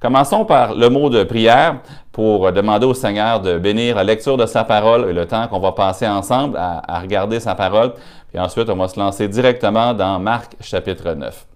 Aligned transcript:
Commençons 0.00 0.44
par 0.44 0.76
le 0.76 0.88
mot 0.90 1.10
de 1.10 1.24
prière 1.24 1.80
pour 2.12 2.52
demander 2.52 2.86
au 2.86 2.94
Seigneur 2.94 3.40
de 3.40 3.58
bénir 3.58 3.96
la 3.96 4.04
lecture 4.04 4.36
de 4.36 4.46
sa 4.46 4.62
parole 4.62 5.10
et 5.10 5.12
le 5.12 5.26
temps 5.26 5.48
qu'on 5.48 5.58
va 5.58 5.72
passer 5.72 6.06
ensemble 6.06 6.56
à, 6.56 7.00
regarder 7.00 7.40
sa 7.40 7.56
parole. 7.56 7.94
Puis 8.28 8.38
ensuite, 8.38 8.68
on 8.70 8.76
va 8.76 8.86
se 8.86 8.98
lancer 8.98 9.26
directement 9.26 9.94
dans 9.94 10.20
Marc 10.20 10.54
chapitre 10.60 11.14
9. 11.14 11.46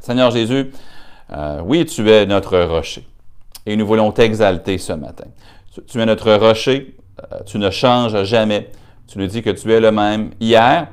Seigneur 0.00 0.32
Jésus, 0.32 0.72
euh, 1.32 1.60
oui, 1.64 1.86
tu 1.86 2.10
es 2.10 2.26
notre 2.26 2.58
rocher 2.58 3.06
et 3.66 3.76
nous 3.76 3.86
voulons 3.86 4.10
t'exalter 4.10 4.78
ce 4.78 4.92
matin. 4.92 5.26
Tu, 5.86 6.00
es 6.00 6.06
notre 6.06 6.32
rocher, 6.34 6.96
euh, 7.20 7.36
tu 7.46 7.58
ne 7.58 7.70
changes 7.70 8.24
jamais. 8.24 8.70
Tu 9.06 9.18
nous 9.18 9.26
dis 9.26 9.42
que 9.42 9.50
tu 9.50 9.72
es 9.72 9.78
le 9.78 9.92
même 9.92 10.30
hier 10.40 10.88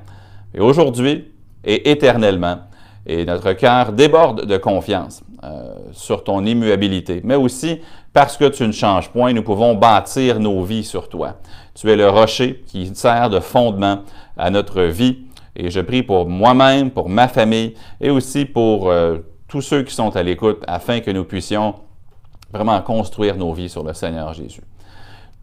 et 0.54 0.60
aujourd'hui 0.60 1.32
et 1.64 1.90
éternellement. 1.90 2.60
Et 3.08 3.26
notre 3.26 3.54
cœur 3.54 3.94
déborde 3.94 4.46
de 4.46 4.58
confiance. 4.58 5.24
Euh, 5.48 5.76
sur 5.94 6.24
ton 6.24 6.46
immuabilité, 6.46 7.22
mais 7.24 7.36
aussi 7.36 7.80
parce 8.12 8.38
que 8.38 8.46
tu 8.46 8.68
ne 8.68 8.72
changes 8.72 9.10
point, 9.10 9.32
nous 9.34 9.44
pouvons 9.44 9.76
bâtir 9.76 10.40
nos 10.40 10.64
vies 10.64 10.84
sur 10.84 11.08
toi. 11.08 11.36
Tu 11.74 11.90
es 11.90 11.96
le 11.96 12.10
rocher 12.10 12.64
qui 12.68 12.94
sert 12.94 13.30
de 13.30 13.40
fondement 13.40 14.00
à 14.36 14.50
notre 14.50 14.82
vie. 14.82 15.20
Et 15.56 15.70
je 15.70 15.80
prie 15.80 16.04
pour 16.04 16.28
moi-même, 16.28 16.92
pour 16.92 17.08
ma 17.08 17.28
famille 17.28 17.76
et 18.02 18.10
aussi 18.10 18.46
pour 18.46 18.90
euh, 18.90 19.20
tous 19.48 19.62
ceux 19.62 19.84
qui 19.84 19.94
sont 19.94 20.16
à 20.16 20.24
l'écoute 20.24 20.64
afin 20.68 21.00
que 21.00 21.12
nous 21.12 21.24
puissions 21.24 21.76
vraiment 22.52 22.82
construire 22.82 23.38
nos 23.38 23.54
vies 23.54 23.70
sur 23.70 23.84
le 23.84 23.94
Seigneur 23.94 24.34
Jésus. 24.34 24.64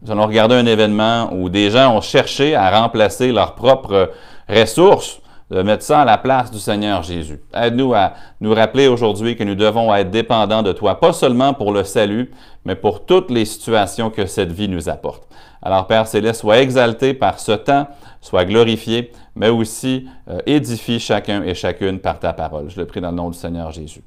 Nous 0.01 0.11
allons 0.11 0.27
regarder 0.27 0.55
un 0.55 0.65
événement 0.65 1.33
où 1.33 1.49
des 1.49 1.71
gens 1.71 1.95
ont 1.95 2.01
cherché 2.01 2.53
à 2.53 2.81
remplacer 2.81 3.31
leurs 3.31 3.55
propres 3.55 4.11
ressources 4.47 5.19
de 5.51 5.61
mettre 5.61 5.83
ça 5.83 6.01
à 6.01 6.05
la 6.05 6.17
place 6.17 6.49
du 6.49 6.59
Seigneur 6.59 7.03
Jésus. 7.03 7.39
Aide-nous 7.53 7.93
à 7.93 8.13
nous 8.41 8.53
rappeler 8.53 8.87
aujourd'hui 8.87 9.35
que 9.35 9.43
nous 9.43 9.55
devons 9.55 9.93
être 9.93 10.09
dépendants 10.09 10.63
de 10.63 10.71
toi, 10.71 10.99
pas 10.99 11.13
seulement 11.13 11.53
pour 11.53 11.71
le 11.71 11.83
salut, 11.83 12.31
mais 12.65 12.75
pour 12.75 13.05
toutes 13.05 13.29
les 13.29 13.45
situations 13.45 14.09
que 14.09 14.25
cette 14.25 14.51
vie 14.51 14.67
nous 14.67 14.89
apporte. 14.89 15.27
Alors 15.61 15.87
Père 15.87 16.07
Céleste, 16.07 16.41
sois 16.41 16.59
exalté 16.59 17.13
par 17.13 17.39
ce 17.39 17.51
temps, 17.51 17.87
sois 18.21 18.45
glorifié, 18.45 19.11
mais 19.35 19.49
aussi 19.49 20.07
euh, 20.29 20.39
édifie 20.45 20.99
chacun 20.99 21.43
et 21.43 21.53
chacune 21.53 21.99
par 21.99 22.19
ta 22.19 22.33
parole. 22.33 22.69
Je 22.69 22.79
le 22.79 22.87
prie 22.87 23.01
dans 23.01 23.11
le 23.11 23.17
nom 23.17 23.29
du 23.29 23.37
Seigneur 23.37 23.71
Jésus. 23.71 24.01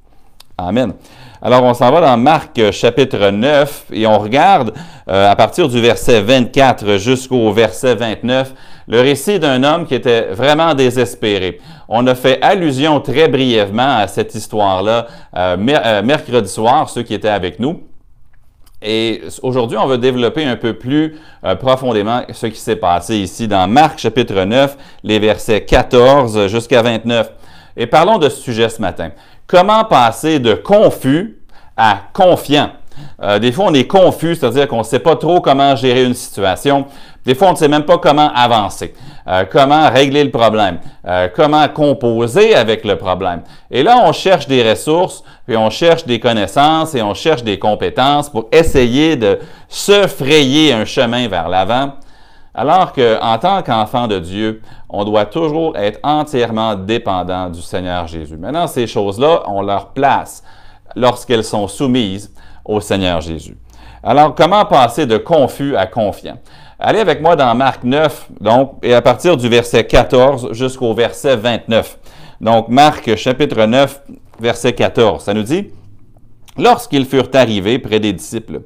Amen. 0.61 0.92
Alors, 1.41 1.62
on 1.62 1.73
s'en 1.73 1.92
va 1.92 2.00
dans 2.00 2.17
Marc 2.17 2.58
euh, 2.58 2.73
chapitre 2.73 3.30
9 3.30 3.86
et 3.92 4.08
on 4.08 4.19
regarde 4.19 4.75
euh, 5.08 5.30
à 5.30 5.36
partir 5.36 5.69
du 5.69 5.80
verset 5.80 6.20
24 6.20 6.97
jusqu'au 6.97 7.52
verset 7.52 7.95
29 7.95 8.52
le 8.89 9.00
récit 9.00 9.39
d'un 9.39 9.62
homme 9.62 9.86
qui 9.86 9.94
était 9.94 10.28
vraiment 10.33 10.75
désespéré. 10.75 11.61
On 11.89 12.06
a 12.06 12.14
fait 12.14 12.41
allusion 12.42 13.00
très 13.00 13.28
brièvement 13.28 13.98
à 13.98 14.08
cette 14.08 14.34
histoire-là 14.34 15.06
euh, 15.36 16.03
mercredi 16.03 16.48
soir, 16.48 16.89
ceux 16.89 17.03
qui 17.03 17.14
étaient 17.14 17.28
avec 17.28 17.61
nous. 17.61 17.83
Et 18.80 19.22
aujourd'hui, 19.42 19.77
on 19.77 19.86
va 19.86 19.97
développer 19.97 20.45
un 20.45 20.55
peu 20.55 20.72
plus 20.75 21.17
profondément 21.58 22.22
ce 22.33 22.47
qui 22.47 22.61
s'est 22.61 22.77
passé 22.77 23.17
ici 23.17 23.48
dans 23.48 23.67
Marc 23.67 23.98
chapitre 23.98 24.45
9, 24.45 24.77
les 25.02 25.18
versets 25.18 25.64
14 25.64 26.46
jusqu'à 26.46 26.80
29. 26.80 27.33
Et 27.77 27.86
parlons 27.86 28.18
de 28.18 28.29
ce 28.29 28.40
sujet 28.40 28.68
ce 28.68 28.80
matin. 28.80 29.11
Comment 29.48 29.84
passer 29.84 30.40
de 30.40 30.55
confus 30.55 31.39
à 31.77 32.01
confiant? 32.13 32.70
Euh, 33.23 33.39
des 33.39 33.52
fois, 33.52 33.67
on 33.68 33.74
est 33.74 33.86
confus, 33.86 34.34
c'est-à-dire 34.34 34.68
qu'on 34.68 34.79
ne 34.79 34.84
sait 34.84 34.98
pas 34.98 35.17
trop 35.17 35.40
comment 35.40 35.74
gérer 35.77 36.05
une 36.05 36.14
situation. 36.14 36.86
Des 37.28 37.34
fois, 37.34 37.48
on 37.48 37.52
ne 37.52 37.56
sait 37.56 37.68
même 37.68 37.84
pas 37.84 37.98
comment 37.98 38.33
avancer, 38.34 38.94
euh, 39.27 39.44
comment 39.52 39.90
régler 39.90 40.24
le 40.24 40.30
problème, 40.30 40.78
euh, 41.06 41.28
comment 41.36 41.68
composer 41.68 42.55
avec 42.55 42.86
le 42.86 42.96
problème. 42.96 43.42
Et 43.70 43.83
là, 43.83 43.98
on 44.02 44.12
cherche 44.12 44.48
des 44.48 44.66
ressources, 44.66 45.22
puis 45.46 45.55
on 45.55 45.68
cherche 45.68 46.06
des 46.06 46.20
connaissances 46.20 46.94
et 46.94 47.02
on 47.02 47.12
cherche 47.12 47.44
des 47.44 47.58
compétences 47.58 48.30
pour 48.30 48.48
essayer 48.50 49.16
de 49.16 49.40
se 49.68 50.06
frayer 50.06 50.72
un 50.72 50.86
chemin 50.86 51.28
vers 51.28 51.50
l'avant. 51.50 51.96
Alors 52.55 52.94
qu'en 52.94 53.36
tant 53.36 53.62
qu'enfant 53.62 54.06
de 54.06 54.18
Dieu, 54.18 54.62
on 54.89 55.05
doit 55.05 55.27
toujours 55.27 55.77
être 55.77 56.00
entièrement 56.02 56.77
dépendant 56.77 57.50
du 57.50 57.60
Seigneur 57.60 58.06
Jésus. 58.06 58.39
Maintenant, 58.39 58.66
ces 58.66 58.86
choses-là, 58.86 59.42
on 59.48 59.60
leur 59.60 59.89
place 59.89 60.42
lorsqu'elles 60.96 61.45
sont 61.45 61.68
soumises 61.68 62.33
au 62.64 62.80
Seigneur 62.80 63.20
Jésus. 63.20 63.58
Alors, 64.02 64.34
comment 64.34 64.64
passer 64.64 65.05
de 65.05 65.18
confus 65.18 65.77
à 65.77 65.86
confiant? 65.86 66.39
Allez 66.80 67.00
avec 67.00 67.20
moi 67.20 67.34
dans 67.34 67.52
Marc 67.56 67.83
9, 67.83 68.28
donc, 68.40 68.74
et 68.84 68.94
à 68.94 69.02
partir 69.02 69.36
du 69.36 69.48
verset 69.48 69.84
14 69.84 70.52
jusqu'au 70.52 70.94
verset 70.94 71.34
29. 71.34 71.98
Donc, 72.40 72.68
Marc 72.68 73.16
chapitre 73.16 73.64
9, 73.66 74.00
verset 74.39 74.74
14, 74.74 75.24
ça 75.24 75.34
nous 75.34 75.42
dit, 75.42 75.70
Lorsqu'ils 76.56 77.05
furent 77.05 77.30
arrivés 77.34 77.80
près 77.80 77.98
des 77.98 78.12
disciples, 78.12 78.61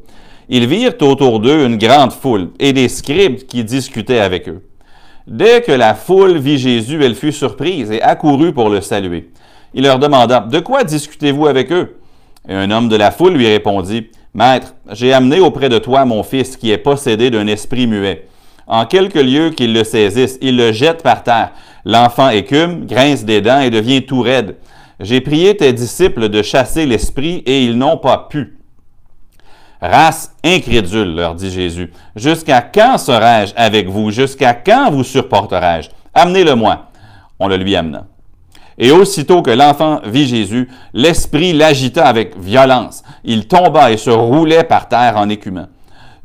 ils 0.51 0.67
virent 0.67 1.01
autour 1.01 1.41
d'eux 1.41 1.65
une 1.65 1.79
grande 1.79 2.13
foule 2.13 2.51
et 2.59 2.75
des 2.75 2.91
scribes 2.91 3.47
qui 3.47 3.65
discutaient 3.65 4.21
avec 4.21 4.47
eux. 4.47 4.61
Dès 5.27 5.63
que 5.63 5.73
la 5.73 5.95
foule 5.95 6.37
vit 6.37 6.59
Jésus, 6.59 7.03
elle 7.03 7.15
fut 7.15 7.33
surprise 7.33 7.91
et 7.91 8.03
accourut 8.03 8.53
pour 8.53 8.69
le 8.69 8.83
saluer. 8.83 9.31
Il 9.73 9.85
leur 9.85 9.99
demanda, 9.99 10.41
De 10.41 10.61
quoi 10.61 10.85
discutez-vous 10.85 11.47
avec 11.47 11.73
eux? 11.73 11.97
Et 12.47 12.55
un 12.55 12.71
homme 12.71 12.91
de 12.91 12.97
la 12.97 13.11
foule 13.11 13.33
lui 13.33 13.47
répondit, 13.47 14.09
Maître, 14.35 14.75
j'ai 14.91 15.13
amené 15.13 15.41
auprès 15.41 15.69
de 15.69 15.79
toi 15.79 16.05
mon 16.07 16.23
fils 16.23 16.57
qui 16.57 16.71
est 16.71 16.79
possédé 16.79 17.31
d'un 17.31 17.47
esprit 17.47 17.87
muet. 17.87 18.29
En 18.67 18.87
quelques 18.87 19.15
lieux 19.15 19.51
qu'il 19.51 19.75
le 19.75 19.85
saisisse, 19.85 20.39
il 20.41 20.57
le 20.57 20.73
jette 20.73 21.03
par 21.03 21.23
terre. 21.23 21.53
L'enfant 21.85 22.31
écume, 22.31 22.87
grince 22.87 23.25
des 23.25 23.43
dents 23.43 23.61
et 23.61 23.71
devient 23.71 24.07
tout 24.07 24.23
raide. 24.23 24.57
J'ai 25.01 25.21
prié 25.21 25.57
tes 25.57 25.73
disciples 25.73 26.29
de 26.29 26.43
chasser 26.43 26.87
l'esprit 26.87 27.43
et 27.45 27.65
ils 27.65 27.77
n'ont 27.77 27.99
pas 27.99 28.27
pu. 28.31 28.57
Race 29.83 30.35
incrédule, 30.45 31.17
leur 31.17 31.35
dit 31.35 31.51
Jésus, 31.51 31.93
jusqu'à 32.15 32.63
quand 32.63 32.99
serai-je 32.99 33.53
avec 33.57 33.89
vous? 33.89 34.13
Jusqu'à 34.13 34.55
quand 34.55 34.91
vous 34.93 35.03
supporterai-je? 35.03 35.91
Amenez-le-moi. 36.15 36.87
On 37.41 37.49
le 37.49 37.57
lui 37.57 37.75
amena. 37.75 38.07
Et 38.83 38.91
aussitôt 38.91 39.43
que 39.43 39.53
l'enfant 39.53 40.01
vit 40.05 40.27
Jésus, 40.27 40.69
l'esprit 40.93 41.53
l'agita 41.53 42.05
avec 42.05 42.37
violence. 42.37 43.05
Il 43.23 43.47
tomba 43.47 43.93
et 43.93 43.97
se 43.97 44.11
roulait 44.11 44.65
par 44.65 44.89
terre 44.89 45.17
en 45.19 45.29
écumant. 45.29 45.69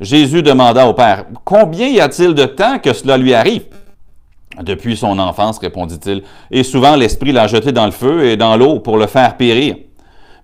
Jésus 0.00 0.42
demanda 0.42 0.88
au 0.88 0.92
Père, 0.92 1.26
Combien 1.44 1.86
y 1.86 2.00
a-t-il 2.00 2.34
de 2.34 2.46
temps 2.46 2.80
que 2.80 2.92
cela 2.92 3.16
lui 3.16 3.32
arrive? 3.32 3.62
Depuis 4.60 4.96
son 4.96 5.20
enfance, 5.20 5.60
répondit-il, 5.60 6.24
et 6.50 6.64
souvent 6.64 6.96
l'esprit 6.96 7.30
l'a 7.30 7.46
jeté 7.46 7.70
dans 7.70 7.86
le 7.86 7.92
feu 7.92 8.24
et 8.24 8.36
dans 8.36 8.56
l'eau 8.56 8.80
pour 8.80 8.96
le 8.96 9.06
faire 9.06 9.36
périr. 9.36 9.76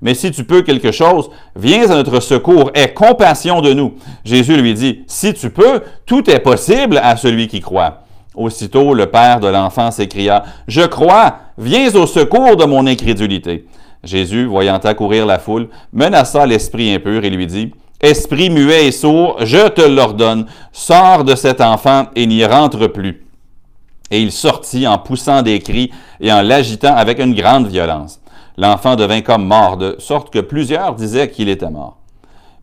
Mais 0.00 0.14
si 0.14 0.30
tu 0.30 0.44
peux 0.44 0.62
quelque 0.62 0.92
chose, 0.92 1.30
viens 1.56 1.90
à 1.90 1.96
notre 1.96 2.20
secours, 2.20 2.70
aie 2.74 2.94
compassion 2.94 3.60
de 3.60 3.72
nous. 3.72 3.94
Jésus 4.24 4.56
lui 4.56 4.74
dit, 4.74 5.02
si 5.08 5.34
tu 5.34 5.50
peux, 5.50 5.82
tout 6.06 6.30
est 6.30 6.38
possible 6.38 7.00
à 7.02 7.16
celui 7.16 7.48
qui 7.48 7.58
croit. 7.58 8.04
Aussitôt, 8.36 8.94
le 8.94 9.06
père 9.06 9.40
de 9.40 9.48
l'enfant 9.48 9.90
s'écria, 9.90 10.44
Je 10.68 10.82
crois, 10.82 11.38
viens 11.58 11.94
au 11.94 12.06
secours 12.06 12.56
de 12.56 12.64
mon 12.64 12.86
incrédulité. 12.86 13.66
Jésus, 14.02 14.46
voyant 14.46 14.78
accourir 14.78 15.26
la 15.26 15.38
foule, 15.38 15.68
menaça 15.92 16.44
l'esprit 16.46 16.92
impur 16.94 17.24
et 17.24 17.30
lui 17.30 17.46
dit, 17.46 17.72
Esprit 18.00 18.50
muet 18.50 18.86
et 18.86 18.92
sourd, 18.92 19.36
je 19.40 19.68
te 19.68 19.80
l'ordonne, 19.80 20.46
sors 20.72 21.24
de 21.24 21.34
cet 21.34 21.60
enfant 21.60 22.06
et 22.14 22.26
n'y 22.26 22.44
rentre 22.44 22.86
plus. 22.86 23.24
Et 24.10 24.20
il 24.20 24.30
sortit 24.30 24.86
en 24.86 24.98
poussant 24.98 25.42
des 25.42 25.60
cris 25.60 25.90
et 26.20 26.30
en 26.30 26.42
l'agitant 26.42 26.94
avec 26.94 27.18
une 27.18 27.34
grande 27.34 27.68
violence 27.68 28.20
l'enfant 28.56 28.96
devint 28.96 29.20
comme 29.20 29.46
mort, 29.46 29.76
de 29.76 29.96
sorte 29.98 30.32
que 30.32 30.38
plusieurs 30.38 30.94
disaient 30.94 31.30
qu'il 31.30 31.48
était 31.48 31.70
mort. 31.70 31.98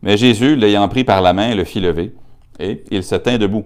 Mais 0.02 0.16
Jésus, 0.16 0.56
l'ayant 0.56 0.88
pris 0.88 1.04
par 1.04 1.20
la 1.20 1.32
main, 1.32 1.54
le 1.54 1.64
fit 1.64 1.80
lever, 1.80 2.14
et 2.58 2.84
il 2.90 3.04
se 3.04 3.14
tint 3.14 3.38
debout. 3.38 3.64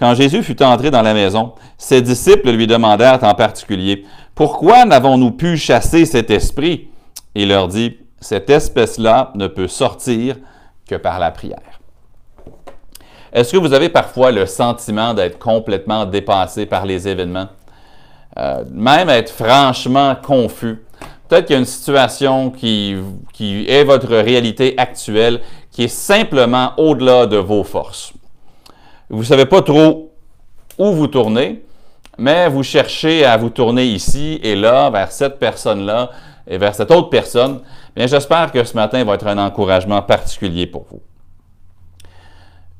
Quand 0.00 0.14
Jésus 0.14 0.42
fut 0.42 0.62
entré 0.62 0.90
dans 0.90 1.02
la 1.02 1.12
maison, 1.12 1.52
ses 1.76 2.00
disciples 2.00 2.50
lui 2.50 2.66
demandèrent 2.66 3.22
en 3.22 3.34
particulier, 3.34 4.06
Pourquoi 4.34 4.86
n'avons-nous 4.86 5.32
pu 5.32 5.58
chasser 5.58 6.06
cet 6.06 6.30
esprit 6.30 6.88
Il 7.34 7.48
leur 7.48 7.68
dit, 7.68 7.98
Cette 8.18 8.48
espèce-là 8.48 9.30
ne 9.34 9.46
peut 9.46 9.68
sortir 9.68 10.36
que 10.88 10.94
par 10.94 11.18
la 11.18 11.30
prière. 11.30 11.80
Est-ce 13.30 13.52
que 13.52 13.58
vous 13.58 13.74
avez 13.74 13.90
parfois 13.90 14.32
le 14.32 14.46
sentiment 14.46 15.12
d'être 15.12 15.38
complètement 15.38 16.06
dépassé 16.06 16.64
par 16.64 16.86
les 16.86 17.06
événements, 17.06 17.48
euh, 18.38 18.64
même 18.72 19.10
être 19.10 19.30
franchement 19.30 20.16
confus? 20.16 20.82
Peut-être 21.28 21.44
qu'il 21.44 21.54
y 21.54 21.56
a 21.56 21.60
une 21.60 21.66
situation 21.66 22.50
qui, 22.50 22.96
est 23.68 23.84
votre 23.84 24.16
réalité 24.16 24.74
actuelle, 24.78 25.42
qui 25.70 25.84
est 25.84 25.88
simplement 25.88 26.72
au-delà 26.78 27.26
de 27.26 27.36
vos 27.36 27.64
forces. 27.64 28.14
Vous 29.10 29.18
ne 29.18 29.24
savez 29.24 29.46
pas 29.46 29.60
trop 29.60 30.12
où 30.78 30.92
vous 30.92 31.08
tournez, 31.08 31.64
mais 32.16 32.48
vous 32.48 32.62
cherchez 32.62 33.24
à 33.24 33.36
vous 33.36 33.50
tourner 33.50 33.84
ici 33.84 34.38
et 34.40 34.54
là, 34.54 34.88
vers 34.88 35.10
cette 35.10 35.40
personne-là 35.40 36.10
et 36.46 36.58
vers 36.58 36.76
cette 36.76 36.92
autre 36.92 37.10
personne. 37.10 37.60
Bien, 37.96 38.06
j'espère 38.06 38.52
que 38.52 38.62
ce 38.62 38.74
matin 38.74 39.02
va 39.02 39.14
être 39.14 39.26
un 39.26 39.38
encouragement 39.38 40.00
particulier 40.00 40.68
pour 40.68 40.86
vous. 40.88 41.00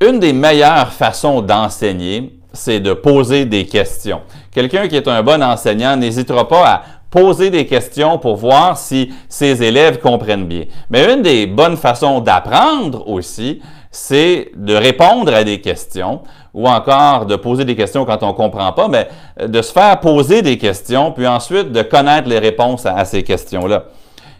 Une 0.00 0.21
des 0.21 0.32
meilleures 0.32 0.93
façons 0.93 1.43
d'enseigner, 1.43 2.38
c'est 2.53 2.79
de 2.79 2.93
poser 2.93 3.44
des 3.44 3.67
questions. 3.67 4.21
Quelqu'un 4.53 4.87
qui 4.87 4.94
est 4.94 5.09
un 5.09 5.25
bon 5.25 5.43
enseignant 5.43 5.97
n'hésitera 5.97 6.47
pas 6.47 6.65
à 6.65 6.83
poser 7.11 7.50
des 7.50 7.67
questions 7.67 8.19
pour 8.19 8.37
voir 8.37 8.79
si 8.79 9.12
ses 9.29 9.65
élèves 9.65 9.99
comprennent 9.99 10.47
bien. 10.47 10.67
Mais 10.91 11.12
une 11.12 11.23
des 11.23 11.49
bonnes 11.49 11.76
façons 11.76 12.21
d'apprendre 12.21 13.09
aussi, 13.09 13.61
c'est 13.90 14.52
de 14.54 14.75
répondre 14.75 15.34
à 15.34 15.42
des 15.42 15.60
questions 15.60 16.20
ou 16.54 16.69
encore 16.69 17.26
de 17.26 17.37
poser 17.37 17.64
des 17.64 17.75
questions 17.75 18.04
quand 18.04 18.22
on 18.22 18.28
ne 18.28 18.32
comprend 18.32 18.72
pas, 18.72 18.88
mais 18.88 19.08
de 19.44 19.62
se 19.62 19.72
faire 19.72 19.98
poser 20.00 20.42
des 20.42 20.58
questions, 20.58 21.12
puis 21.12 21.26
ensuite 21.26 21.72
de 21.72 21.82
connaître 21.82 22.28
les 22.28 22.38
réponses 22.38 22.87
à, 22.87 23.04
ces 23.04 23.22
questions-là. 23.22 23.84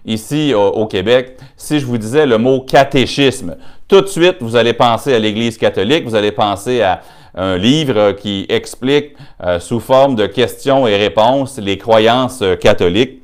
Ici 0.07 0.55
au, 0.55 0.87
Québec, 0.87 1.37
si 1.57 1.79
je 1.79 1.87
vous 1.87 1.99
disais 1.99 2.27
le 2.27 2.39
mot 2.39 2.61
catéchisme, 2.61 3.57
tout 3.87 4.01
de 4.01 4.07
suite, 4.07 4.37
vous 4.41 4.57
allez 4.57 4.73
penser 4.73 5.15
à 5.15 5.19
l'Église 5.19 5.59
catholique, 5.59 6.05
vous 6.05 6.15
allez 6.15 6.33
penser 6.33 6.81
à 6.81 7.01
un 7.35 7.57
livre 7.57 8.13
qui 8.13 8.47
explique 8.49 9.15
euh, 9.45 9.61
sous 9.61 9.79
forme 9.79 10.17
de 10.17 10.27
questions 10.27 10.87
et 10.87 10.97
réponses 10.97 11.59
les 11.59 11.79
croyances 11.79 12.43
catholiques. 12.61 13.23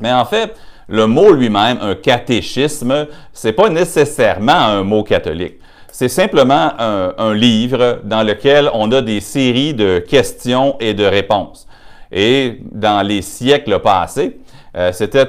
Mais 0.00 0.12
en 0.12 0.24
fait, 0.24 0.54
le 0.88 1.06
mot 1.06 1.32
lui-même, 1.32 1.78
un 1.80 1.94
catéchisme, 1.94 3.06
c'est 3.32 3.52
pas 3.52 3.68
nécessairement 3.68 4.52
un 4.52 4.82
mot 4.82 5.02
catholique. 5.02 5.58
C'est 5.92 6.08
simplement 6.08 6.70
un, 6.78 7.34
livre 7.34 8.00
dans 8.04 8.22
lequel 8.22 8.70
on 8.72 8.90
a 8.92 9.02
des 9.02 9.20
séries 9.20 9.74
de 9.74 9.98
questions 9.98 10.76
et 10.80 10.94
de 10.94 11.04
réponses. 11.04 11.66
Et 12.12 12.60
dans 12.72 13.02
les 13.02 13.20
siècles 13.20 13.80
passés, 13.80 14.38
euh, 14.76 14.92
c'était 14.92 15.28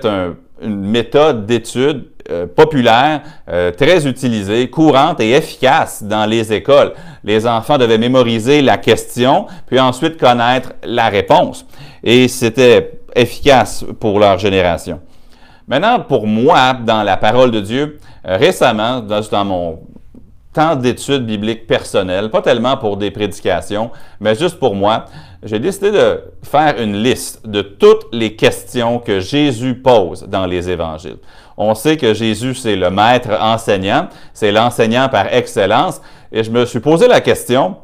une 0.62 0.86
méthode 0.86 1.46
d'étude 1.46 2.10
euh, 2.30 2.46
populaire, 2.46 3.22
euh, 3.50 3.72
très 3.72 4.08
utilisée, 4.08 4.70
courante 4.70 5.20
et 5.20 5.32
efficace 5.32 6.04
dans 6.04 6.28
les 6.28 6.54
écoles. 6.54 6.94
Les 7.24 7.48
enfants 7.48 7.80
devaient 7.80 7.98
mémoriser 7.98 8.62
la 8.62 8.78
question, 8.78 9.48
puis 9.66 9.80
ensuite 9.80 10.18
connaître 10.18 10.74
la 10.84 11.10
réponse. 11.10 11.66
Et 12.04 12.28
c'était 12.28 13.00
efficace 13.16 13.84
pour 14.00 14.20
leur 14.20 14.38
génération. 14.38 15.00
Maintenant, 15.70 16.00
pour 16.00 16.26
moi, 16.26 16.74
dans 16.74 17.04
la 17.04 17.16
parole 17.16 17.52
de 17.52 17.60
Dieu, 17.60 18.00
euh, 18.28 18.38
récemment, 18.38 19.02
dans, 19.02 19.46
mon 19.46 19.80
temps 20.52 20.76
d'études 20.76 21.28
bibliques 21.28 21.68
personnelles, 21.68 22.32
pas 22.32 22.42
tellement 22.42 22.76
pour 22.76 22.98
des 22.98 23.12
prédications, 23.12 23.92
mais 24.20 24.34
juste 24.34 24.58
pour 24.58 24.74
moi, 24.74 25.06
j'ai 25.44 25.60
décidé 25.60 25.92
de 25.92 26.24
faire 26.42 26.82
une 26.82 27.04
liste 27.04 27.48
de 27.48 27.62
toutes 27.62 28.08
les 28.12 28.36
questions 28.36 28.98
que 28.98 29.20
Jésus 29.20 29.76
pose 29.76 30.24
dans 30.28 30.48
les 30.48 30.72
évangiles. 30.72 31.18
On 31.56 31.76
sait 31.76 31.98
que 31.98 32.16
Jésus, 32.16 32.56
c'est 32.56 32.76
le 32.76 32.90
maître 32.90 33.30
enseignant, 33.40 34.08
c'est 34.34 34.52
l'enseignant 34.52 35.08
par 35.08 35.32
excellence, 35.32 36.02
et 36.32 36.44
je 36.44 36.50
me 36.50 36.66
suis 36.66 36.80
posé 36.80 37.08
la 37.08 37.22
question, 37.22 37.76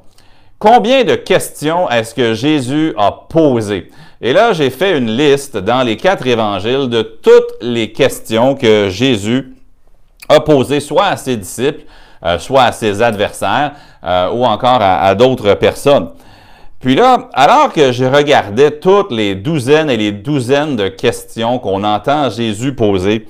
combien 0.60 1.04
de 1.04 1.16
questions 1.16 1.90
est-ce 1.90 2.14
que 2.14 2.34
Jésus 2.34 2.94
a 2.98 3.12
posées? 3.12 3.90
Et 4.22 4.34
là, 4.34 4.54
j'ai 4.54 4.70
fait 4.70 4.98
une 4.98 5.16
liste 5.16 5.58
dans 5.58 5.84
les 5.84 5.98
quatre 5.98 6.26
évangiles 6.26 6.90
de 6.90 7.02
toutes 7.02 7.62
les 7.62 7.92
questions 7.92 8.56
que 8.56 8.90
Jésus 8.90 9.54
a 10.30 10.40
posées 10.40 10.80
soit 10.80 11.08
à 11.08 11.18
ses 11.18 11.38
disciples, 11.38 11.84
euh, 12.24 12.40
soit 12.40 12.64
à 12.64 12.72
ses 12.72 13.02
adversaires, 13.02 13.74
euh, 14.04 14.30
ou 14.32 14.46
encore 14.46 14.80
à, 14.82 15.14
d'autres 15.16 15.54
personnes. 15.56 16.10
Puis 16.80 16.96
là, 16.96 17.30
alors 17.34 17.72
que 17.74 17.92
je 17.92 18.06
regardais 18.06 18.72
toutes 18.72 19.12
les 19.12 19.36
douzaines 19.36 19.90
et 19.90 19.98
les 19.98 20.12
douzaines 20.12 20.76
de 20.76 20.88
questions 20.88 21.60
qu'on 21.60 21.84
entend 21.84 22.30
Jésus 22.30 22.74
poser, 22.74 23.28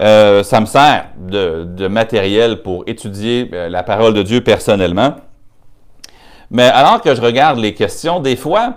euh, 0.00 0.42
ça 0.42 0.60
me 0.60 0.66
sert 0.66 1.06
de, 1.16 1.64
de, 1.64 1.88
matériel 1.88 2.62
pour 2.62 2.84
étudier 2.86 3.50
la 3.52 3.82
parole 3.82 4.12
de 4.12 4.22
Dieu 4.22 4.42
personnellement. 4.42 5.14
Mais 6.50 6.64
alors 6.64 7.00
que 7.00 7.14
je 7.14 7.20
regarde 7.20 7.58
les 7.58 7.74
questions, 7.74 8.20
des 8.20 8.36
fois, 8.36 8.74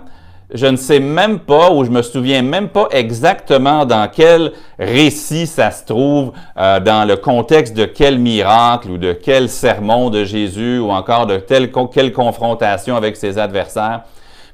je 0.52 0.66
ne 0.66 0.76
sais 0.76 0.98
même 0.98 1.38
pas 1.38 1.70
ou 1.70 1.84
je 1.84 1.90
me 1.90 2.02
souviens 2.02 2.42
même 2.42 2.68
pas 2.68 2.88
exactement 2.90 3.84
dans 3.84 4.08
quel 4.08 4.52
récit 4.78 5.46
ça 5.46 5.70
se 5.70 5.84
trouve, 5.84 6.32
euh, 6.56 6.80
dans 6.80 7.06
le 7.06 7.16
contexte 7.16 7.74
de 7.74 7.84
quel 7.84 8.18
miracle 8.18 8.90
ou 8.90 8.98
de 8.98 9.12
quel 9.12 9.48
sermon 9.48 10.10
de 10.10 10.24
Jésus 10.24 10.78
ou 10.78 10.90
encore 10.90 11.26
de 11.26 11.36
telle, 11.36 11.70
quelle 11.92 12.12
confrontation 12.12 12.96
avec 12.96 13.16
ses 13.16 13.38
adversaires. 13.38 14.02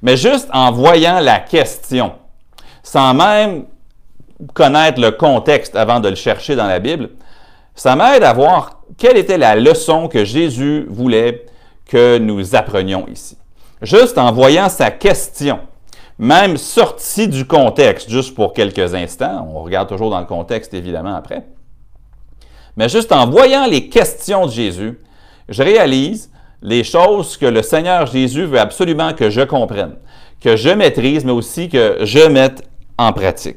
Mais 0.02 0.16
juste 0.16 0.48
en 0.52 0.70
voyant 0.70 1.20
la 1.20 1.38
question, 1.38 2.12
sans 2.82 3.14
même 3.14 3.64
connaître 4.52 5.00
le 5.00 5.12
contexte 5.12 5.76
avant 5.76 6.00
de 6.00 6.10
le 6.10 6.14
chercher 6.14 6.56
dans 6.56 6.66
la 6.66 6.78
Bible, 6.78 7.10
ça 7.74 7.96
m'aide 7.96 8.22
à 8.22 8.34
voir 8.34 8.82
quelle 8.98 9.16
était 9.16 9.38
la 9.38 9.56
leçon 9.56 10.08
que 10.08 10.24
Jésus 10.24 10.86
voulait 10.90 11.46
que 11.86 12.18
nous 12.18 12.54
apprenions 12.54 13.06
ici. 13.08 13.36
Juste 13.82 14.18
en 14.18 14.32
voyant 14.32 14.68
sa 14.68 14.90
question, 14.90 15.60
même 16.18 16.56
sorti 16.56 17.28
du 17.28 17.46
contexte, 17.46 18.10
juste 18.10 18.34
pour 18.34 18.52
quelques 18.52 18.94
instants, 18.94 19.46
on 19.52 19.62
regarde 19.62 19.88
toujours 19.88 20.10
dans 20.10 20.20
le 20.20 20.26
contexte 20.26 20.74
évidemment 20.74 21.14
après, 21.14 21.44
mais 22.76 22.88
juste 22.88 23.12
en 23.12 23.28
voyant 23.28 23.66
les 23.66 23.88
questions 23.88 24.46
de 24.46 24.52
Jésus, 24.52 24.98
je 25.48 25.62
réalise 25.62 26.30
les 26.62 26.84
choses 26.84 27.36
que 27.36 27.46
le 27.46 27.62
Seigneur 27.62 28.06
Jésus 28.06 28.44
veut 28.44 28.58
absolument 28.58 29.12
que 29.12 29.30
je 29.30 29.42
comprenne, 29.42 29.96
que 30.40 30.56
je 30.56 30.70
maîtrise, 30.70 31.24
mais 31.24 31.32
aussi 31.32 31.68
que 31.68 31.98
je 32.02 32.26
mette 32.28 32.62
en 32.98 33.12
pratique. 33.12 33.56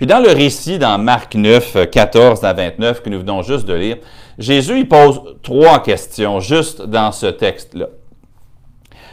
Puis 0.00 0.06
dans 0.06 0.20
le 0.20 0.30
récit, 0.30 0.78
dans 0.78 0.96
Marc 0.96 1.34
9, 1.34 1.90
14 1.90 2.42
à 2.42 2.54
29, 2.54 3.02
que 3.02 3.10
nous 3.10 3.18
venons 3.18 3.42
juste 3.42 3.66
de 3.66 3.74
lire, 3.74 3.98
Jésus 4.38 4.78
il 4.78 4.88
pose 4.88 5.20
trois 5.42 5.82
questions 5.82 6.40
juste 6.40 6.80
dans 6.80 7.12
ce 7.12 7.26
texte-là. 7.26 7.88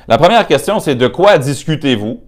La 0.07 0.17
première 0.17 0.47
question, 0.47 0.79
c'est 0.79 0.95
de 0.95 1.07
quoi 1.07 1.39
discutez-vous? 1.39 2.21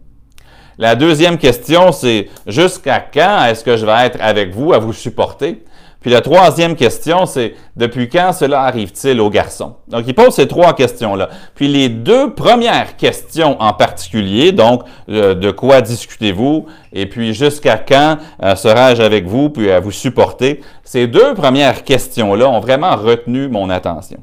La 0.77 0.97
deuxième 0.97 1.37
question, 1.37 1.93
c'est 1.93 2.27
jusqu'à 2.47 2.99
quand 2.99 3.45
est-ce 3.45 3.63
que 3.63 3.77
je 3.77 3.85
vais 3.85 4.07
être 4.07 4.17
avec 4.19 4.53
vous 4.53 4.73
à 4.73 4.77
vous 4.77 4.91
supporter? 4.91 5.63
Puis 6.01 6.09
la 6.11 6.21
troisième 6.21 6.75
question, 6.75 7.25
c'est 7.25 7.55
depuis 7.75 8.07
quand 8.07 8.31
cela 8.31 8.61
arrive-t-il 8.61 9.19
aux 9.19 9.29
garçons? 9.29 9.75
Donc, 9.89 10.05
il 10.07 10.15
pose 10.15 10.33
ces 10.33 10.47
trois 10.47 10.73
questions-là. 10.73 11.29
Puis 11.55 11.67
les 11.67 11.89
deux 11.89 12.33
premières 12.33 12.95
questions 12.95 13.61
en 13.61 13.73
particulier, 13.73 14.53
donc 14.53 14.83
euh, 15.09 15.35
de 15.35 15.51
quoi 15.51 15.81
discutez-vous? 15.81 16.67
Et 16.93 17.05
puis 17.05 17.33
jusqu'à 17.33 17.77
quand 17.77 18.17
euh, 18.43 18.55
serai-je 18.55 19.01
avec 19.01 19.27
vous 19.27 19.49
puis 19.49 19.69
à 19.71 19.81
vous 19.81 19.91
supporter? 19.91 20.61
Ces 20.85 21.07
deux 21.07 21.33
premières 21.33 21.83
questions-là 21.83 22.49
ont 22.49 22.61
vraiment 22.61 22.95
retenu 22.95 23.49
mon 23.49 23.69
attention 23.69 24.19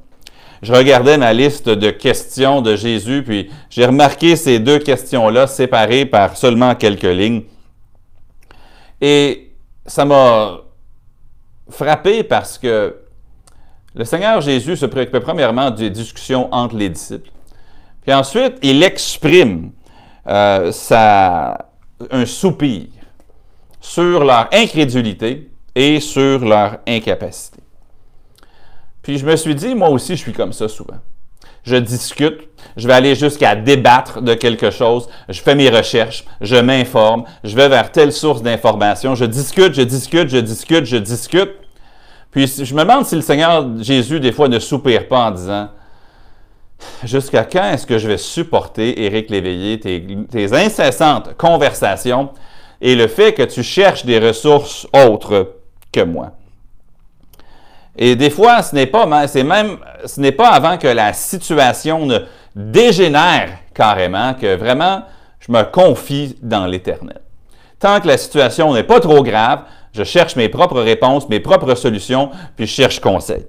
je 0.62 0.72
regardais 0.72 1.18
ma 1.18 1.32
liste 1.32 1.68
de 1.68 1.90
questions 1.90 2.62
de 2.62 2.76
Jésus, 2.76 3.22
puis 3.22 3.50
j'ai 3.70 3.84
remarqué 3.84 4.36
ces 4.36 4.58
deux 4.58 4.78
questions-là 4.78 5.46
séparées 5.46 6.06
par 6.06 6.36
seulement 6.36 6.74
quelques 6.74 7.02
lignes. 7.02 7.42
Et 9.00 9.52
ça 9.86 10.04
m'a 10.04 10.60
frappé 11.68 12.22
parce 12.22 12.58
que 12.58 12.96
le 13.94 14.04
Seigneur 14.04 14.40
Jésus 14.40 14.76
se 14.76 14.86
préoccupait 14.86 15.20
premièrement 15.20 15.70
des 15.70 15.90
discussions 15.90 16.52
entre 16.52 16.76
les 16.76 16.90
disciples. 16.90 17.30
Puis 18.02 18.12
ensuite, 18.12 18.58
il 18.62 18.82
exprime 18.82 19.72
euh, 20.28 20.70
un 22.10 22.26
soupir 22.26 22.86
sur 23.80 24.24
leur 24.24 24.48
incrédulité 24.52 25.50
et 25.74 26.00
sur 26.00 26.44
leur 26.44 26.78
incapacité. 26.86 27.60
Puis 29.02 29.18
je 29.18 29.26
me 29.26 29.36
suis 29.36 29.54
dit, 29.54 29.74
moi 29.74 29.88
aussi, 29.88 30.16
je 30.16 30.22
suis 30.22 30.32
comme 30.32 30.52
ça 30.52 30.68
souvent. 30.68 30.98
Je 31.66 31.76
discute, 31.76 32.48
je 32.76 32.86
vais 32.86 32.94
aller 32.94 33.16
jusqu'à 33.16 33.56
débattre 33.56 34.22
de 34.22 34.34
quelque 34.34 34.70
chose, 34.70 35.08
je 35.28 35.40
fais 35.40 35.56
mes 35.56 35.68
recherches, 35.68 36.24
je 36.40 36.54
m'informe, 36.54 37.24
je 37.42 37.56
vais 37.56 37.68
vers 37.68 37.90
telle 37.90 38.12
source 38.12 38.40
d'information, 38.40 39.16
je 39.16 39.24
discute, 39.24 39.74
je 39.74 39.82
discute, 39.82 40.28
je 40.28 40.38
discute, 40.38 40.84
je 40.84 40.96
discute. 40.96 41.50
Puis 42.30 42.46
je 42.46 42.72
me 42.74 42.82
demande 42.82 43.04
si 43.04 43.16
le 43.16 43.20
Seigneur 43.20 43.66
Jésus, 43.82 44.20
des 44.20 44.30
fois, 44.30 44.46
ne 44.46 44.60
soupire 44.60 45.08
pas 45.08 45.26
en 45.26 45.30
disant, 45.32 45.68
jusqu'à 47.02 47.44
quand 47.44 47.72
est-ce 47.72 47.86
que 47.86 47.98
je 47.98 48.06
vais 48.06 48.18
supporter, 48.18 49.02
Éric 49.04 49.30
Léveillé, 49.30 49.80
tes, 49.80 50.06
tes 50.30 50.52
incessantes 50.52 51.36
conversations 51.36 52.30
et 52.80 52.94
le 52.94 53.08
fait 53.08 53.32
que 53.32 53.42
tu 53.42 53.62
cherches 53.62 54.04
des 54.04 54.18
ressources 54.18 54.86
autres 54.92 55.56
que 55.90 56.02
moi? 56.02 56.32
Et 57.98 58.14
des 58.16 58.30
fois, 58.30 58.62
ce 58.62 58.74
n'est 58.74 58.86
pas, 58.86 60.48
avant 60.48 60.78
que 60.78 60.86
la 60.86 61.12
situation 61.12 62.06
ne 62.06 62.18
dégénère 62.54 63.50
carrément 63.74 64.34
que 64.34 64.54
vraiment 64.56 65.02
je 65.40 65.50
me 65.52 65.62
confie 65.62 66.36
dans 66.42 66.66
l'Éternel. 66.66 67.20
Tant 67.78 68.00
que 68.00 68.08
la 68.08 68.18
situation 68.18 68.72
n'est 68.74 68.82
pas 68.82 69.00
trop 69.00 69.22
grave, 69.22 69.62
je 69.92 70.04
cherche 70.04 70.36
mes 70.36 70.48
propres 70.48 70.80
réponses, 70.80 71.28
mes 71.28 71.40
propres 71.40 71.74
solutions, 71.74 72.30
puis 72.56 72.66
je 72.66 72.72
cherche 72.72 73.00
conseil. 73.00 73.46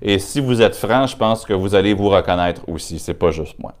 Et 0.00 0.18
si 0.18 0.40
vous 0.40 0.62
êtes 0.62 0.76
franc, 0.76 1.06
je 1.06 1.16
pense 1.16 1.44
que 1.44 1.52
vous 1.52 1.74
allez 1.74 1.94
vous 1.94 2.08
reconnaître 2.08 2.62
aussi. 2.68 2.98
C'est 2.98 3.14
pas 3.14 3.30
juste 3.30 3.58
moi. 3.58 3.74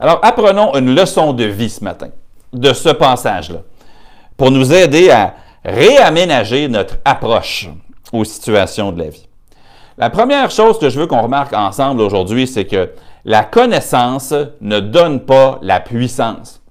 Alors, 0.00 0.18
apprenons 0.22 0.74
une 0.74 0.94
leçon 0.94 1.32
de 1.32 1.44
vie 1.44 1.70
ce 1.70 1.84
matin 1.84 2.08
de 2.52 2.72
ce 2.72 2.88
passage-là 2.88 3.60
pour 4.36 4.50
nous 4.50 4.72
aider 4.72 5.10
à 5.10 5.34
réaménager 5.64 6.68
notre 6.68 6.96
approche 7.04 7.68
aux 8.12 8.24
situations 8.24 8.92
de 8.92 8.98
la 8.98 9.10
vie. 9.10 9.28
La 9.96 10.10
première 10.10 10.50
chose 10.50 10.78
que 10.78 10.90
je 10.90 11.00
veux 11.00 11.06
qu'on 11.06 11.22
remarque 11.22 11.52
ensemble 11.52 12.00
aujourd'hui, 12.00 12.46
c'est 12.46 12.66
que 12.66 12.90
la 13.24 13.44
connaissance 13.44 14.32
ne 14.60 14.80
donne 14.80 15.20
pas 15.20 15.58
la 15.62 15.80
puissance. 15.80 16.62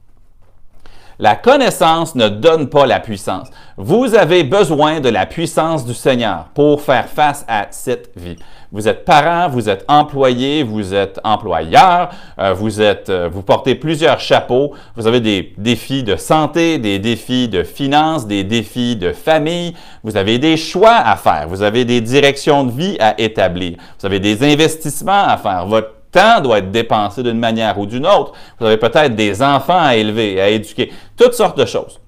La 1.20 1.36
connaissance 1.36 2.16
ne 2.16 2.30
donne 2.30 2.70
pas 2.70 2.86
la 2.86 3.00
puissance. 3.00 3.50
Vous 3.76 4.16
avez 4.16 4.44
besoin 4.44 5.00
de 5.00 5.10
la 5.10 5.26
puissance 5.26 5.84
du 5.84 5.94
Seigneur 5.94 6.46
pour 6.54 6.82
faire 6.82 7.08
face 7.08 7.44
à 7.48 7.68
cette 7.72 8.12
vie. 8.16 8.38
Vous 8.72 8.88
êtes 8.88 9.06
parent, 9.06 9.50
vous 9.50 9.70
êtes 9.70 9.86
employé, 9.88 10.64
vous 10.64 10.94
êtes 10.94 11.20
employeur, 11.24 12.10
euh, 12.38 12.54
vous 12.54 12.82
êtes, 12.82 13.10
euh, 13.10 13.30
vous 13.32 13.42
portez 13.42 13.76
plusieurs 13.76 14.20
chapeaux. 14.20 14.74
Vous 14.96 15.08
avez 15.08 15.22
des 15.22 15.54
défis 15.58 16.04
de 16.04 16.16
santé, 16.18 16.78
des 16.78 17.00
défis 17.00 17.48
de 17.48 17.64
finances, 17.64 18.28
des 18.28 18.44
défis 18.44 18.96
de 18.96 19.14
famille. 19.14 19.74
Vous 20.04 20.18
avez 20.18 20.38
des 20.38 20.58
choix 20.58 20.96
à 20.96 21.16
faire. 21.16 21.48
Vous 21.48 21.62
avez 21.62 21.86
des 21.86 22.02
directions 22.02 22.66
de 22.66 22.72
vie 22.72 22.98
à 23.00 23.20
établir. 23.20 23.78
Vous 24.00 24.06
avez 24.06 24.20
des 24.20 24.44
investissements 24.44 25.28
à 25.28 25.38
faire. 25.38 25.66
Votre 25.66 25.94
temps 26.12 26.42
doit 26.42 26.60
être 26.60 26.72
dépensé 26.72 27.24
d'une 27.24 27.40
manière 27.40 27.80
ou 27.80 27.86
d'une 27.86 28.06
autre. 28.06 28.34
Vous 28.60 28.66
avez 28.66 28.78
peut-être 28.78 29.16
des 29.16 29.42
enfants 29.42 29.80
à 29.82 29.96
élever, 29.96 30.42
à 30.42 30.50
éduquer, 30.50 30.92
toutes 31.16 31.34
sortes 31.34 31.58
de 31.58 31.66
choses. 31.66 32.00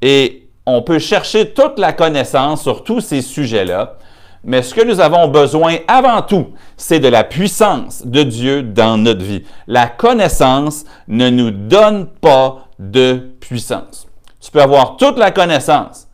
Et 0.00 0.48
on 0.66 0.82
peut 0.82 0.98
chercher 0.98 1.50
toute 1.50 1.78
la 1.78 1.92
connaissance 1.92 2.62
sur 2.62 2.84
tous 2.84 3.00
ces 3.00 3.20
sujets-là, 3.20 3.96
mais 4.44 4.62
ce 4.62 4.74
que 4.74 4.84
nous 4.84 5.00
avons 5.00 5.28
besoin 5.28 5.76
avant 5.88 6.20
tout, 6.22 6.48
c'est 6.76 7.00
de 7.00 7.08
la 7.08 7.24
puissance 7.24 8.06
de 8.06 8.22
Dieu 8.22 8.62
dans 8.62 8.98
notre 8.98 9.24
vie. 9.24 9.44
La 9.66 9.86
connaissance 9.86 10.84
ne 11.08 11.30
nous 11.30 11.50
donne 11.50 12.06
pas 12.06 12.68
de 12.78 13.32
puissance. 13.40 14.06
Tu 14.40 14.50
peux 14.50 14.60
avoir 14.60 14.98
toute 14.98 15.18
la 15.18 15.30
connaissance 15.30 16.08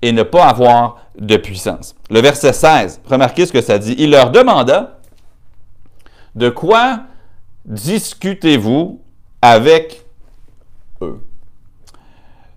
et 0.00 0.12
ne 0.12 0.22
pas 0.22 0.46
avoir 0.46 0.96
de 1.18 1.36
puissance. 1.36 1.94
Le 2.10 2.20
verset 2.20 2.54
16, 2.54 3.02
remarquez 3.06 3.44
ce 3.46 3.52
que 3.52 3.60
ça 3.60 3.78
dit. 3.78 3.94
Il 3.98 4.10
leur 4.10 4.30
demanda, 4.30 4.98
de 6.34 6.48
quoi 6.48 7.00
discutez-vous 7.66 9.00
avec 9.42 10.04
eux? 11.02 11.20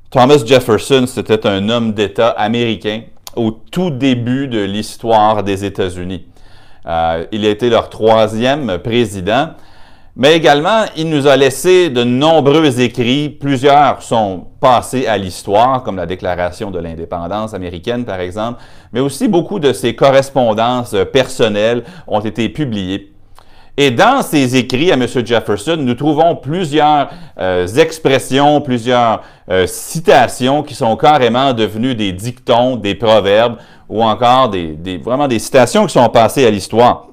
Thomas 0.10 0.44
Jefferson, 0.46 1.06
c'était 1.06 1.46
un 1.46 1.68
homme 1.68 1.94
d'État 1.94 2.30
américain 2.30 3.02
au 3.38 3.52
tout 3.52 3.90
début 3.90 4.48
de 4.48 4.60
l'histoire 4.60 5.44
des 5.44 5.64
États-Unis. 5.64 6.26
Euh, 6.86 7.26
il 7.32 7.46
a 7.46 7.50
été 7.50 7.70
leur 7.70 7.90
troisième 7.90 8.80
président, 8.80 9.50
mais 10.16 10.36
également, 10.36 10.86
il 10.96 11.10
nous 11.10 11.28
a 11.28 11.36
laissé 11.36 11.90
de 11.90 12.04
nombreux 12.04 12.82
écrits. 12.82 13.30
Plusieurs 13.30 14.02
sont 14.02 14.48
passés 14.60 15.06
à 15.06 15.18
l'histoire, 15.18 15.84
comme 15.84 15.96
la 15.96 16.08
Déclaration 16.08 16.72
de 16.72 16.80
l'indépendance 16.80 17.54
américaine, 17.54 18.04
par 18.04 18.20
exemple, 18.20 18.62
mais 18.94 19.00
aussi 19.00 19.28
beaucoup 19.28 19.60
de 19.60 19.74
ses 19.74 19.96
correspondances 19.96 20.96
personnelles 21.14 21.84
ont 22.08 22.22
été 22.22 22.50
publiées. 22.50 23.14
Et 23.80 23.92
dans 23.92 24.24
ses 24.24 24.56
écrits 24.56 24.92
à 24.92 24.96
M. 24.96 25.06
Jefferson, 25.24 25.78
nous 25.78 25.94
trouvons 25.94 26.36
plusieurs 26.36 27.12
euh, 27.40 27.68
expressions, 27.68 28.60
plusieurs 28.60 29.22
euh, 29.52 29.68
citations 29.68 30.64
qui 30.64 30.74
sont 30.74 30.98
carrément 30.98 31.54
devenues 31.54 31.94
des 31.94 32.12
dictons, 32.12 32.76
des 32.76 32.96
proverbes, 32.96 33.58
ou 33.88 34.04
encore 34.04 34.50
des, 34.50 34.98
vraiment 34.98 35.28
des 35.28 35.38
citations 35.38 35.86
qui 35.86 35.94
sont 35.94 36.10
passées 36.10 36.48
à 36.48 36.50
l'histoire. 36.50 37.10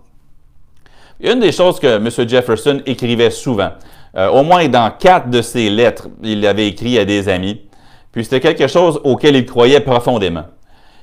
Une 1.21 1.39
des 1.39 1.53
choses 1.53 1.79
que 1.79 1.99
M. 1.99 2.29
Jefferson 2.29 2.81
écrivait 2.87 3.31
souvent, 3.31 3.73
euh, 4.17 4.31
au 4.31 4.43
moins 4.43 4.67
dans 4.67 4.91
quatre 4.91 5.29
de 5.29 5.43
ses 5.43 5.69
lettres, 5.69 6.09
il 6.23 6.47
avait 6.47 6.69
écrit 6.69 6.99
à 6.99 7.05
des 7.05 7.29
amis, 7.29 7.61
puis 8.11 8.25
c'était 8.25 8.41
quelque 8.41 8.69
chose 8.69 8.99
auquel 9.05 9.37
il 9.37 9.45
croyait 9.45 9.81
profondément. 9.81 10.45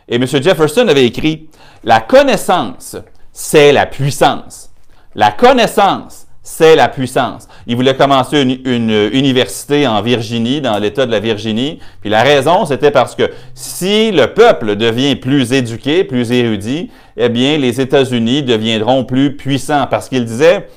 Et 0.10 0.16
M. 0.16 0.26
Jefferson 0.26 0.88
avait 0.88 1.06
écrit, 1.06 1.50
La 1.84 2.00
connaissance, 2.00 2.98
c'est 3.32 3.72
la 3.72 3.86
puissance. 3.86 4.71
La 5.16 5.32
connaissance, 5.32 6.28
c'est 6.44 6.76
la 6.76 6.88
puissance. 6.88 7.48
Il 7.68 7.76
voulait 7.76 7.96
commencer 7.96 8.42
une, 8.42 8.92
université 9.14 9.86
en 9.86 10.02
Virginie, 10.02 10.62
dans 10.62 10.78
l'État 10.80 11.06
de 11.06 11.12
la 11.12 11.20
Virginie. 11.20 11.80
Puis 12.02 12.10
la 12.10 12.24
raison, 12.24 12.66
c'était 12.66 12.92
parce 12.92 13.16
que 13.16 13.30
si 13.54 14.12
le 14.12 14.34
peuple 14.34 14.76
devient 14.76 15.16
plus 15.16 15.54
éduqué, 15.54 16.04
plus 16.04 16.32
érudit, 16.32 16.90
eh 17.18 17.30
bien, 17.30 17.58
les 17.58 17.80
États-Unis 17.80 18.44
deviendront 18.44 19.04
plus 19.04 19.36
puissants. 19.36 19.86
Parce 19.90 20.10
qu'il 20.10 20.26
disait, 20.26 20.68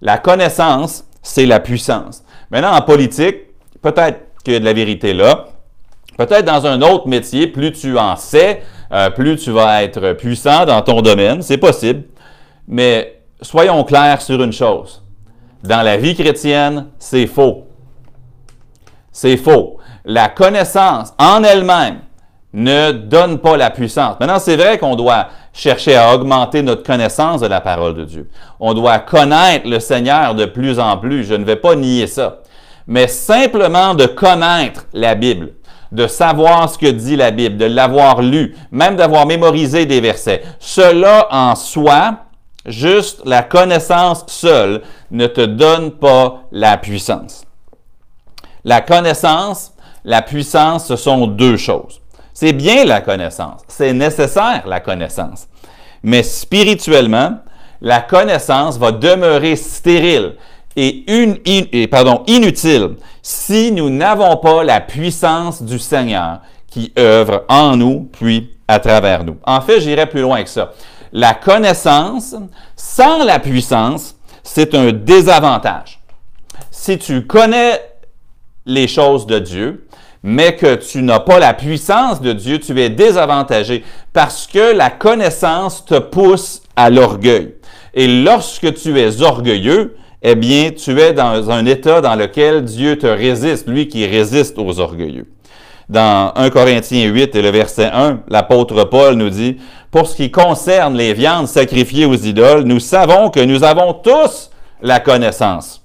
la 0.00 0.18
connaissance, 0.18 1.04
c'est 1.22 1.46
la 1.46 1.58
puissance. 1.58 2.22
Maintenant, 2.50 2.72
en 2.72 2.82
politique, 2.82 3.36
peut-être 3.82 4.20
qu'il 4.44 4.52
y 4.52 4.56
a 4.56 4.60
de 4.60 4.64
la 4.64 4.72
vérité 4.72 5.12
là. 5.12 5.48
Peut-être 6.16 6.44
dans 6.44 6.66
un 6.66 6.82
autre 6.82 7.08
métier, 7.08 7.46
plus 7.46 7.72
tu 7.72 7.98
en 7.98 8.14
sais, 8.14 8.62
euh, 8.92 9.10
plus 9.10 9.36
tu 9.36 9.50
vas 9.50 9.82
être 9.82 10.12
puissant 10.12 10.66
dans 10.66 10.82
ton 10.82 11.00
domaine. 11.00 11.42
C'est 11.42 11.58
possible. 11.58 12.04
Mais 12.68 13.19
soyons 13.42 13.84
clairs 13.84 14.22
sur 14.22 14.42
une 14.42 14.52
chose. 14.52 15.02
Dans 15.62 15.82
la 15.82 15.96
vie 15.96 16.14
chrétienne, 16.14 16.86
c'est 16.98 17.26
faux. 17.26 17.66
C'est 19.12 19.36
faux. 19.36 19.78
La 20.04 20.28
connaissance 20.28 21.12
en 21.18 21.42
elle-même 21.44 22.00
ne 22.52 22.92
donne 22.92 23.38
pas 23.38 23.56
la 23.56 23.70
puissance. 23.70 24.16
Maintenant, 24.18 24.38
c'est 24.38 24.56
vrai 24.56 24.78
qu'on 24.78 24.96
doit 24.96 25.28
chercher 25.52 25.96
à 25.96 26.14
augmenter 26.14 26.62
notre 26.62 26.82
connaissance 26.82 27.40
de 27.40 27.46
la 27.46 27.60
parole 27.60 27.94
de 27.94 28.04
Dieu. 28.04 28.30
On 28.58 28.74
doit 28.74 28.98
connaître 28.98 29.68
le 29.68 29.78
Seigneur 29.78 30.34
de 30.34 30.46
plus 30.46 30.80
en 30.80 30.96
plus. 30.96 31.24
Je 31.24 31.34
ne 31.34 31.44
vais 31.44 31.56
pas 31.56 31.76
nier 31.76 32.06
ça. 32.06 32.38
Mais 32.86 33.06
simplement 33.06 33.94
de 33.94 34.06
connaître 34.06 34.86
la 34.92 35.14
Bible, 35.14 35.52
de 35.92 36.06
savoir 36.06 36.68
ce 36.68 36.78
que 36.78 36.90
dit 36.90 37.16
la 37.16 37.30
Bible, 37.30 37.56
de 37.56 37.66
l'avoir 37.66 38.22
lu, 38.22 38.56
même 38.72 38.96
d'avoir 38.96 39.26
mémorisé 39.26 39.86
des 39.86 40.00
versets, 40.00 40.42
cela 40.58 41.28
en 41.30 41.54
soi 41.54 42.29
Juste 42.66 43.22
la 43.24 43.42
connaissance 43.42 44.24
seule 44.26 44.82
ne 45.10 45.26
te 45.26 45.40
donne 45.40 45.92
pas 45.92 46.42
la 46.52 46.76
puissance. 46.76 47.44
La 48.64 48.82
connaissance, 48.82 49.72
la 50.04 50.20
puissance, 50.20 50.86
ce 50.86 50.96
sont 50.96 51.26
deux 51.26 51.56
choses. 51.56 52.00
C'est 52.34 52.52
bien 52.52 52.84
la 52.84 53.00
connaissance, 53.00 53.62
c'est 53.68 53.92
nécessaire 53.92 54.62
la 54.66 54.80
connaissance. 54.80 55.46
Mais 56.02 56.22
spirituellement, 56.22 57.38
la 57.80 58.00
connaissance 58.00 58.78
va 58.78 58.92
demeurer 58.92 59.56
stérile 59.56 60.36
et, 60.76 61.04
inutile 62.26 62.96
si 63.22 63.72
nous 63.72 63.90
n'avons 63.90 64.36
pas 64.36 64.64
la 64.64 64.80
puissance 64.80 65.62
du 65.62 65.78
Seigneur 65.78 66.40
qui 66.70 66.92
œuvre 66.98 67.44
en 67.48 67.76
nous 67.76 68.08
puis 68.12 68.50
à 68.68 68.78
travers 68.78 69.24
nous. 69.24 69.36
En 69.44 69.60
fait, 69.60 69.80
j'irai 69.80 70.06
plus 70.06 70.20
loin 70.20 70.42
que 70.42 70.48
ça 70.48 70.72
la 71.12 71.34
connaissance 71.34 72.34
sans 72.76 73.24
la 73.24 73.38
puissance, 73.38 74.16
c'est 74.42 74.74
un 74.74 74.92
désavantage. 74.92 76.00
Si 76.70 76.98
tu 76.98 77.26
connais 77.26 77.80
les 78.66 78.88
choses 78.88 79.26
de 79.26 79.38
Dieu, 79.38 79.86
mais 80.22 80.56
que 80.56 80.74
tu 80.74 81.02
n'as 81.02 81.20
pas 81.20 81.38
la 81.38 81.54
puissance 81.54 82.20
de 82.20 82.32
Dieu, 82.32 82.58
tu 82.58 82.78
es 82.80 82.90
désavantagé 82.90 83.84
parce 84.12 84.46
que 84.46 84.74
la 84.74 84.90
connaissance 84.90 85.84
te 85.84 85.98
pousse 85.98 86.62
à 86.76 86.90
l'orgueil. 86.90 87.54
Et 87.94 88.06
lorsque 88.06 88.74
tu 88.74 88.98
es 88.98 89.22
orgueilleux, 89.22 89.96
eh 90.22 90.34
bien, 90.34 90.70
tu 90.70 91.00
es 91.00 91.14
dans 91.14 91.50
un 91.50 91.64
état 91.64 92.00
dans 92.00 92.14
lequel 92.14 92.64
Dieu 92.64 92.98
te 92.98 93.06
résiste, 93.06 93.68
lui 93.68 93.88
qui 93.88 94.06
résiste 94.06 94.58
aux 94.58 94.78
orgueilleux. 94.78 95.26
Dans 95.88 96.32
1 96.36 96.50
Corinthiens 96.50 97.08
8 97.08 97.34
et 97.34 97.42
le 97.42 97.50
verset 97.50 97.90
1, 97.92 98.20
l'apôtre 98.28 98.84
Paul 98.84 99.14
nous 99.14 99.30
dit, 99.30 99.56
pour 99.90 100.06
ce 100.06 100.16
qui 100.16 100.30
concerne 100.30 100.96
les 100.96 101.14
viandes 101.14 101.48
sacrifiées 101.48 102.06
aux 102.06 102.14
idoles, 102.14 102.62
nous 102.62 102.80
savons 102.80 103.30
que 103.30 103.40
nous 103.40 103.64
avons 103.64 103.92
tous 103.92 104.50
la 104.82 105.00
connaissance. 105.00 105.82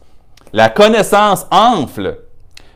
La 0.53 0.69
connaissance 0.69 1.45
enfle, 1.51 2.19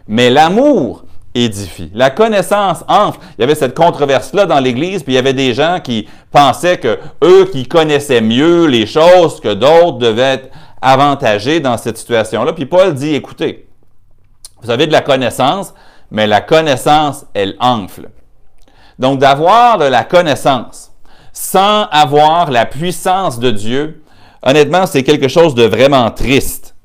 mais 0.07 0.29
l'amour 0.29 1.03
édifie. 1.35 1.91
La 1.93 2.09
connaissance 2.09 2.83
enfle. 2.87 3.19
Il 3.37 3.41
y 3.41 3.43
avait 3.43 3.55
cette 3.55 3.77
controverse-là 3.77 4.45
dans 4.45 4.59
l'Église, 4.59 5.03
puis 5.03 5.13
il 5.13 5.15
y 5.15 5.19
avait 5.19 5.33
des 5.33 5.53
gens 5.53 5.79
qui 5.81 6.07
pensaient 6.31 6.79
que 6.79 6.99
eux 7.23 7.47
qui 7.51 7.67
connaissaient 7.67 8.21
mieux 8.21 8.65
les 8.65 8.85
choses 8.85 9.39
que 9.39 9.53
d'autres 9.53 9.99
devaient 9.99 10.33
être 10.33 10.49
avantagés 10.81 11.59
dans 11.59 11.77
cette 11.77 11.97
situation-là. 11.97 12.53
Puis 12.53 12.65
Paul 12.65 12.93
dit, 12.93 13.13
écoutez, 13.13 13.67
vous 14.61 14.71
avez 14.71 14.87
de 14.87 14.91
la 14.91 15.01
connaissance, 15.01 15.73
mais 16.11 16.27
la 16.27 16.41
connaissance, 16.41 17.25
elle 17.33 17.55
enfle. 17.59 18.09
Donc 18.97 19.19
d'avoir 19.19 19.77
de 19.77 19.85
la 19.85 20.03
connaissance, 20.03 20.88
sans 21.41 21.85
avoir 21.85 22.51
la 22.51 22.65
puissance 22.65 23.39
de 23.39 23.49
Dieu, 23.49 24.03
honnêtement, 24.43 24.85
c'est 24.85 25.03
quelque 25.03 25.29
chose 25.29 25.55
de 25.55 25.63
vraiment 25.63 26.11
triste. 26.11 26.75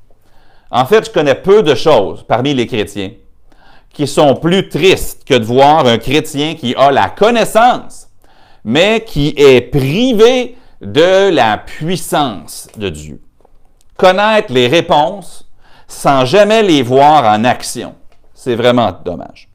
En 0.71 0.85
fait, 0.85 1.07
je 1.07 1.11
connais 1.11 1.35
peu 1.35 1.61
de 1.61 1.75
choses 1.75 2.23
parmi 2.25 2.53
les 2.53 2.65
chrétiens 2.65 3.11
qui 3.91 4.07
sont 4.07 4.33
plus 4.33 4.69
tristes 4.69 5.25
que 5.25 5.33
de 5.33 5.43
voir 5.43 5.85
un 5.85 5.97
chrétien 5.97 6.55
qui 6.55 6.73
a 6.75 6.89
la 6.89 7.09
connaissance, 7.09 8.07
mais 8.63 9.03
qui 9.05 9.33
est 9.35 9.59
privé 9.59 10.55
de 10.81 11.29
la 11.31 11.57
puissance 11.57 12.69
de 12.77 12.87
Dieu. 12.87 13.21
Connaître 13.97 14.53
les 14.53 14.67
réponses 14.67 15.49
sans 15.85 16.23
jamais 16.23 16.63
les 16.63 16.81
voir 16.81 17.25
en 17.25 17.43
action. 17.43 17.93
C'est 18.33 18.55
vraiment 18.55 18.93
dommage. 19.03 19.49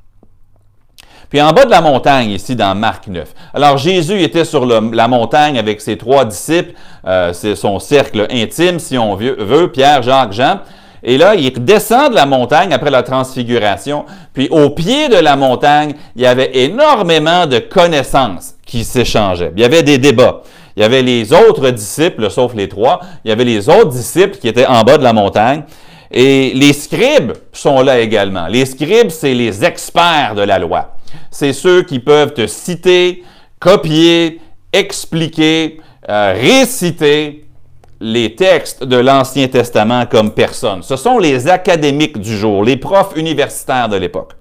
Puis 1.30 1.40
en 1.40 1.52
bas 1.52 1.64
de 1.64 1.70
la 1.70 1.80
montagne, 1.80 2.30
ici 2.30 2.56
dans 2.56 2.74
Marc 2.74 3.06
9. 3.06 3.32
Alors 3.54 3.78
Jésus 3.78 4.20
était 4.20 4.44
sur 4.44 4.66
la 4.66 5.08
montagne 5.08 5.58
avec 5.58 5.80
ses 5.80 5.96
trois 5.96 6.24
disciples, 6.24 6.72
euh, 7.06 7.32
c'est 7.32 7.54
son 7.54 7.78
cercle 7.78 8.26
intime, 8.32 8.80
si 8.80 8.98
on 8.98 9.14
veut, 9.14 9.70
Pierre, 9.70 10.02
Jacques, 10.02 10.32
Jean. 10.32 10.58
Et 11.04 11.16
là, 11.16 11.36
il 11.36 11.52
descend 11.64 12.10
de 12.10 12.16
la 12.16 12.26
montagne 12.26 12.72
après 12.72 12.90
la 12.90 13.04
transfiguration. 13.04 14.04
Puis 14.34 14.48
au 14.50 14.70
pied 14.70 15.08
de 15.08 15.16
la 15.16 15.36
montagne, 15.36 15.94
il 16.16 16.22
y 16.22 16.26
avait 16.26 16.50
énormément 16.52 17.46
de 17.46 17.60
connaissances 17.60 18.54
qui 18.66 18.82
s'échangeaient. 18.82 19.52
Il 19.56 19.62
y 19.62 19.64
avait 19.64 19.84
des 19.84 19.98
débats. 19.98 20.42
Il 20.76 20.82
y 20.82 20.84
avait 20.84 21.02
les 21.02 21.32
autres 21.32 21.70
disciples, 21.70 22.28
sauf 22.28 22.54
les 22.54 22.68
trois. 22.68 23.00
Il 23.24 23.28
y 23.28 23.32
avait 23.32 23.44
les 23.44 23.68
autres 23.68 23.90
disciples 23.90 24.36
qui 24.36 24.48
étaient 24.48 24.66
en 24.66 24.82
bas 24.82 24.98
de 24.98 25.04
la 25.04 25.12
montagne. 25.12 25.62
Et 26.10 26.52
les 26.54 26.72
scribes 26.72 27.32
sont 27.52 27.82
là 27.82 28.00
également. 28.00 28.48
Les 28.48 28.66
scribes, 28.66 29.10
c'est 29.10 29.32
les 29.32 29.64
experts 29.64 30.34
de 30.34 30.42
la 30.42 30.58
loi 30.58 30.96
c'est 31.30 31.52
ceux 31.52 31.82
qui 31.82 31.98
peuvent 31.98 32.34
te 32.34 32.46
citer, 32.46 33.22
copier, 33.58 34.40
expliquer, 34.72 35.80
euh, 36.08 36.34
réciter 36.36 37.46
les 38.00 38.34
textes 38.34 38.82
de 38.82 38.96
l'Ancien 38.96 39.48
Testament 39.48 40.06
comme 40.06 40.32
personne. 40.32 40.82
Ce 40.82 40.96
sont 40.96 41.18
les 41.18 41.48
académiques 41.48 42.18
du 42.18 42.36
jour, 42.36 42.64
les 42.64 42.76
profs 42.76 43.12
universitaires 43.16 43.88
de 43.88 43.96
l'époque. 43.96 44.32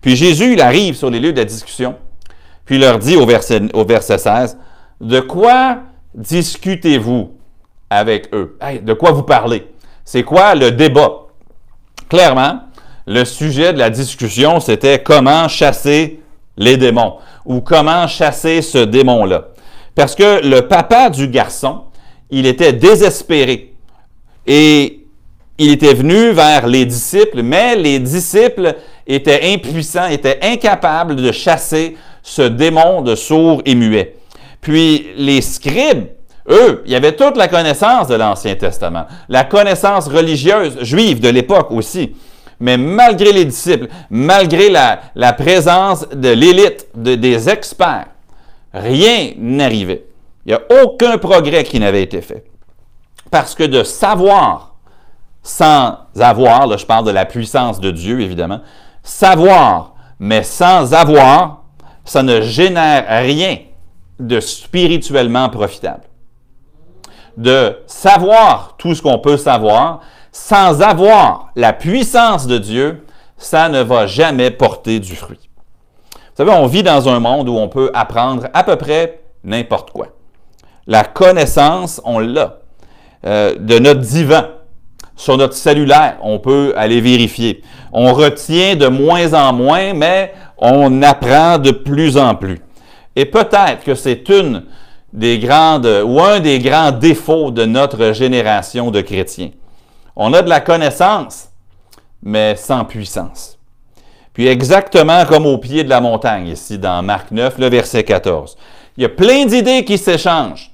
Puis 0.00 0.14
Jésus, 0.14 0.52
il 0.52 0.60
arrive 0.60 0.94
sur 0.94 1.10
les 1.10 1.18
lieux 1.18 1.32
de 1.32 1.38
la 1.38 1.44
discussion, 1.44 1.96
puis 2.64 2.76
il 2.76 2.80
leur 2.80 2.98
dit 2.98 3.16
au 3.16 3.26
verset, 3.26 3.62
au 3.74 3.84
verset 3.84 4.18
16, 4.18 4.56
De 5.00 5.20
quoi 5.20 5.80
discutez-vous 6.14 7.32
avec 7.90 8.32
eux? 8.34 8.56
de 8.82 8.92
quoi 8.92 9.10
vous 9.10 9.24
parlez? 9.24 9.66
C'est 10.04 10.22
quoi 10.22 10.54
le 10.54 10.70
débat? 10.70 11.26
Clairement, 12.08 12.60
le 13.08 13.24
sujet 13.24 13.72
de 13.72 13.78
la 13.78 13.88
discussion, 13.88 14.60
c'était 14.60 15.02
comment 15.02 15.48
chasser 15.48 16.20
les 16.58 16.76
démons 16.76 17.14
ou 17.46 17.62
comment 17.62 18.06
chasser 18.06 18.60
ce 18.60 18.78
démon-là. 18.78 19.48
Parce 19.94 20.14
que 20.14 20.46
le 20.46 20.68
papa 20.68 21.08
du 21.08 21.26
garçon, 21.28 21.84
il 22.30 22.44
était 22.44 22.74
désespéré 22.74 23.72
et 24.46 25.06
il 25.56 25.72
était 25.72 25.94
venu 25.94 26.32
vers 26.32 26.66
les 26.66 26.84
disciples, 26.84 27.42
mais 27.42 27.76
les 27.76 27.98
disciples 27.98 28.76
étaient 29.06 29.54
impuissants, 29.54 30.08
étaient 30.08 30.38
incapables 30.42 31.16
de 31.16 31.32
chasser 31.32 31.96
ce 32.22 32.42
démon 32.42 33.00
de 33.00 33.14
sourd 33.14 33.62
et 33.64 33.74
muet. 33.74 34.16
Puis 34.60 35.06
les 35.16 35.40
scribes, 35.40 36.08
eux, 36.50 36.82
il 36.84 36.92
y 36.92 36.94
avait 36.94 37.16
toute 37.16 37.38
la 37.38 37.48
connaissance 37.48 38.06
de 38.06 38.16
l'Ancien 38.16 38.54
Testament, 38.54 39.06
la 39.30 39.44
connaissance 39.44 40.08
religieuse 40.08 40.82
juive 40.82 41.20
de 41.20 41.30
l'époque 41.30 41.70
aussi. 41.70 42.12
Mais 42.60 42.76
malgré 42.76 43.32
les 43.32 43.44
disciples, 43.44 43.88
malgré 44.10 44.68
la, 44.68 45.32
présence 45.32 46.08
de 46.08 46.30
l'élite, 46.30 46.88
des 46.94 47.48
experts, 47.48 48.08
rien 48.72 49.32
n'arrivait. 49.36 50.06
Il 50.44 50.48
n'y 50.48 50.54
a 50.54 50.82
aucun 50.82 51.18
progrès 51.18 51.64
qui 51.64 51.78
n'avait 51.78 52.02
été 52.02 52.20
fait. 52.20 52.44
Parce 53.30 53.54
que 53.54 53.64
de 53.64 53.82
savoir 53.82 54.74
sans 55.42 55.98
avoir, 56.18 56.66
là 56.66 56.76
je 56.76 56.84
parle 56.84 57.06
de 57.06 57.10
la 57.10 57.24
puissance 57.24 57.80
de 57.80 57.90
Dieu 57.90 58.20
évidemment, 58.20 58.60
savoir 59.02 59.94
mais 60.18 60.42
sans 60.42 60.94
avoir, 60.94 61.62
ça 62.04 62.22
ne 62.22 62.40
génère 62.40 63.04
rien 63.22 63.58
de 64.18 64.40
spirituellement 64.40 65.48
profitable. 65.48 66.02
De 67.36 67.78
savoir 67.86 68.74
tout 68.78 68.94
ce 68.94 69.02
qu'on 69.02 69.18
peut 69.18 69.36
savoir, 69.36 70.00
sans 70.32 70.82
avoir 70.82 71.50
la 71.56 71.72
puissance 71.72 72.46
de 72.46 72.58
Dieu, 72.58 73.04
ça 73.36 73.68
ne 73.68 73.82
va 73.82 74.06
jamais 74.06 74.50
porter 74.50 75.00
du 75.00 75.14
fruit. 75.16 75.48
Vous 76.12 76.44
savez, 76.44 76.50
on 76.50 76.66
vit 76.66 76.82
dans 76.82 77.08
un 77.08 77.20
monde 77.20 77.48
où 77.48 77.56
on 77.56 77.68
peut 77.68 77.90
apprendre 77.94 78.48
à 78.52 78.62
peu 78.64 78.76
près 78.76 79.20
n'importe 79.44 79.90
quoi. 79.90 80.08
La 80.86 81.04
connaissance, 81.04 82.00
on 82.04 82.18
l'a. 82.18 82.58
Euh, 83.26 83.56
de 83.58 83.78
notre 83.78 84.00
divan, 84.00 84.42
sur 85.16 85.36
notre 85.36 85.54
cellulaire, 85.54 86.18
on 86.22 86.38
peut 86.38 86.72
aller 86.76 87.00
vérifier. 87.00 87.62
On 87.92 88.12
retient 88.14 88.76
de 88.76 88.86
moins 88.86 89.34
en 89.34 89.52
moins, 89.52 89.92
mais 89.92 90.32
on 90.56 91.02
apprend 91.02 91.58
de 91.58 91.72
plus 91.72 92.16
en 92.16 92.36
plus. 92.36 92.60
Et 93.16 93.24
peut-être 93.24 93.82
que 93.84 93.96
c'est 93.96 94.28
une 94.28 94.64
des 95.12 95.38
grandes 95.38 95.88
ou 96.04 96.20
un 96.20 96.38
des 96.38 96.60
grands 96.60 96.92
défauts 96.92 97.50
de 97.50 97.64
notre 97.64 98.12
génération 98.12 98.90
de 98.90 99.00
chrétiens. 99.00 99.50
On 100.20 100.32
a 100.32 100.42
de 100.42 100.48
la 100.48 100.60
connaissance, 100.60 101.48
mais 102.24 102.56
sans 102.56 102.84
puissance. 102.84 103.56
Puis 104.32 104.48
exactement 104.48 105.24
comme 105.26 105.46
au 105.46 105.58
pied 105.58 105.84
de 105.84 105.88
la 105.88 106.00
montagne, 106.00 106.48
ici 106.48 106.76
dans 106.76 107.02
Marc 107.04 107.30
9, 107.30 107.56
le 107.58 107.68
verset 107.68 108.02
14. 108.02 108.56
Il 108.96 109.04
y 109.04 109.06
a 109.06 109.10
plein 109.10 109.46
d'idées 109.46 109.84
qui 109.84 109.96
s'échangent, 109.96 110.72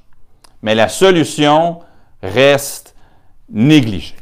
mais 0.62 0.74
la 0.74 0.88
solution 0.88 1.80
reste 2.22 2.94
négligée. 3.50 4.16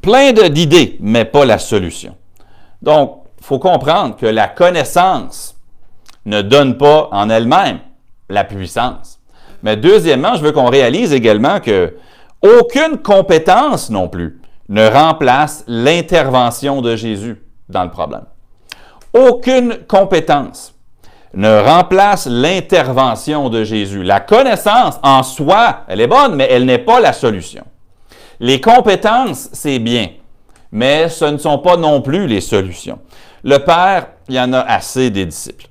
Plein 0.00 0.32
d'idées, 0.32 0.96
mais 1.00 1.26
pas 1.26 1.44
la 1.44 1.58
solution. 1.58 2.16
Donc, 2.80 3.24
il 3.38 3.44
faut 3.44 3.58
comprendre 3.58 4.16
que 4.16 4.26
la 4.26 4.48
connaissance 4.48 5.54
ne 6.24 6.40
donne 6.40 6.78
pas 6.78 7.10
en 7.12 7.28
elle-même 7.28 7.80
la 8.30 8.44
puissance. 8.44 9.20
Mais 9.62 9.76
deuxièmement, 9.76 10.34
je 10.36 10.42
veux 10.44 10.52
qu'on 10.52 10.70
réalise 10.70 11.12
également 11.12 11.60
que 11.60 11.94
aucune 12.42 12.98
compétence 12.98 13.90
non 13.90 14.08
plus 14.08 14.40
ne 14.68 14.86
remplace 14.86 15.64
l'intervention 15.66 16.82
de 16.82 16.94
Jésus 16.94 17.42
dans 17.68 17.84
le 17.84 17.90
problème. 17.90 18.24
Aucune 19.14 19.78
compétence 19.86 20.74
ne 21.34 21.60
remplace 21.60 22.26
l'intervention 22.26 23.48
de 23.48 23.64
Jésus. 23.64 24.02
La 24.02 24.20
connaissance 24.20 24.98
en 25.02 25.22
soi, 25.22 25.84
elle 25.88 26.00
est 26.00 26.06
bonne, 26.06 26.34
mais 26.34 26.48
elle 26.50 26.64
n'est 26.64 26.78
pas 26.78 27.00
la 27.00 27.12
solution. 27.12 27.64
Les 28.40 28.60
compétences, 28.60 29.48
c'est 29.52 29.78
bien, 29.78 30.08
mais 30.70 31.08
ce 31.08 31.24
ne 31.24 31.38
sont 31.38 31.58
pas 31.58 31.76
non 31.76 32.00
plus 32.00 32.26
les 32.26 32.40
solutions. 32.40 32.98
Le 33.42 33.58
Père, 33.58 34.08
il 34.28 34.34
y 34.34 34.40
en 34.40 34.52
a 34.52 34.60
assez 34.60 35.10
des 35.10 35.26
disciples. 35.26 35.66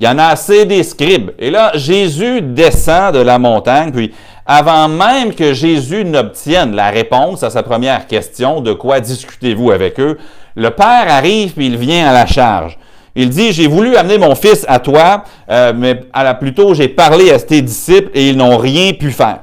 Il 0.00 0.06
y 0.06 0.08
en 0.08 0.18
a 0.18 0.26
assez 0.26 0.64
des 0.64 0.84
scribes. 0.84 1.32
Et 1.38 1.50
là, 1.50 1.72
Jésus 1.74 2.40
descend 2.40 3.14
de 3.14 3.20
la 3.20 3.38
montagne, 3.38 3.90
puis 3.90 4.14
avant 4.50 4.88
même 4.88 5.34
que 5.34 5.52
Jésus 5.52 6.06
n'obtienne 6.06 6.74
la 6.74 6.88
réponse 6.88 7.42
à 7.42 7.50
sa 7.50 7.62
première 7.62 8.06
question, 8.06 8.62
de 8.62 8.72
quoi 8.72 8.98
discutez-vous 8.98 9.70
avec 9.70 10.00
eux, 10.00 10.16
le 10.56 10.70
Père 10.70 11.04
arrive 11.06 11.52
puis 11.52 11.66
il 11.66 11.76
vient 11.76 12.08
à 12.08 12.14
la 12.14 12.24
charge. 12.24 12.78
Il 13.14 13.28
dit, 13.28 13.52
j'ai 13.52 13.66
voulu 13.66 13.96
amener 13.96 14.16
mon 14.16 14.34
fils 14.34 14.64
à 14.66 14.78
toi, 14.78 15.24
euh, 15.50 15.74
mais 15.76 16.00
à 16.14 16.24
la, 16.24 16.34
plutôt 16.34 16.72
j'ai 16.72 16.88
parlé 16.88 17.30
à 17.30 17.38
tes 17.38 17.60
disciples 17.60 18.10
et 18.14 18.30
ils 18.30 18.38
n'ont 18.38 18.56
rien 18.56 18.94
pu 18.94 19.10
faire. 19.10 19.40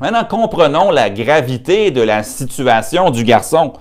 Maintenant, 0.00 0.24
comprenons 0.24 0.90
la 0.90 1.10
gravité 1.10 1.90
de 1.90 2.00
la 2.00 2.22
situation 2.22 3.10
du 3.10 3.24
garçon. 3.24 3.74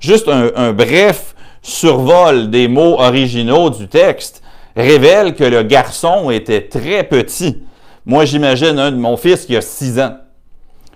Juste 0.00 0.28
un 0.28 0.72
bref 0.72 1.34
survol 1.60 2.48
des 2.48 2.68
mots 2.68 2.98
originaux 3.00 3.68
du 3.68 3.88
texte 3.88 4.42
révèle 4.74 5.34
que 5.34 5.44
le 5.44 5.64
garçon 5.64 6.30
était 6.30 6.62
très 6.62 7.02
petit. 7.02 7.62
Moi, 8.06 8.24
j'imagine 8.24 8.78
un 8.78 8.92
de 8.92 8.96
mon 8.96 9.16
fils 9.16 9.44
qui 9.44 9.56
a 9.56 9.60
6 9.60 9.98
ans. 9.98 10.16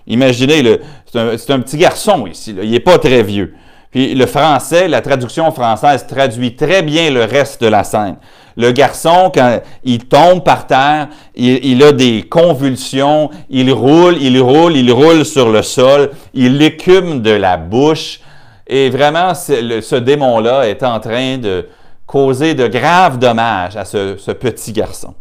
Imaginez, 0.07 0.79
c'est 1.05 1.51
un, 1.51 1.59
petit 1.59 1.77
garçon 1.77 2.25
ici, 2.25 2.55
il 2.61 2.71
n'est 2.71 2.79
pas 2.79 2.97
très 2.97 3.21
vieux. 3.21 3.53
Puis 3.91 4.15
le 4.15 4.25
français, 4.25 4.87
la 4.87 5.01
traduction 5.01 5.51
française 5.51 6.07
traduit 6.07 6.55
très 6.55 6.81
bien 6.81 7.11
le 7.11 7.25
reste 7.25 7.61
de 7.61 7.67
la 7.67 7.83
scène. 7.83 8.15
Le 8.55 8.71
garçon, 8.71 9.29
quand 9.33 9.59
il 9.83 10.05
tombe 10.05 10.43
par 10.43 10.65
terre, 10.65 11.09
il, 11.35 11.83
a 11.83 11.91
des 11.91 12.23
convulsions, 12.23 13.29
il 13.49 13.71
roule, 13.71 14.17
il 14.21 14.39
roule, 14.39 14.77
il 14.77 14.91
roule 14.91 15.25
sur 15.25 15.49
le 15.49 15.61
sol, 15.61 16.11
il 16.33 16.61
écume 16.61 17.21
de 17.21 17.31
la 17.31 17.57
bouche. 17.57 18.21
Et 18.67 18.89
vraiment, 18.89 19.33
ce 19.35 19.95
démon-là 19.95 20.69
est 20.69 20.83
en 20.83 20.99
train 21.01 21.37
de 21.37 21.67
causer 22.05 22.53
de 22.53 22.67
graves 22.67 23.19
dommages 23.19 23.75
à 23.75 23.83
ce 23.83 24.31
petit 24.31 24.71
garçon. 24.71 25.13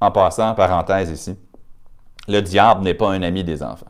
En 0.00 0.10
passant, 0.10 0.54
parenthèse 0.54 1.10
ici, 1.10 1.36
le 2.26 2.40
diable 2.40 2.82
n'est 2.82 2.94
pas 2.94 3.10
un 3.10 3.22
ami 3.22 3.44
des 3.44 3.62
enfants. 3.62 3.86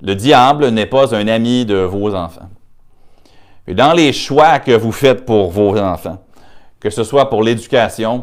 Le 0.00 0.14
diable 0.14 0.68
n'est 0.68 0.86
pas 0.86 1.14
un 1.14 1.28
ami 1.28 1.66
de 1.66 1.76
vos 1.76 2.14
enfants. 2.14 2.48
Et 3.66 3.74
dans 3.74 3.92
les 3.92 4.12
choix 4.12 4.58
que 4.58 4.72
vous 4.72 4.90
faites 4.90 5.24
pour 5.24 5.50
vos 5.50 5.78
enfants, 5.78 6.18
que 6.80 6.90
ce 6.90 7.04
soit 7.04 7.30
pour 7.30 7.42
l'éducation, 7.42 8.22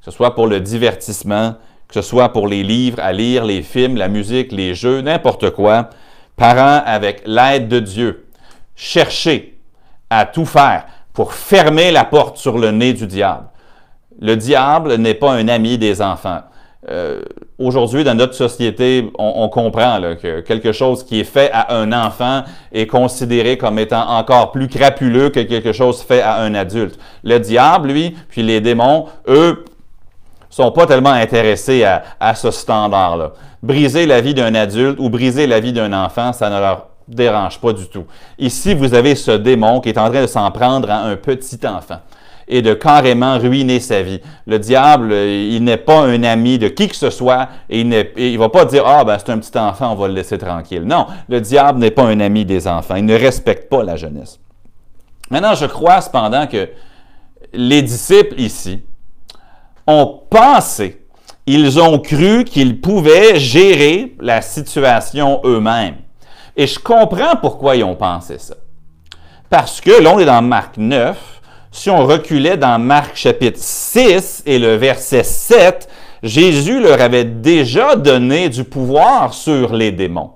que 0.00 0.06
ce 0.06 0.10
soit 0.10 0.34
pour 0.34 0.46
le 0.46 0.58
divertissement, 0.58 1.54
que 1.86 1.94
ce 1.94 2.02
soit 2.02 2.30
pour 2.30 2.48
les 2.48 2.62
livres 2.62 2.98
à 3.00 3.12
lire, 3.12 3.44
les 3.44 3.62
films, 3.62 3.96
la 3.96 4.08
musique, 4.08 4.50
les 4.50 4.74
jeux, 4.74 5.02
n'importe 5.02 5.50
quoi, 5.50 5.90
parents, 6.36 6.82
avec 6.84 7.22
l'aide 7.26 7.68
de 7.68 7.78
Dieu, 7.78 8.26
cherchez 8.74 9.60
à 10.10 10.24
tout 10.24 10.46
faire 10.46 10.86
pour 11.12 11.34
fermer 11.34 11.90
la 11.90 12.04
porte 12.04 12.38
sur 12.38 12.58
le 12.58 12.70
nez 12.70 12.94
du 12.94 13.06
diable 13.06 13.51
le 14.22 14.36
diable 14.36 14.94
n'est 14.94 15.14
pas 15.14 15.32
un 15.32 15.48
ami 15.48 15.76
des 15.76 16.00
enfants. 16.00 16.40
Euh, 16.88 17.20
Aujourd'hui, 17.58 18.02
dans 18.02 18.14
notre 18.14 18.34
société, 18.34 19.08
on, 19.16 19.48
comprend 19.48 20.00
que 20.20 20.40
quelque 20.40 20.72
chose 20.72 21.04
qui 21.04 21.20
est 21.20 21.24
fait 21.24 21.48
à 21.52 21.76
un 21.76 21.92
enfant 21.92 22.42
est 22.72 22.88
considéré 22.88 23.56
comme 23.56 23.78
étant 23.78 24.08
encore 24.08 24.50
plus 24.50 24.66
crapuleux 24.66 25.28
que 25.28 25.40
quelque 25.40 25.72
chose 25.72 26.02
fait 26.02 26.22
à 26.22 26.40
un 26.40 26.54
adulte. 26.54 26.98
Le 27.22 27.38
diable, 27.38 27.92
lui, 27.92 28.16
puis 28.28 28.42
les 28.42 28.60
démons, 28.60 29.06
eux, 29.28 29.64
sont 30.50 30.72
pas 30.72 30.86
tellement 30.86 31.12
intéressés 31.12 31.84
à, 31.84 32.02
à 32.18 32.34
ce 32.34 32.50
standard-là. 32.50 33.32
Briser 33.62 34.06
la 34.06 34.20
vie 34.20 34.34
d'un 34.34 34.54
adulte 34.56 34.98
ou 34.98 35.08
briser 35.08 35.46
la 35.46 35.60
vie 35.60 35.72
d'un 35.72 35.92
enfant, 35.92 36.32
ça 36.32 36.50
ne 36.50 36.58
leur 36.58 36.88
dérange 37.06 37.60
pas 37.60 37.72
du 37.72 37.86
tout. 37.86 38.06
Ici, 38.40 38.74
vous 38.74 38.92
avez 38.92 39.14
ce 39.14 39.30
démon 39.30 39.80
qui 39.80 39.90
est 39.90 39.98
en 39.98 40.10
train 40.10 40.22
de 40.22 40.26
s'en 40.26 40.50
prendre 40.50 40.90
à 40.90 41.02
un 41.02 41.14
petit 41.14 41.60
enfant 41.64 42.00
et 42.48 42.62
de 42.62 42.74
carrément 42.74 43.38
ruiner 43.38 43.80
sa 43.80 44.02
vie. 44.02 44.20
Le 44.46 44.58
diable, 44.58 45.12
il 45.12 45.62
n'est 45.64 45.76
pas 45.76 46.00
un 46.00 46.22
ami 46.22 46.58
de 46.58 46.68
qui 46.68 46.88
que 46.88 46.96
ce 46.96 47.10
soit 47.10 47.48
et 47.68 47.80
il 47.80 47.88
ne 47.88 48.38
va 48.38 48.48
pas 48.48 48.64
dire 48.64 48.84
Ah, 48.86 49.04
ben 49.04 49.16
c'est 49.18 49.32
un 49.32 49.38
petit 49.38 49.56
enfant, 49.58 49.92
on 49.92 49.96
va 49.96 50.08
le 50.08 50.14
laisser 50.14 50.38
tranquille. 50.38 50.82
Non, 50.82 51.06
le 51.28 51.40
diable 51.40 51.78
n'est 51.78 51.90
pas 51.90 52.04
un 52.04 52.20
ami 52.20 52.44
des 52.44 52.66
enfants. 52.66 52.96
Il 52.96 53.04
ne 53.04 53.18
respecte 53.18 53.68
pas 53.68 53.82
la 53.82 53.96
jeunesse. 53.96 54.38
Maintenant, 55.30 55.54
je 55.54 55.66
crois 55.66 56.00
cependant 56.00 56.46
que 56.46 56.68
les 57.52 57.82
disciples 57.82 58.40
ici 58.40 58.82
ont 59.86 60.20
pensé, 60.30 61.04
ils 61.46 61.80
ont 61.80 61.98
cru 61.98 62.44
qu'ils 62.44 62.80
pouvaient 62.80 63.38
gérer 63.38 64.14
la 64.20 64.42
situation 64.42 65.40
eux-mêmes. 65.44 65.96
Et 66.56 66.66
je 66.66 66.78
comprends 66.78 67.36
pourquoi 67.40 67.76
ils 67.76 67.84
ont 67.84 67.96
pensé 67.96 68.38
ça. 68.38 68.54
Parce 69.48 69.80
que 69.80 70.02
là, 70.02 70.12
on 70.14 70.18
est 70.18 70.24
dans 70.24 70.42
Marc 70.42 70.76
9, 70.76 71.31
si 71.72 71.88
on 71.88 72.06
reculait 72.06 72.58
dans 72.58 72.78
Marc 72.78 73.16
chapitre 73.16 73.58
6 73.58 74.42
et 74.44 74.58
le 74.58 74.76
verset 74.76 75.24
7, 75.24 75.88
Jésus 76.22 76.80
leur 76.80 77.00
avait 77.00 77.24
déjà 77.24 77.96
donné 77.96 78.50
du 78.50 78.62
pouvoir 78.62 79.32
sur 79.32 79.72
les 79.72 79.90
démons. 79.90 80.32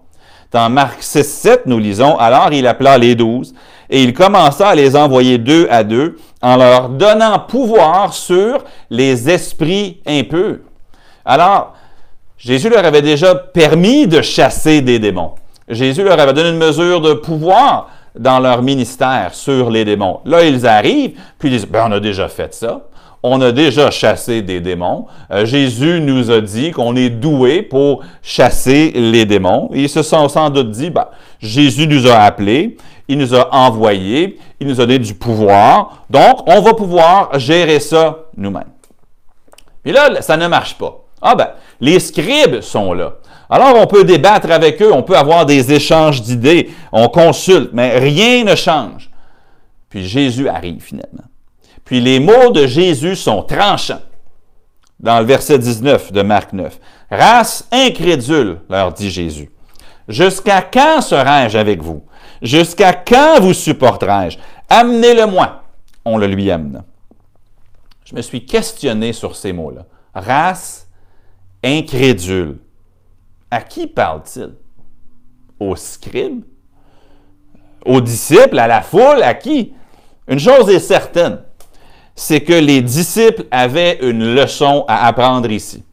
Dans 0.50 0.70
Marc 0.70 1.02
6, 1.02 1.22
7, 1.22 1.66
nous 1.66 1.78
lisons, 1.78 2.16
alors 2.16 2.52
il 2.52 2.66
appela 2.66 2.96
les 2.96 3.14
douze 3.14 3.54
et 3.90 4.02
il 4.02 4.14
commença 4.14 4.70
à 4.70 4.74
les 4.74 4.96
envoyer 4.96 5.36
deux 5.36 5.68
à 5.70 5.84
deux 5.84 6.16
en 6.40 6.56
leur 6.56 6.88
donnant 6.88 7.38
pouvoir 7.38 8.14
sur 8.14 8.64
les 8.88 9.28
esprits 9.28 10.00
impurs. 10.06 10.60
Alors, 11.24 11.74
Jésus 12.38 12.70
leur 12.70 12.84
avait 12.84 13.02
déjà 13.02 13.34
permis 13.34 14.06
de 14.06 14.22
chasser 14.22 14.80
des 14.80 14.98
démons. 14.98 15.34
Jésus 15.68 16.02
leur 16.02 16.18
avait 16.18 16.32
donné 16.32 16.48
une 16.48 16.58
mesure 16.58 17.00
de 17.02 17.12
pouvoir 17.12 17.90
dans 18.18 18.38
leur 18.38 18.62
ministère 18.62 19.34
sur 19.34 19.70
les 19.70 19.84
démons. 19.84 20.20
Là, 20.24 20.44
ils 20.44 20.66
arrivent, 20.66 21.18
puis 21.38 21.48
ils 21.48 21.52
disent, 21.52 21.66
ben, 21.66 21.86
on 21.88 21.92
a 21.92 22.00
déjà 22.00 22.28
fait 22.28 22.54
ça. 22.54 22.82
On 23.22 23.40
a 23.40 23.50
déjà 23.50 23.90
chassé 23.90 24.42
des 24.42 24.60
démons. 24.60 25.06
Euh, 25.30 25.44
Jésus 25.44 26.00
nous 26.00 26.30
a 26.30 26.40
dit 26.40 26.70
qu'on 26.70 26.94
est 26.94 27.10
doué 27.10 27.62
pour 27.62 28.04
chasser 28.22 28.92
les 28.94 29.24
démons. 29.24 29.70
ils 29.72 29.88
se 29.88 30.02
sont 30.02 30.28
sans 30.28 30.50
doute 30.50 30.70
dit, 30.70 30.90
ben, 30.90 31.06
Jésus 31.40 31.88
nous 31.88 32.06
a 32.06 32.18
appelés, 32.20 32.76
il 33.08 33.18
nous 33.18 33.34
a 33.34 33.54
envoyés, 33.54 34.38
il 34.60 34.66
nous 34.66 34.80
a 34.80 34.86
donné 34.86 34.98
du 34.98 35.14
pouvoir. 35.14 36.04
Donc, 36.10 36.46
on 36.46 36.60
va 36.60 36.74
pouvoir 36.74 37.38
gérer 37.38 37.80
ça 37.80 38.18
nous-mêmes. 38.36 38.64
Puis 39.82 39.92
là, 39.92 40.20
ça 40.22 40.36
ne 40.36 40.46
marche 40.46 40.76
pas. 40.76 41.04
Ah 41.22 41.34
ben, 41.34 41.48
les 41.80 41.98
scribes 41.98 42.60
sont 42.60 42.92
là. 42.92 43.14
Alors 43.48 43.74
on 43.76 43.86
peut 43.86 44.04
débattre 44.04 44.50
avec 44.50 44.82
eux, 44.82 44.92
on 44.92 45.02
peut 45.02 45.16
avoir 45.16 45.46
des 45.46 45.72
échanges 45.72 46.22
d'idées, 46.22 46.70
on 46.92 47.08
consulte, 47.08 47.70
mais 47.72 47.98
rien 47.98 48.44
ne 48.44 48.54
change. 48.54 49.10
Puis 49.88 50.06
Jésus 50.06 50.48
arrive 50.48 50.82
finalement. 50.82 51.24
Puis 51.84 52.00
les 52.00 52.18
mots 52.18 52.50
de 52.50 52.66
Jésus 52.66 53.16
sont 53.16 53.42
tranchants. 53.42 54.02
Dans 54.98 55.20
le 55.20 55.26
verset 55.26 55.58
19 55.58 56.10
de 56.12 56.22
Marc 56.22 56.52
9. 56.52 56.78
Race 57.10 57.68
incrédule, 57.70 58.60
leur 58.68 58.92
dit 58.92 59.10
Jésus. 59.10 59.50
Jusqu'à 60.08 60.62
quand 60.62 61.00
serai-je 61.00 61.58
avec 61.58 61.82
vous? 61.82 62.02
Jusqu'à 62.42 62.92
quand 62.92 63.40
vous 63.40 63.54
supporterai-je? 63.54 64.38
Amenez-le-moi. 64.68 65.62
On 66.04 66.16
le 66.18 66.26
lui 66.26 66.50
amena. 66.50 66.84
Je 68.04 68.14
me 68.14 68.22
suis 68.22 68.46
questionné 68.46 69.12
sur 69.12 69.36
ces 69.36 69.52
mots-là. 69.52 69.84
Race 70.14 70.88
incrédule. 71.62 72.58
À 73.50 73.60
qui 73.60 73.86
parle-t-il? 73.86 74.54
Aux 75.60 75.76
scribes? 75.76 76.44
Aux 77.84 78.00
disciples? 78.00 78.58
À 78.58 78.66
la 78.66 78.82
foule? 78.82 79.22
À 79.22 79.34
qui? 79.34 79.72
Une 80.28 80.40
chose 80.40 80.68
est 80.70 80.80
certaine, 80.80 81.38
c'est 82.16 82.40
que 82.40 82.52
les 82.52 82.82
disciples 82.82 83.44
avaient 83.50 83.98
une 84.02 84.34
leçon 84.34 84.84
à 84.88 85.06
apprendre 85.06 85.50
ici. 85.50 85.84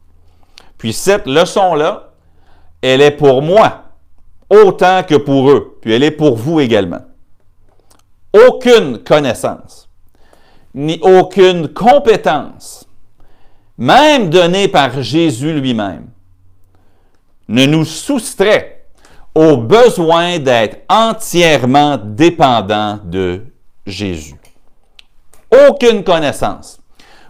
Puis 0.78 0.92
cette 0.92 1.28
leçon-là, 1.28 2.14
elle 2.82 3.02
est 3.02 3.12
pour 3.12 3.44
moi 3.44 3.84
autant 4.50 5.04
que 5.04 5.16
pour 5.16 5.52
eux, 5.52 5.78
puis 5.82 5.94
elle 5.94 6.04
est 6.04 6.12
pour 6.12 6.36
vous 6.36 6.60
également. 6.60 7.02
Aucune 8.34 8.98
connaissance, 8.98 9.88
ni 10.74 11.00
aucune 11.04 11.68
compétence, 11.68 12.88
même 13.78 14.32
donnée 14.32 14.68
par 14.68 15.02
Jésus 15.04 15.54
lui-même, 15.54 16.08
ne 17.48 17.66
nous 17.66 17.86
soustrait 17.86 18.86
au 19.36 19.58
besoin 19.58 20.40
d'être 20.40 20.78
entièrement 20.90 21.98
dépendant 22.02 23.00
de 23.04 23.42
Jésus. 23.86 24.36
Aucune 25.68 26.04
connaissance, 26.04 26.80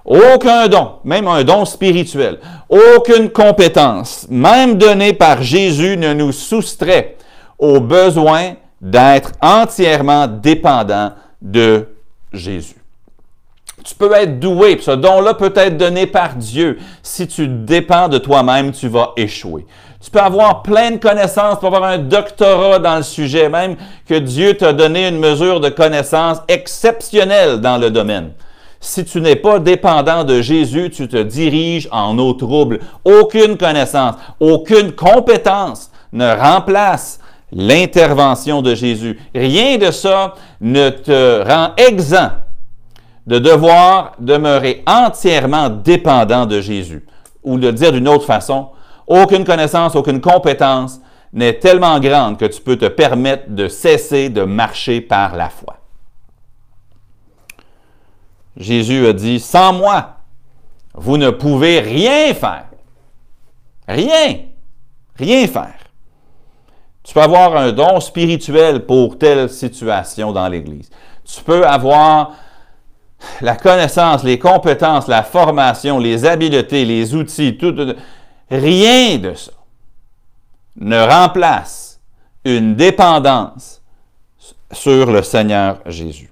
aucun 0.05 0.67
don, 0.67 0.93
même 1.03 1.27
un 1.27 1.43
don 1.43 1.65
spirituel, 1.65 2.39
aucune 2.69 3.29
compétence, 3.29 4.27
même 4.29 4.77
donnée 4.77 5.13
par 5.13 5.41
Jésus, 5.41 5.97
ne 5.97 6.13
nous 6.13 6.31
soustrait 6.31 7.17
au 7.57 7.79
besoin 7.79 8.55
d'être 8.81 9.31
entièrement 9.41 10.27
dépendant 10.27 11.13
de 11.41 11.87
Jésus. 12.33 12.75
Tu 13.83 13.95
peux 13.95 14.13
être 14.13 14.39
doué, 14.39 14.77
ce 14.81 14.91
don-là 14.91 15.33
peut 15.33 15.53
être 15.55 15.77
donné 15.77 16.07
par 16.07 16.35
Dieu. 16.35 16.79
Si 17.01 17.27
tu 17.27 17.47
dépends 17.47 18.07
de 18.07 18.17
toi-même, 18.17 18.71
tu 18.71 18.87
vas 18.87 19.11
échouer. 19.17 19.65
Tu 20.03 20.11
peux 20.11 20.19
avoir 20.19 20.63
plein 20.63 20.91
de 20.91 20.97
connaissances, 20.97 21.59
tu 21.61 21.65
avoir 21.65 21.85
un 21.85 21.97
doctorat 21.97 22.77
dans 22.77 22.97
le 22.97 23.03
sujet, 23.03 23.47
même 23.47 23.77
que 24.05 24.15
Dieu 24.15 24.53
t'a 24.53 24.73
donné 24.73 25.07
une 25.07 25.17
mesure 25.17 25.61
de 25.61 25.69
connaissance 25.69 26.39
exceptionnelle 26.49 27.61
dans 27.61 27.77
le 27.77 27.89
domaine. 27.89 28.31
Si 28.81 29.05
tu 29.05 29.21
n'es 29.21 29.37
pas 29.37 29.59
dépendant 29.59 30.25
de 30.25 30.41
Jésus, 30.41 30.89
tu 30.89 31.07
te 31.07 31.15
diriges 31.15 31.87
en 31.89 32.19
eau 32.19 32.33
trouble. 32.33 32.81
Aucune 33.05 33.55
connaissance, 33.55 34.15
aucune 34.41 34.91
compétence 34.91 35.89
ne 36.11 36.35
remplace 36.35 37.21
l'intervention 37.53 38.61
de 38.61 38.75
Jésus. 38.75 39.17
Rien 39.33 39.77
de 39.77 39.89
ça 39.89 40.33
ne 40.59 40.89
te 40.89 41.47
rend 41.47 41.69
exempt 41.77 42.33
de 43.25 43.39
devoir 43.39 44.11
demeurer 44.19 44.83
entièrement 44.85 45.69
dépendant 45.69 46.45
de 46.45 46.59
Jésus. 46.59 47.05
Ou 47.41 47.57
de 47.57 47.71
dire 47.71 47.93
d'une 47.93 48.09
autre 48.09 48.25
façon, 48.25 48.67
aucune 49.07 49.43
connaissance, 49.43 49.95
aucune 49.95 50.21
compétence 50.21 50.99
n'est 51.31 51.53
tellement 51.59 51.99
grande 51.99 52.37
que 52.37 52.45
tu 52.45 52.61
peux 52.61 52.77
te 52.77 52.87
permettre 52.87 53.49
de 53.49 53.67
cesser 53.67 54.29
de 54.29 54.43
marcher 54.43 55.01
par 55.01 55.35
la 55.35 55.49
foi. 55.49 55.77
Jésus 58.55 59.07
a 59.07 59.13
dit, 59.13 59.39
sans 59.39 59.73
moi, 59.73 60.17
vous 60.93 61.17
ne 61.17 61.31
pouvez 61.31 61.79
rien 61.79 62.33
faire. 62.35 62.65
Rien. 63.87 64.37
Rien 65.17 65.47
faire. 65.47 65.73
Tu 67.03 67.13
peux 67.13 67.21
avoir 67.21 67.57
un 67.57 67.71
don 67.71 67.99
spirituel 67.99 68.85
pour 68.85 69.17
telle 69.17 69.49
situation 69.49 70.31
dans 70.31 70.47
l'Église. 70.47 70.89
Tu 71.25 71.43
peux 71.43 71.65
avoir 71.65 72.31
la 73.41 73.55
connaissance, 73.55 74.23
les 74.23 74.39
compétences, 74.39 75.07
la 75.07 75.23
formation, 75.23 75.99
les 75.99 76.25
habiletés, 76.25 76.85
les 76.85 77.15
outils, 77.15 77.57
tout, 77.57 77.75
rien 78.49 79.17
de 79.17 79.33
ça 79.33 79.51
ne 80.75 80.99
remplace 80.99 81.99
une 82.45 82.75
dépendance 82.75 83.81
sur 84.71 85.11
le 85.11 85.21
Seigneur 85.21 85.79
Jésus. 85.85 86.31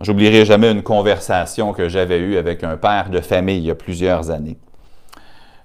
J'oublierai 0.00 0.44
jamais 0.44 0.70
une 0.70 0.82
conversation 0.82 1.72
que 1.72 1.88
j'avais 1.88 2.18
eue 2.18 2.36
avec 2.36 2.62
un 2.62 2.76
père 2.76 3.10
de 3.10 3.20
famille 3.20 3.58
il 3.58 3.64
y 3.64 3.70
a 3.70 3.74
plusieurs 3.74 4.30
années. 4.30 4.58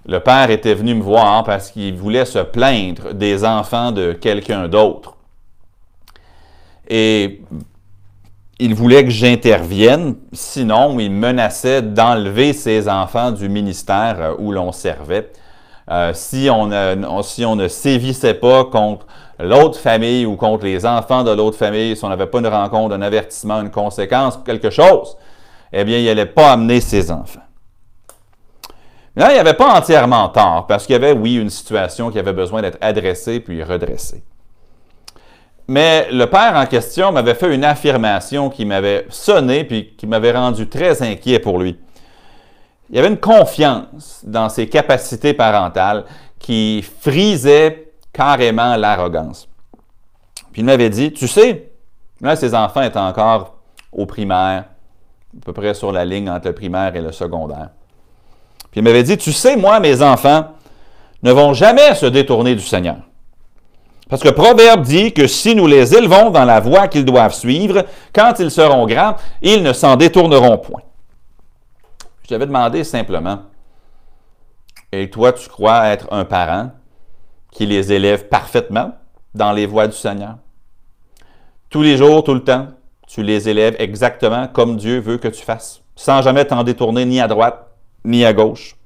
Le 0.06 0.18
père 0.20 0.50
était 0.50 0.74
venu 0.74 0.94
me 0.94 1.02
voir 1.02 1.44
parce 1.44 1.70
qu'il 1.70 1.94
voulait 1.96 2.24
se 2.24 2.38
plaindre 2.38 3.12
des 3.12 3.44
enfants 3.44 3.92
de 3.92 4.12
quelqu'un 4.12 4.66
d'autre. 4.66 5.16
Et 6.88 7.42
il 8.58 8.74
voulait 8.74 9.04
que 9.04 9.10
j'intervienne, 9.10 10.16
sinon 10.32 10.98
il 10.98 11.10
menaçait 11.10 11.82
d'enlever 11.82 12.52
ses 12.52 12.88
enfants 12.88 13.30
du 13.30 13.48
ministère 13.48 14.16
euh, 14.20 14.34
où 14.38 14.52
l'on 14.52 14.72
servait. 14.72 15.30
Euh, 15.90 16.12
si, 16.14 16.48
on 16.50 16.66
ne 16.66 17.68
sévissait 17.68 18.34
pas 18.34 18.64
contre 18.64 19.06
l'autre 19.40 19.78
famille 19.78 20.24
ou 20.24 20.36
contre 20.36 20.64
les 20.64 20.86
enfants 20.86 21.24
de 21.24 21.32
l'autre 21.32 21.56
famille, 21.56 21.96
si 21.96 22.04
on 22.04 22.08
n'avait 22.08 22.26
pas 22.26 22.38
une 22.38 22.46
rencontre, 22.46 22.94
un 22.94 23.02
avertissement, 23.02 23.60
une 23.60 23.70
conséquence, 23.70 24.38
quelque 24.44 24.70
chose, 24.70 25.16
eh 25.72 25.84
bien, 25.84 25.98
il 25.98 26.04
n'allait 26.04 26.26
pas 26.26 26.52
amener 26.52 26.80
ses 26.80 27.10
enfants. 27.10 27.40
Là, 29.16 29.32
il 29.32 29.36
n'avait 29.36 29.54
pas 29.54 29.76
entièrement 29.76 30.28
tort, 30.28 30.66
parce 30.68 30.86
qu'il 30.86 30.92
y 30.92 30.96
avait, 30.96 31.12
oui, 31.12 31.36
une 31.36 31.50
situation 31.50 32.10
qui 32.10 32.18
avait 32.18 32.32
besoin 32.32 32.62
d'être 32.62 32.78
adressée 32.80 33.40
puis 33.40 33.62
redressée. 33.64 34.22
Mais 35.66 36.08
le 36.10 36.26
père 36.26 36.54
en 36.54 36.66
question 36.66 37.12
m'avait 37.12 37.34
fait 37.34 37.52
une 37.52 37.64
affirmation 37.64 38.50
qui 38.50 38.64
m'avait 38.64 39.06
sonné 39.08 39.64
puis 39.64 39.94
qui 39.96 40.06
m'avait 40.06 40.32
rendu 40.32 40.68
très 40.68 41.02
inquiet 41.02 41.38
pour 41.38 41.58
lui. 41.58 41.78
Il 42.90 42.96
y 42.96 42.98
avait 42.98 43.08
une 43.08 43.20
confiance 43.20 44.20
dans 44.24 44.48
ses 44.48 44.68
capacités 44.68 45.32
parentales 45.32 46.04
qui 46.40 46.84
frisait 47.00 47.92
carrément 48.12 48.76
l'arrogance. 48.76 49.48
Puis 50.52 50.62
il 50.62 50.64
m'avait 50.64 50.90
dit, 50.90 51.12
tu 51.12 51.28
sais, 51.28 51.70
là, 52.20 52.34
ses 52.34 52.52
enfants 52.52 52.82
étaient 52.82 52.98
encore 52.98 53.54
au 53.92 54.06
primaire, 54.06 54.64
à 55.36 55.44
peu 55.44 55.52
près 55.52 55.74
sur 55.74 55.92
la 55.92 56.04
ligne 56.04 56.28
entre 56.28 56.48
le 56.48 56.54
primaire 56.54 56.94
et 56.96 57.00
le 57.00 57.12
secondaire. 57.12 57.68
Puis 58.72 58.80
il 58.80 58.82
m'avait 58.82 59.04
dit, 59.04 59.16
tu 59.16 59.32
sais, 59.32 59.56
moi, 59.56 59.78
mes 59.78 60.02
enfants 60.02 60.46
ne 61.22 61.30
vont 61.30 61.54
jamais 61.54 61.94
se 61.94 62.06
détourner 62.06 62.56
du 62.56 62.62
Seigneur. 62.62 62.96
Parce 64.08 64.22
que 64.22 64.30
Proverbe 64.30 64.82
dit 64.82 65.12
que 65.12 65.28
si 65.28 65.54
nous 65.54 65.68
les 65.68 65.94
élevons 65.94 66.30
dans 66.30 66.44
la 66.44 66.58
voie 66.58 66.88
qu'ils 66.88 67.04
doivent 67.04 67.34
suivre, 67.34 67.84
quand 68.12 68.34
ils 68.40 68.50
seront 68.50 68.84
grands, 68.86 69.14
ils 69.40 69.62
ne 69.62 69.72
s'en 69.72 69.94
détourneront 69.94 70.58
point. 70.58 70.82
Je 72.30 72.36
t'avais 72.36 72.46
demandé 72.46 72.84
simplement, 72.84 73.40
et 74.92 75.10
toi, 75.10 75.32
tu 75.32 75.48
crois 75.48 75.88
être 75.88 76.06
un 76.12 76.24
parent 76.24 76.70
qui 77.50 77.66
les 77.66 77.92
élève 77.92 78.28
parfaitement 78.28 78.92
dans 79.34 79.50
les 79.50 79.66
voies 79.66 79.88
du 79.88 79.96
Seigneur? 79.96 80.36
Tous 81.70 81.82
les 81.82 81.96
jours, 81.96 82.22
tout 82.22 82.34
le 82.34 82.44
temps, 82.44 82.68
tu 83.08 83.24
les 83.24 83.48
élèves 83.48 83.74
exactement 83.80 84.46
comme 84.46 84.76
Dieu 84.76 85.00
veut 85.00 85.18
que 85.18 85.26
tu 85.26 85.42
fasses, 85.42 85.82
sans 85.96 86.22
jamais 86.22 86.44
t'en 86.44 86.62
détourner 86.62 87.04
ni 87.04 87.20
à 87.20 87.26
droite 87.26 87.66
ni 88.04 88.24
à 88.24 88.32
gauche. 88.32 88.76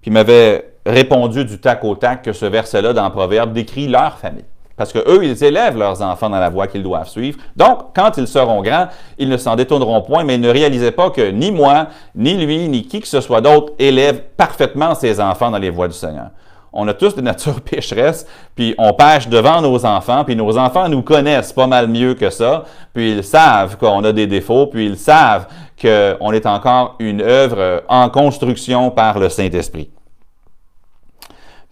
Puis 0.00 0.10
il 0.10 0.12
m'avait 0.12 0.76
répondu 0.86 1.44
du 1.44 1.58
tac 1.58 1.82
au 1.82 1.96
tac 1.96 2.22
que 2.22 2.32
ce 2.32 2.46
verset-là 2.46 2.92
dans 2.92 3.10
Proverbe 3.10 3.52
décrit 3.52 3.88
leur 3.88 4.18
famille. 4.18 4.44
Parce 4.78 4.92
qu'eux, 4.92 5.24
ils 5.24 5.42
élèvent 5.44 5.76
leurs 5.76 6.00
enfants 6.02 6.30
dans 6.30 6.38
la 6.38 6.48
voie 6.48 6.68
qu'ils 6.68 6.84
doivent 6.84 7.08
suivre. 7.08 7.38
Donc, 7.56 7.94
quand 7.94 8.16
ils 8.16 8.28
seront 8.28 8.62
grands, 8.62 8.86
ils 9.18 9.28
ne 9.28 9.36
s'en 9.36 9.56
détourneront 9.56 10.02
point, 10.02 10.22
mais 10.22 10.36
ils 10.36 10.40
ne 10.40 10.48
réalisaient 10.48 10.92
pas 10.92 11.10
que 11.10 11.30
ni 11.30 11.50
moi, 11.50 11.88
ni 12.14 12.34
lui, 12.34 12.68
ni 12.68 12.84
qui 12.84 13.00
que 13.00 13.08
ce 13.08 13.20
soit 13.20 13.40
d'autre 13.40 13.72
élève 13.80 14.22
parfaitement 14.36 14.94
ses 14.94 15.20
enfants 15.20 15.50
dans 15.50 15.58
les 15.58 15.70
voies 15.70 15.88
du 15.88 15.94
Seigneur. 15.94 16.28
On 16.72 16.86
a 16.86 16.94
tous 16.94 17.16
des 17.16 17.22
natures 17.22 17.60
pécheresses, 17.60 18.24
puis 18.54 18.76
on 18.78 18.92
pêche 18.92 19.28
devant 19.28 19.60
nos 19.60 19.84
enfants, 19.84 20.24
puis 20.24 20.36
nos 20.36 20.56
enfants 20.56 20.88
nous 20.88 21.02
connaissent 21.02 21.52
pas 21.52 21.66
mal 21.66 21.88
mieux 21.88 22.14
que 22.14 22.30
ça, 22.30 22.64
puis 22.94 23.16
ils 23.16 23.24
savent 23.24 23.76
qu'on 23.78 24.04
a 24.04 24.12
des 24.12 24.28
défauts, 24.28 24.68
puis 24.68 24.86
ils 24.86 24.98
savent 24.98 25.48
qu'on 25.80 26.32
est 26.32 26.46
encore 26.46 26.94
une 27.00 27.20
œuvre 27.20 27.82
en 27.88 28.08
construction 28.10 28.92
par 28.92 29.18
le 29.18 29.28
Saint-Esprit. 29.28 29.90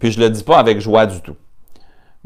Puis 0.00 0.10
je 0.10 0.18
le 0.18 0.28
dis 0.28 0.42
pas 0.42 0.58
avec 0.58 0.80
joie 0.80 1.06
du 1.06 1.20
tout. 1.20 1.36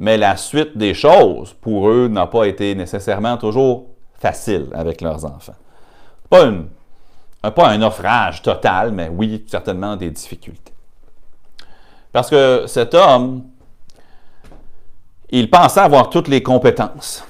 Mais 0.01 0.17
la 0.17 0.39
suite 0.39 0.79
des 0.79 0.95
choses, 0.95 1.53
pour 1.61 1.91
eux, 1.91 2.09
n'a 2.09 2.27
pas 2.27 2.47
été 2.47 2.75
nécessairement 2.75 3.37
toujours 3.37 3.85
facile 4.19 4.69
avec 4.73 5.03
leurs 5.03 5.27
enfants. 5.27 5.55
Pas, 6.31 6.51
pas 7.51 7.69
un 7.69 7.77
naufrage 7.77 8.41
total, 8.41 8.93
mais 8.93 9.11
oui, 9.11 9.45
certainement 9.47 9.97
des 9.97 10.11
difficultés. 10.11 10.73
Parce 12.13 12.31
que 12.31 12.65
cet 12.67 12.95
homme, 12.95 13.45
il 15.29 15.51
pensait 15.51 15.81
avoir 15.81 16.09
toutes 16.09 16.29
les 16.29 16.43
compétences. 16.43 17.23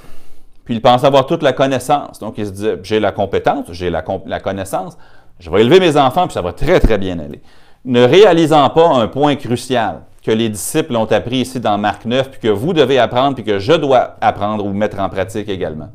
Puis 0.64 0.74
il 0.74 0.80
pensait 0.80 1.06
avoir 1.06 1.26
toute 1.26 1.42
la 1.42 1.52
connaissance. 1.52 2.20
Donc 2.20 2.38
il 2.38 2.46
se 2.46 2.52
disait, 2.52 2.78
j'ai 2.84 3.00
la 3.00 3.10
compétence, 3.10 3.66
j'ai 3.70 3.90
la, 3.90 4.02
connaissance, 4.02 4.96
je 5.40 5.50
vais 5.50 5.62
élever 5.62 5.80
mes 5.80 5.96
enfants, 5.96 6.28
puis 6.28 6.34
ça 6.34 6.42
va 6.42 6.52
très, 6.52 6.78
très 6.78 6.98
bien 6.98 7.18
aller. 7.18 7.42
Ne 7.84 8.04
réalisant 8.04 8.70
pas 8.70 8.86
un 8.86 9.08
point 9.08 9.34
crucial, 9.34 10.02
que 10.22 10.30
les 10.30 10.48
disciples 10.48 10.96
ont 10.96 11.06
appris 11.06 11.38
ici 11.38 11.60
dans 11.60 11.78
Marc 11.78 12.04
9, 12.04 12.30
puis 12.30 12.40
que 12.40 12.48
vous 12.48 12.72
devez 12.72 12.98
apprendre, 12.98 13.34
puis 13.34 13.44
que 13.44 13.58
je 13.58 13.72
dois 13.72 14.16
apprendre 14.20 14.64
ou 14.64 14.72
mettre 14.72 14.98
en 14.98 15.08
pratique 15.08 15.48
également. 15.48 15.88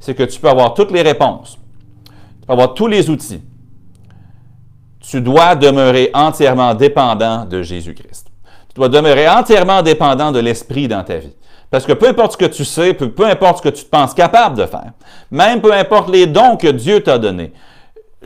C'est 0.00 0.14
que 0.14 0.22
tu 0.22 0.38
peux 0.38 0.48
avoir 0.48 0.74
toutes 0.74 0.90
les 0.90 1.02
réponses, 1.02 1.58
tu 2.40 2.46
peux 2.46 2.52
avoir 2.52 2.74
tous 2.74 2.86
les 2.86 3.08
outils. 3.08 3.42
Tu 5.00 5.20
dois 5.20 5.54
demeurer 5.54 6.10
entièrement 6.14 6.74
dépendant 6.74 7.44
de 7.44 7.62
Jésus-Christ. 7.62 8.28
Tu 8.68 8.74
dois 8.74 8.88
demeurer 8.88 9.28
entièrement 9.28 9.82
dépendant 9.82 10.32
de 10.32 10.38
l'Esprit 10.38 10.88
dans 10.88 11.04
ta 11.04 11.18
vie. 11.18 11.34
Parce 11.70 11.84
que 11.84 11.92
peu 11.92 12.08
importe 12.08 12.32
ce 12.32 12.36
que 12.36 12.44
tu 12.46 12.64
sais, 12.64 12.94
peu, 12.94 13.10
peu 13.10 13.26
importe 13.26 13.58
ce 13.58 13.62
que 13.62 13.68
tu 13.68 13.84
te 13.84 13.90
penses 13.90 14.14
capable 14.14 14.56
de 14.56 14.64
faire, 14.64 14.92
même 15.30 15.60
peu 15.60 15.72
importe 15.72 16.08
les 16.08 16.26
dons 16.26 16.56
que 16.56 16.68
Dieu 16.68 17.02
t'a 17.02 17.18
donnés, 17.18 17.52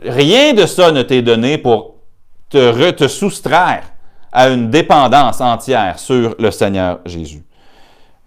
rien 0.03 0.53
de 0.53 0.65
ça 0.65 0.91
ne 0.91 1.01
t'est 1.01 1.21
donné 1.21 1.57
pour 1.57 1.95
te, 2.49 2.91
te 2.91 3.07
soustraire 3.07 3.83
à 4.31 4.49
une 4.49 4.69
dépendance 4.69 5.41
entière 5.41 5.99
sur 5.99 6.35
le 6.37 6.51
Seigneur 6.51 6.99
Jésus. 7.05 7.43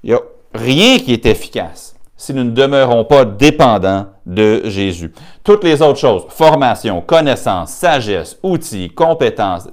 Il 0.02 0.10
n'y 0.10 0.16
a 0.16 0.20
rien 0.54 0.98
qui 0.98 1.12
est 1.12 1.26
efficace 1.26 1.94
si 2.16 2.32
nous 2.32 2.44
ne 2.44 2.50
demeurons 2.50 3.04
pas 3.04 3.24
dépendants 3.24 4.06
de 4.24 4.62
Jésus. 4.66 5.12
Toutes 5.42 5.64
les 5.64 5.82
autres 5.82 5.98
choses, 5.98 6.22
formation, 6.28 7.00
connaissance, 7.00 7.72
sagesse, 7.72 8.38
outils, 8.44 8.90
compétences, 8.90 9.68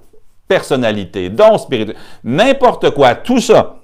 personnalité, 0.48 1.30
dons 1.30 1.60
spirituels, 1.60 1.96
n'importe 2.24 2.90
quoi, 2.90 3.14
tout 3.14 3.40
ça, 3.40 3.76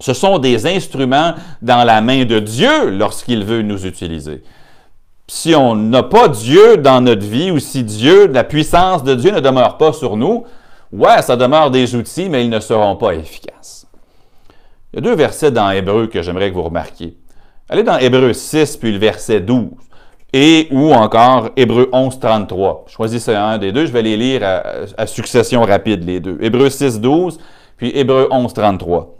ce 0.00 0.14
sont 0.14 0.40
des 0.40 0.66
instruments 0.66 1.34
dans 1.62 1.84
la 1.84 2.00
main 2.00 2.24
de 2.24 2.40
Dieu 2.40 2.90
lorsqu'il 2.90 3.44
veut 3.44 3.62
nous 3.62 3.86
utiliser. 3.86 4.42
Si 5.28 5.54
on 5.54 5.76
n'a 5.76 6.02
pas 6.02 6.26
Dieu 6.26 6.78
dans 6.78 7.00
notre 7.00 7.24
vie 7.24 7.52
ou 7.52 7.60
si 7.60 7.84
Dieu, 7.84 8.26
la 8.26 8.42
puissance 8.42 9.04
de 9.04 9.14
Dieu 9.14 9.30
ne 9.30 9.38
demeure 9.38 9.78
pas 9.78 9.92
sur 9.92 10.16
nous, 10.16 10.44
Ouais, 10.92 11.22
ça 11.22 11.36
demeure 11.36 11.70
des 11.70 11.94
outils, 11.94 12.28
mais 12.28 12.44
ils 12.44 12.50
ne 12.50 12.60
seront 12.60 12.96
pas 12.96 13.14
efficaces. 13.14 13.86
Il 14.92 14.96
y 14.96 14.98
a 14.98 15.00
deux 15.00 15.14
versets 15.14 15.50
dans 15.50 15.70
Hébreu 15.70 16.06
que 16.06 16.20
j'aimerais 16.20 16.50
que 16.50 16.54
vous 16.54 16.64
remarquiez. 16.64 17.16
Allez 17.70 17.82
dans 17.82 17.96
Hébreu 17.96 18.34
6, 18.34 18.76
puis 18.76 18.92
le 18.92 18.98
verset 18.98 19.40
12. 19.40 19.68
Et 20.34 20.68
ou 20.70 20.92
encore 20.92 21.48
Hébreu 21.56 21.88
11, 21.92 22.20
33. 22.20 22.84
Choisissez 22.88 23.34
un 23.34 23.56
des 23.56 23.72
deux, 23.72 23.86
je 23.86 23.92
vais 23.92 24.02
les 24.02 24.16
lire 24.18 24.42
à, 24.98 25.06
succession 25.06 25.62
rapide, 25.62 26.04
les 26.04 26.20
deux. 26.20 26.36
Hébreu 26.42 26.68
6, 26.68 27.00
12, 27.00 27.38
puis 27.78 27.90
Hébreu 27.94 28.28
11, 28.30 28.52
33. 28.52 29.16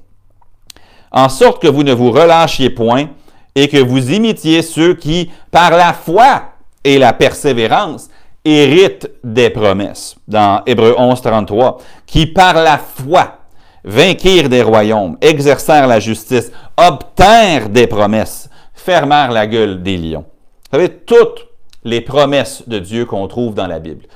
En 1.10 1.28
sorte 1.30 1.62
que 1.62 1.68
vous 1.68 1.82
ne 1.82 1.94
vous 1.94 2.10
relâchiez 2.10 2.68
point 2.68 3.08
et 3.54 3.68
que 3.68 3.78
vous 3.78 4.12
imitiez 4.12 4.60
ceux 4.60 4.94
qui, 4.94 5.30
par 5.50 5.70
la 5.70 5.94
foi 5.94 6.42
et 6.84 6.98
la 6.98 7.14
persévérance, 7.14 8.08
hérite 8.44 9.10
des 9.22 9.50
promesses, 9.50 10.16
dans 10.26 10.62
Hébreu 10.66 10.94
11, 10.98 11.20
33, 11.20 11.78
qui 12.06 12.26
par 12.26 12.54
la 12.54 12.78
foi 12.78 13.38
vainquirent 13.84 14.48
des 14.48 14.62
royaumes, 14.62 15.16
exercèrent 15.20 15.86
la 15.86 16.00
justice, 16.00 16.52
obtinrent 16.76 17.68
des 17.68 17.86
promesses, 17.86 18.48
fermèrent 18.74 19.32
la 19.32 19.46
gueule 19.46 19.82
des 19.82 19.96
lions. 19.96 20.24
Vous 20.70 20.78
savez, 20.78 20.88
toutes 20.88 21.48
les 21.84 22.00
promesses 22.00 22.68
de 22.68 22.78
Dieu 22.78 23.04
qu'on 23.04 23.26
trouve 23.28 23.54
dans 23.54 23.66
la 23.66 23.78
Bible, 23.78 24.06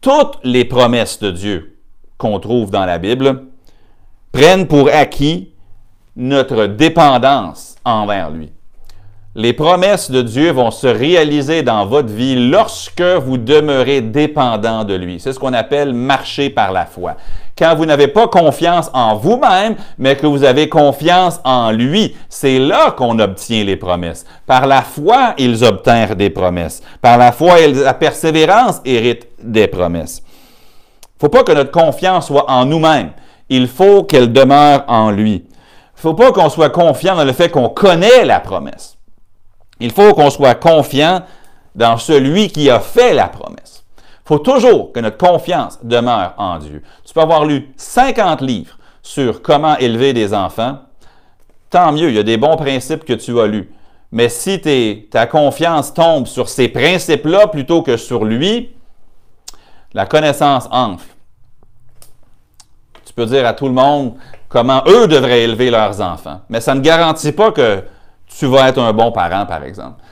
toutes 0.00 0.38
les 0.42 0.64
promesses 0.64 1.18
de 1.20 1.30
Dieu 1.30 1.78
qu'on 2.18 2.38
trouve 2.38 2.70
dans 2.70 2.84
la 2.84 2.98
Bible 2.98 3.44
prennent 4.32 4.66
pour 4.66 4.88
acquis 4.88 5.52
notre 6.16 6.66
dépendance 6.66 7.76
envers 7.84 8.30
lui. 8.30 8.52
Les 9.36 9.52
promesses 9.52 10.12
de 10.12 10.22
Dieu 10.22 10.52
vont 10.52 10.70
se 10.70 10.86
réaliser 10.86 11.62
dans 11.64 11.86
votre 11.86 12.08
vie 12.08 12.36
lorsque 12.36 13.02
vous 13.02 13.36
demeurez 13.36 14.00
dépendant 14.00 14.84
de 14.84 14.94
lui. 14.94 15.18
C'est 15.18 15.32
ce 15.32 15.40
qu'on 15.40 15.52
appelle 15.52 15.92
marcher 15.92 16.50
par 16.50 16.70
la 16.70 16.86
foi. 16.86 17.16
Quand 17.58 17.74
vous 17.74 17.84
n'avez 17.84 18.06
pas 18.06 18.28
confiance 18.28 18.92
en 18.94 19.16
vous-même, 19.16 19.74
mais 19.98 20.14
que 20.14 20.28
vous 20.28 20.44
avez 20.44 20.68
confiance 20.68 21.40
en 21.42 21.72
lui, 21.72 22.14
c'est 22.28 22.60
là 22.60 22.92
qu'on 22.92 23.18
obtient 23.18 23.64
les 23.64 23.74
promesses. 23.74 24.24
Par 24.46 24.68
la 24.68 24.82
foi, 24.82 25.34
ils 25.36 25.64
obtinrent 25.64 26.14
des 26.14 26.30
promesses. 26.30 26.80
Par 27.02 27.18
la 27.18 27.32
foi 27.32 27.56
la 27.66 27.94
persévérance 27.94 28.80
héritent 28.84 29.26
des 29.42 29.66
promesses. 29.66 30.22
Il 31.02 31.08
ne 31.16 31.20
faut 31.22 31.28
pas 31.28 31.42
que 31.42 31.52
notre 31.52 31.72
confiance 31.72 32.28
soit 32.28 32.48
en 32.48 32.66
nous-mêmes. 32.66 33.10
Il 33.48 33.66
faut 33.66 34.04
qu'elle 34.04 34.32
demeure 34.32 34.84
en 34.86 35.10
lui. 35.10 35.44
Il 35.44 35.96
ne 35.96 36.00
faut 36.00 36.14
pas 36.14 36.30
qu'on 36.30 36.48
soit 36.48 36.70
confiant 36.70 37.16
dans 37.16 37.24
le 37.24 37.32
fait 37.32 37.48
qu'on 37.48 37.68
connaît 37.68 38.24
la 38.24 38.38
promesse. 38.38 38.96
Il 39.80 39.92
faut 39.92 40.14
qu'on 40.14 40.30
soit 40.30 40.54
confiant 40.54 41.22
dans 41.74 41.96
celui 41.96 42.48
qui 42.48 42.70
a 42.70 42.80
fait 42.80 43.14
la 43.14 43.28
promesse. 43.28 43.84
Il 43.98 44.28
faut 44.28 44.38
toujours 44.38 44.92
que 44.92 45.00
notre 45.00 45.18
confiance 45.18 45.78
demeure 45.82 46.34
en 46.38 46.58
Dieu. 46.58 46.82
Tu 47.04 47.12
peux 47.12 47.20
avoir 47.20 47.44
lu 47.44 47.72
50 47.76 48.40
livres 48.40 48.78
sur 49.02 49.42
comment 49.42 49.76
élever 49.76 50.12
des 50.12 50.32
enfants. 50.32 50.78
Tant 51.68 51.92
mieux, 51.92 52.08
il 52.08 52.14
y 52.14 52.18
a 52.18 52.22
des 52.22 52.36
bons 52.36 52.56
principes 52.56 53.04
que 53.04 53.12
tu 53.12 53.38
as 53.40 53.46
lus. 53.46 53.70
Mais 54.12 54.28
si 54.28 54.60
ta 55.10 55.26
confiance 55.26 55.92
tombe 55.92 56.26
sur 56.26 56.48
ces 56.48 56.68
principes-là 56.68 57.48
plutôt 57.48 57.82
que 57.82 57.96
sur 57.96 58.24
lui, 58.24 58.70
la 59.92 60.06
connaissance 60.06 60.68
enfle. 60.70 61.06
Tu 63.04 63.12
peux 63.12 63.26
dire 63.26 63.46
à 63.46 63.52
tout 63.52 63.66
le 63.66 63.74
monde 63.74 64.14
comment 64.48 64.82
eux 64.86 65.08
devraient 65.08 65.42
élever 65.42 65.70
leurs 65.70 66.00
enfants. 66.00 66.40
Mais 66.48 66.60
ça 66.60 66.74
ne 66.74 66.80
garantit 66.80 67.32
pas 67.32 67.50
que 67.50 67.82
tu 68.38 68.46
vas 68.46 68.68
être 68.68 68.78
un 68.78 68.92
bon 68.92 69.12
parent, 69.12 69.46
par 69.46 69.62
exemple. 69.64 70.02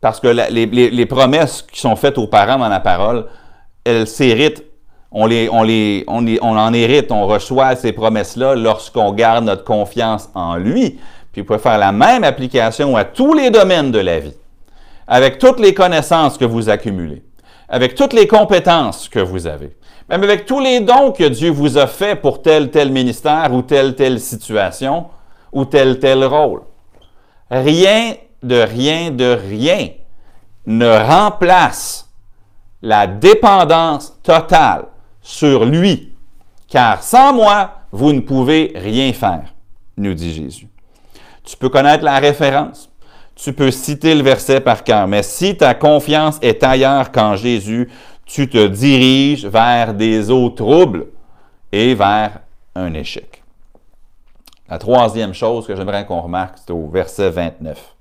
Parce 0.00 0.18
que 0.18 0.28
les, 0.28 1.06
promesses 1.06 1.62
qui 1.62 1.80
sont 1.80 1.94
faites 1.94 2.18
aux 2.18 2.26
parents 2.26 2.58
dans 2.58 2.68
la 2.68 2.80
parole, 2.80 3.26
elles 3.84 4.06
s'héritent 4.08 4.64
On, 5.12 5.26
les, 5.26 5.48
on, 5.48 6.26
on 6.42 6.58
en 6.58 6.72
hérite, 6.72 7.12
on 7.12 7.26
reçoit 7.26 7.76
ces 7.76 7.92
promesses-là 7.92 8.54
lorsqu'on 8.56 9.12
garde 9.12 9.44
notre 9.44 9.62
confiance 9.62 10.28
en 10.34 10.56
lui. 10.56 10.98
Puis 11.32 11.42
vous 11.42 11.46
pouvez 11.46 11.58
faire 11.58 11.78
la 11.78 11.92
même 11.92 12.24
application 12.24 12.96
à 12.96 13.04
tous 13.04 13.32
les 13.32 13.50
domaines 13.50 13.92
de 13.92 14.00
la 14.00 14.18
vie, 14.18 14.34
avec 15.06 15.38
toutes 15.38 15.60
les 15.60 15.72
connaissances 15.72 16.36
que 16.36 16.44
vous 16.44 16.68
accumulez, 16.68 17.22
avec 17.68 17.94
toutes 17.94 18.12
les 18.12 18.26
compétences 18.26 19.08
que 19.08 19.20
vous 19.20 19.46
avez, 19.46 19.76
même 20.08 20.24
avec 20.24 20.46
tous 20.46 20.60
les 20.60 20.80
dons 20.80 21.12
que 21.12 21.24
Dieu 21.28 21.50
vous 21.50 21.78
a 21.78 21.86
faits 21.86 22.20
pour 22.20 22.42
tel 22.42 22.70
tel 22.70 22.90
ministère 22.90 23.50
ou 23.52 23.62
telle 23.62 23.94
telle 23.94 24.18
situation 24.18 25.06
ou 25.52 25.64
tel 25.64 25.98
tel 25.98 26.24
rôle. 26.24 26.62
Rien 27.52 28.14
de 28.42 28.56
rien 28.56 29.10
de 29.10 29.38
rien 29.48 29.90
ne 30.64 30.88
remplace 30.88 32.10
la 32.80 33.06
dépendance 33.06 34.18
totale 34.22 34.86
sur 35.20 35.66
lui, 35.66 36.14
car 36.66 37.02
sans 37.02 37.34
moi, 37.34 37.82
vous 37.92 38.14
ne 38.14 38.20
pouvez 38.20 38.72
rien 38.74 39.12
faire, 39.12 39.52
nous 39.98 40.14
dit 40.14 40.32
Jésus. 40.32 40.66
Tu 41.44 41.58
peux 41.58 41.68
connaître 41.68 42.04
la 42.04 42.18
référence, 42.18 42.90
tu 43.34 43.52
peux 43.52 43.70
citer 43.70 44.14
le 44.14 44.22
verset 44.22 44.60
par 44.60 44.82
cœur, 44.82 45.06
mais 45.06 45.22
si 45.22 45.54
ta 45.54 45.74
confiance 45.74 46.38
est 46.40 46.64
ailleurs 46.64 47.12
qu'en 47.12 47.36
Jésus, 47.36 47.90
tu 48.24 48.48
te 48.48 48.66
diriges 48.66 49.44
vers 49.44 49.92
des 49.92 50.30
eaux 50.30 50.48
troubles 50.48 51.08
et 51.70 51.94
vers 51.94 52.38
un 52.74 52.94
échec. 52.94 53.31
La 54.72 54.78
troisième 54.78 55.34
chose 55.34 55.66
que 55.66 55.76
j'aimerais 55.76 56.06
qu'on 56.06 56.22
remarque, 56.22 56.56
c'est 56.56 56.70
au 56.70 56.88
verset 56.88 57.28
29. 57.28 57.94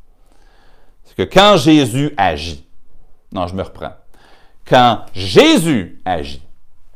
C'est 1.04 1.16
que 1.18 1.24
quand 1.24 1.58
Jésus 1.58 2.14
agit, 2.16 2.66
non, 3.34 3.46
je 3.46 3.56
me 3.56 3.62
reprends. 3.62 3.92
Quand 4.66 5.02
Jésus 5.14 6.02
agit, 6.06 6.42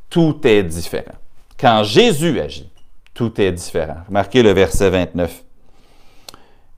tout 0.10 0.40
est 0.48 0.64
différent. 0.64 1.18
Quand 1.60 1.84
Jésus 1.84 2.40
agit, 2.40 2.72
tout 3.14 3.42
est 3.42 3.52
différent. 3.52 3.98
Remarquez 4.08 4.44
le 4.44 4.54
verset 4.54 4.90
29. 4.90 5.44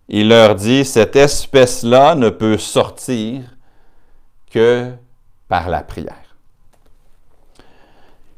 Il 0.10 0.30
leur 0.30 0.56
dit, 0.56 0.84
cette 0.84 1.16
espèce-là 1.16 2.16
ne 2.16 2.32
peut 2.32 2.58
sortir 2.58 3.44
que 4.50 4.92
par 5.48 5.70
la 5.70 5.84
prière. 5.84 6.36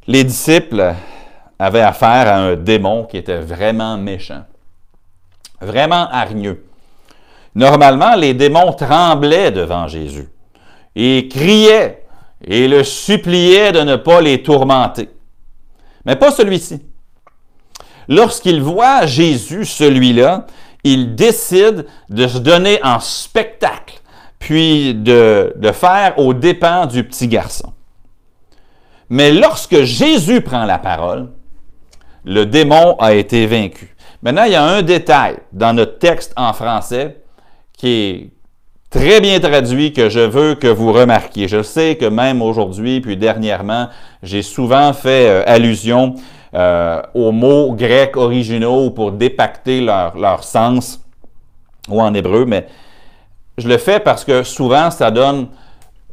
Les 0.05 0.25
disciples 0.25 0.95
avaient 1.57 1.79
affaire 1.79 2.27
à 2.27 2.37
un 2.39 2.55
démon 2.57 3.05
qui 3.05 3.15
était 3.15 3.39
vraiment 3.39 3.97
méchant, 3.97 4.43
vraiment 5.61 6.07
hargneux. 6.09 6.65
Normalement, 7.55 8.15
les 8.15 8.33
démons 8.33 8.73
tremblaient 8.73 9.51
devant 9.51 9.87
Jésus 9.87 10.29
et 10.95 11.27
criaient 11.27 12.05
et 12.43 12.67
le 12.67 12.83
suppliaient 12.83 13.71
de 13.71 13.81
ne 13.81 13.95
pas 13.95 14.21
les 14.21 14.43
tourmenter. 14.43 15.09
Mais 16.05 16.15
pas 16.15 16.31
celui-ci. 16.31 16.81
Lorsqu'il 18.07 18.61
voit 18.61 19.05
Jésus, 19.05 19.65
celui-là, 19.65 20.47
il 20.83 21.15
décide 21.15 21.85
de 22.09 22.27
se 22.27 22.37
donner 22.37 22.79
en 22.83 22.99
spectacle, 22.99 24.01
puis 24.39 24.95
de, 24.95 25.53
de 25.57 25.71
faire 25.71 26.17
aux 26.17 26.33
dépens 26.33 26.85
du 26.85 27.03
petit 27.03 27.27
garçon. 27.27 27.73
Mais 29.09 29.31
lorsque 29.31 29.81
Jésus 29.81 30.41
prend 30.41 30.65
la 30.65 30.79
parole, 30.79 31.29
le 32.25 32.45
démon 32.45 32.95
a 32.99 33.13
été 33.13 33.45
vaincu. 33.47 33.95
Maintenant, 34.21 34.43
il 34.43 34.51
y 34.51 34.55
a 34.55 34.63
un 34.63 34.81
détail 34.81 35.37
dans 35.51 35.73
notre 35.73 35.97
texte 35.97 36.33
en 36.35 36.53
français 36.53 37.21
qui 37.77 37.87
est 37.87 38.29
très 38.89 39.21
bien 39.21 39.39
traduit 39.39 39.93
que 39.93 40.09
je 40.09 40.19
veux 40.19 40.55
que 40.55 40.67
vous 40.67 40.91
remarquiez. 40.91 41.47
Je 41.47 41.63
sais 41.63 41.95
que 41.95 42.05
même 42.05 42.41
aujourd'hui, 42.41 43.01
puis 43.01 43.15
dernièrement, 43.15 43.87
j'ai 44.21 44.41
souvent 44.41 44.93
fait 44.93 45.29
euh, 45.29 45.43
allusion 45.45 46.15
euh, 46.53 47.01
aux 47.13 47.31
mots 47.31 47.73
grecs 47.73 48.17
originaux 48.17 48.89
pour 48.91 49.11
dépacter 49.11 49.81
leur, 49.81 50.17
leur 50.17 50.43
sens, 50.43 50.99
ou 51.87 52.01
en 52.01 52.13
hébreu, 52.13 52.45
mais 52.45 52.67
je 53.57 53.67
le 53.67 53.77
fais 53.77 53.99
parce 53.99 54.25
que 54.25 54.43
souvent, 54.43 54.91
ça 54.91 55.11
donne 55.11 55.47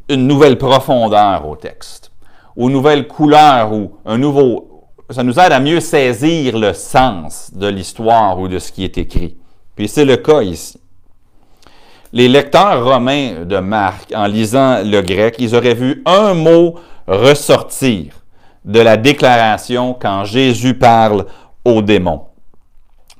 une 0.09 0.27
nouvelle 0.27 0.57
profondeur 0.57 1.47
au 1.47 1.55
texte 1.55 2.11
aux 2.57 2.69
nouvelles 2.69 3.07
couleurs 3.07 3.71
ou 3.71 3.91
un 4.05 4.17
nouveau. 4.17 4.76
Ça 5.09 5.23
nous 5.23 5.39
aide 5.39 5.53
à 5.53 5.61
mieux 5.61 5.79
saisir 5.79 6.57
le 6.57 6.73
sens 6.73 7.51
de 7.53 7.67
l'histoire 7.67 8.37
ou 8.39 8.49
de 8.49 8.59
ce 8.59 8.73
qui 8.73 8.83
est 8.83 8.97
écrit. 8.97 9.37
Puis 9.75 9.87
c'est 9.87 10.03
le 10.03 10.17
cas 10.17 10.41
ici. 10.41 10.81
Les 12.11 12.27
lecteurs 12.27 12.83
romains 12.83 13.45
de 13.45 13.57
Marc, 13.59 14.11
en 14.13 14.25
lisant 14.25 14.81
le 14.83 15.01
grec, 15.01 15.35
ils 15.39 15.55
auraient 15.55 15.73
vu 15.75 16.03
un 16.05 16.33
mot 16.33 16.75
ressortir 17.07 18.15
de 18.65 18.81
la 18.81 18.97
déclaration 18.97 19.93
quand 19.93 20.25
Jésus 20.25 20.73
parle 20.73 21.25
aux 21.63 21.81
démons. 21.81 22.23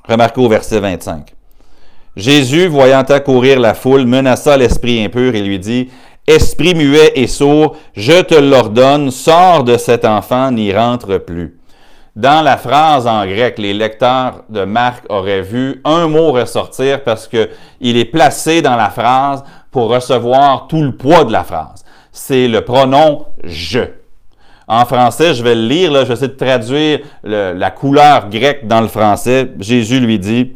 Remarquez 0.08 0.41
au 0.41 0.50
verset 0.50 0.80
25. 0.80 1.34
Jésus, 2.17 2.67
voyant 2.67 3.04
accourir 3.04 3.60
la 3.60 3.73
foule, 3.73 4.06
menaça 4.06 4.58
l'esprit 4.58 5.04
impur 5.04 5.36
et 5.36 5.41
lui 5.41 5.60
dit, 5.60 5.89
Esprit 6.26 6.76
muet 6.76 7.13
et 7.15 7.28
sourd, 7.28 7.78
je 7.95 8.21
te 8.21 8.36
l'ordonne, 8.36 9.12
sors 9.12 9.63
de 9.63 9.78
cet 9.78 10.04
enfant, 10.04 10.52
n'y 10.52 10.73
rentre 10.73 11.17
plus. 11.17 11.57
Dans 12.17 12.41
la 12.41 12.58
phrase 12.58 13.06
en 13.06 13.27
grec, 13.27 13.60
les 13.60 13.75
lecteurs 13.75 14.43
de 14.49 14.65
Marc 14.65 15.03
auraient 15.08 15.43
vu 15.43 15.80
un 15.86 16.08
mot 16.08 16.32
ressortir 16.32 17.03
parce 17.03 17.27
qu'il 17.27 17.47
est 17.80 18.06
placé 18.06 18.63
dans 18.63 18.75
la 18.75 18.89
phrase 18.89 19.43
pour 19.69 19.89
recevoir 19.89 20.65
tout 20.65 20.82
le 20.82 20.95
poids 20.95 21.25
de 21.25 21.32
la 21.32 21.43
phrase. 21.43 21.86
C'est 22.12 22.47
le 22.47 22.62
pronom 22.62 23.27
je. 23.43 23.82
En 24.67 24.84
français, 24.88 25.36
je 25.36 25.43
vais 25.43 25.53
le 25.53 25.67
lire, 25.67 25.91
je 25.93 26.06
vais 26.08 26.13
essayer 26.15 26.27
de 26.30 26.34
traduire 26.34 27.01
la 27.23 27.69
couleur 27.69 28.30
grecque 28.30 28.65
dans 28.65 28.82
le 28.82 28.88
français. 28.88 29.51
Jésus 29.60 29.99
lui 29.99 30.17
dit, 30.17 30.56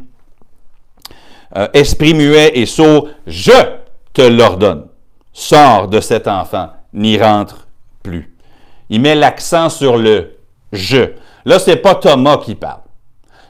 euh, 1.56 1.68
Esprit 1.74 2.12
muet 2.12 2.58
et 2.58 2.66
sourd, 2.66 3.06
je 3.28 3.52
te 4.12 4.22
l'ordonne 4.22 4.86
sort 5.32 5.86
de 5.86 6.00
cet 6.00 6.26
enfant, 6.26 6.70
n'y 6.92 7.16
rentre 7.16 7.68
plus. 8.02 8.34
Il 8.90 9.00
met 9.00 9.14
l'accent 9.14 9.68
sur 9.68 9.96
le 9.96 10.32
je. 10.72 11.12
Là, 11.44 11.58
c'est 11.58 11.76
pas 11.76 11.94
Thomas 11.94 12.38
qui 12.38 12.54
parle. 12.54 12.82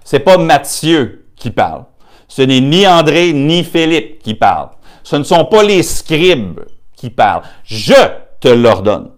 C'est 0.04 0.20
pas 0.20 0.38
Matthieu 0.38 1.26
qui 1.36 1.50
parle. 1.50 1.84
Ce 2.28 2.42
n'est 2.42 2.60
ni 2.60 2.86
André 2.86 3.32
ni 3.32 3.62
Philippe 3.62 4.22
qui 4.22 4.34
parlent. 4.34 4.70
Ce 5.02 5.16
ne 5.16 5.24
sont 5.24 5.44
pas 5.44 5.62
les 5.62 5.82
scribes 5.82 6.60
qui 6.96 7.10
parlent. 7.10 7.42
Je 7.64 7.94
te 8.40 8.48
l'ordonne. 8.48 9.10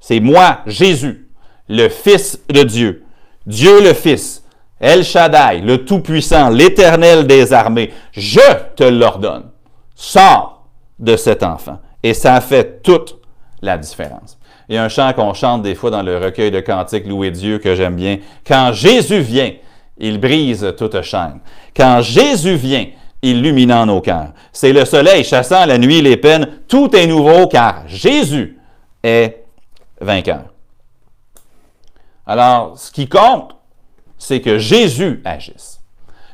C'est 0.00 0.20
moi, 0.20 0.58
Jésus, 0.66 1.28
le 1.68 1.88
Fils 1.88 2.40
de 2.48 2.62
Dieu, 2.62 3.04
Dieu 3.46 3.82
le 3.82 3.94
Fils, 3.94 4.44
El 4.80 5.04
Shaddai, 5.04 5.60
le 5.60 5.84
Tout-Puissant, 5.84 6.50
l'Éternel 6.50 7.26
des 7.26 7.52
armées. 7.52 7.92
Je 8.12 8.40
te 8.76 8.84
l'ordonne. 8.84 9.50
Sors 9.94 10.68
de 10.98 11.16
cet 11.16 11.42
enfant. 11.42 11.80
Et 12.02 12.14
ça 12.14 12.40
fait 12.40 12.82
toute 12.82 13.18
la 13.60 13.76
différence. 13.76 14.37
Il 14.68 14.74
y 14.74 14.78
a 14.78 14.84
un 14.84 14.88
chant 14.88 15.12
qu'on 15.14 15.32
chante 15.32 15.62
des 15.62 15.74
fois 15.74 15.90
dans 15.90 16.02
le 16.02 16.18
recueil 16.18 16.50
de 16.50 16.60
cantiques 16.60 17.06
Louer 17.06 17.30
Dieu 17.30 17.58
que 17.58 17.74
j'aime 17.74 17.96
bien. 17.96 18.18
Quand 18.46 18.72
Jésus 18.72 19.20
vient, 19.20 19.52
il 19.96 20.20
brise 20.20 20.74
toute 20.76 21.00
chaîne. 21.02 21.40
Quand 21.74 22.02
Jésus 22.02 22.54
vient, 22.54 22.86
illuminant 23.22 23.86
nos 23.86 24.00
cœurs. 24.00 24.32
C'est 24.52 24.72
le 24.72 24.84
soleil 24.84 25.24
chassant 25.24 25.66
la 25.66 25.78
nuit 25.78 26.02
les 26.02 26.16
peines. 26.16 26.60
Tout 26.68 26.94
est 26.94 27.06
nouveau 27.06 27.48
car 27.48 27.82
Jésus 27.86 28.58
est 29.02 29.44
vainqueur. 30.00 30.44
Alors, 32.26 32.78
ce 32.78 32.92
qui 32.92 33.08
compte, 33.08 33.56
c'est 34.18 34.40
que 34.40 34.58
Jésus 34.58 35.22
agisse. 35.24 35.80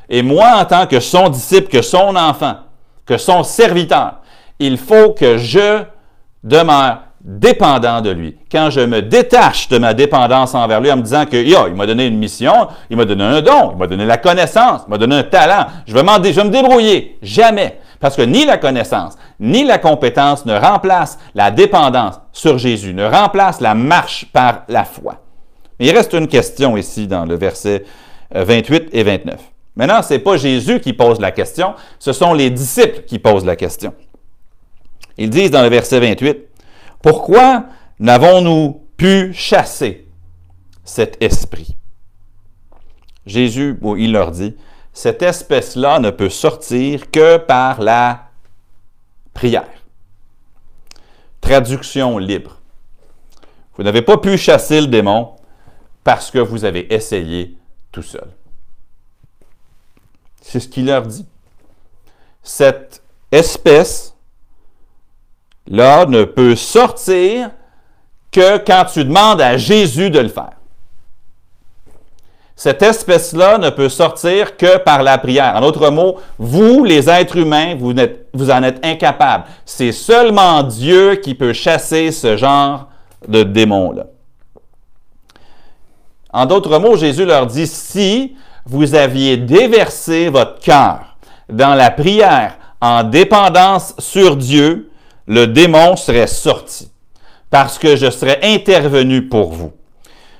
Et 0.09 0.21
moi, 0.21 0.57
en 0.57 0.65
tant 0.65 0.85
que 0.85 0.99
son 0.99 1.29
disciple, 1.29 1.69
que 1.69 1.81
son 1.81 2.15
enfant, 2.15 2.57
que 3.05 3.17
son 3.17 3.43
serviteur, 3.43 4.17
il 4.59 4.77
faut 4.77 5.11
que 5.11 5.37
je 5.37 5.83
demeure 6.43 7.04
dépendant 7.25 8.01
de 8.01 8.11
lui. 8.11 8.37
Quand 8.51 8.69
je 8.69 8.81
me 8.81 9.01
détache 9.01 9.67
de 9.67 9.79
ma 9.79 9.95
dépendance 9.95 10.53
envers 10.53 10.79
lui 10.79 10.91
en 10.91 10.97
me 10.97 11.01
disant 11.01 11.25
que 11.25 11.35
il 11.37 11.75
m'a 11.75 11.87
donné 11.87 12.05
une 12.05 12.19
mission, 12.19 12.67
il 12.91 12.97
m'a 12.97 13.05
donné 13.05 13.23
un 13.23 13.41
don, 13.41 13.71
il 13.73 13.77
m'a 13.79 13.87
donné 13.87 14.05
la 14.05 14.17
connaissance, 14.17 14.81
il 14.87 14.91
m'a 14.91 14.99
donné 14.99 15.15
un 15.15 15.23
talent, 15.23 15.65
je 15.87 15.93
vais, 15.93 16.01
je 16.01 16.31
vais 16.39 16.43
me 16.43 16.51
débrouiller. 16.51 17.17
Jamais. 17.23 17.79
Parce 17.99 18.15
que 18.15 18.21
ni 18.21 18.45
la 18.45 18.59
connaissance, 18.59 19.17
ni 19.39 19.63
la 19.63 19.79
compétence 19.79 20.45
ne 20.45 20.53
remplacent 20.53 21.17
la 21.33 21.49
dépendance 21.49 22.19
sur 22.31 22.59
Jésus, 22.59 22.93
ne 22.93 23.05
remplacent 23.05 23.61
la 23.61 23.73
marche 23.73 24.27
par 24.31 24.63
la 24.67 24.83
foi. 24.83 25.15
Mais 25.79 25.87
il 25.87 25.97
reste 25.97 26.13
une 26.13 26.27
question 26.27 26.77
ici 26.77 27.07
dans 27.07 27.25
le 27.25 27.35
verset 27.35 27.83
28 28.33 28.83
euh, 28.83 28.89
et 28.93 29.03
29. 29.03 29.35
Maintenant, 29.75 30.03
ce 30.03 30.13
n'est 30.13 30.19
pas 30.19 30.37
Jésus 30.37 30.79
qui 30.79 30.93
pose 30.93 31.19
la 31.19 31.31
question, 31.31 31.73
ce 31.97 32.13
sont 32.13 32.33
les 32.33 32.51
disciples 32.51 33.01
qui 33.07 33.17
posent 33.17 33.45
la 33.45 33.55
question. 33.55 33.93
Ils 35.17 35.29
disent 35.29 35.51
dans 35.51 35.63
le 35.63 35.69
verset 35.69 35.99
28, 35.99 36.37
Pourquoi 37.05 37.67
n'avons-nous 37.99 38.81
pu 38.97 39.31
chasser 39.31 40.07
cet 40.83 41.21
esprit? 41.21 41.75
Jésus, 43.27 43.79
il 43.99 44.11
leur 44.11 44.31
dit, 44.31 44.55
cette 44.91 45.21
espèce-là 45.21 45.99
ne 45.99 46.09
peut 46.09 46.31
sortir 46.31 47.11
que 47.11 47.37
par 47.37 47.79
la 47.79 48.29
prière. 49.35 49.69
Traduction 51.41 52.17
libre. 52.17 52.59
Vous 53.75 53.83
n'avez 53.83 54.01
pas 54.01 54.17
pu 54.17 54.35
chasser 54.35 54.81
le 54.81 54.87
démon 54.87 55.35
parce 56.03 56.31
que 56.31 56.39
vous 56.39 56.65
avez 56.65 56.91
essayé 56.91 57.55
tout 57.91 58.01
seul. 58.01 58.31
C'est 60.41 60.59
ce 60.59 60.67
qu'il 60.67 60.87
leur 60.87 61.03
dit. 61.03 61.27
Cette 62.41 63.03
espèce-là 65.67 66.05
ne 66.05 66.23
peut 66.23 66.55
sortir 66.55 67.49
que 68.31 68.57
quand 68.57 68.85
tu 68.91 69.05
demandes 69.05 69.41
à 69.41 69.57
Jésus 69.57 70.09
de 70.09 70.19
le 70.19 70.29
faire. 70.29 70.51
Cette 72.57 72.81
espèce-là 72.81 73.57
ne 73.57 73.69
peut 73.69 73.89
sortir 73.89 74.55
que 74.55 74.77
par 74.77 75.03
la 75.03 75.17
prière. 75.17 75.55
En 75.55 75.61
d'autres 75.61 75.89
mots, 75.89 76.17
vous, 76.37 76.85
les 76.85 77.09
êtres 77.09 77.37
humains, 77.37 77.75
vous, 77.75 77.93
vous 78.33 78.49
en 78.49 78.63
êtes 78.63 78.85
incapables. 78.85 79.43
C'est 79.65 79.91
seulement 79.91 80.63
Dieu 80.63 81.15
qui 81.15 81.35
peut 81.35 81.51
chasser 81.51 82.11
ce 82.11 82.37
genre 82.37 82.87
de 83.27 83.43
démons-là. 83.43 84.05
En 86.31 86.45
d'autres 86.45 86.79
mots, 86.79 86.95
Jésus 86.95 87.25
leur 87.25 87.45
dit, 87.45 87.67
si 87.67 88.35
vous 88.65 88.95
aviez 88.95 89.35
déversé 89.35 90.29
votre 90.29 90.59
cœur 90.59 91.17
dans 91.49 91.75
la 91.75 91.91
prière 91.91 92.57
en 92.81 93.03
dépendance 93.03 93.95
sur 93.99 94.37
Dieu, 94.37 94.91
le 95.27 95.47
démon 95.47 95.95
serait 95.95 96.27
sorti 96.27 96.91
parce 97.49 97.77
que 97.77 97.95
je 97.95 98.09
serais 98.09 98.39
intervenu 98.43 99.27
pour 99.27 99.51
vous. 99.51 99.71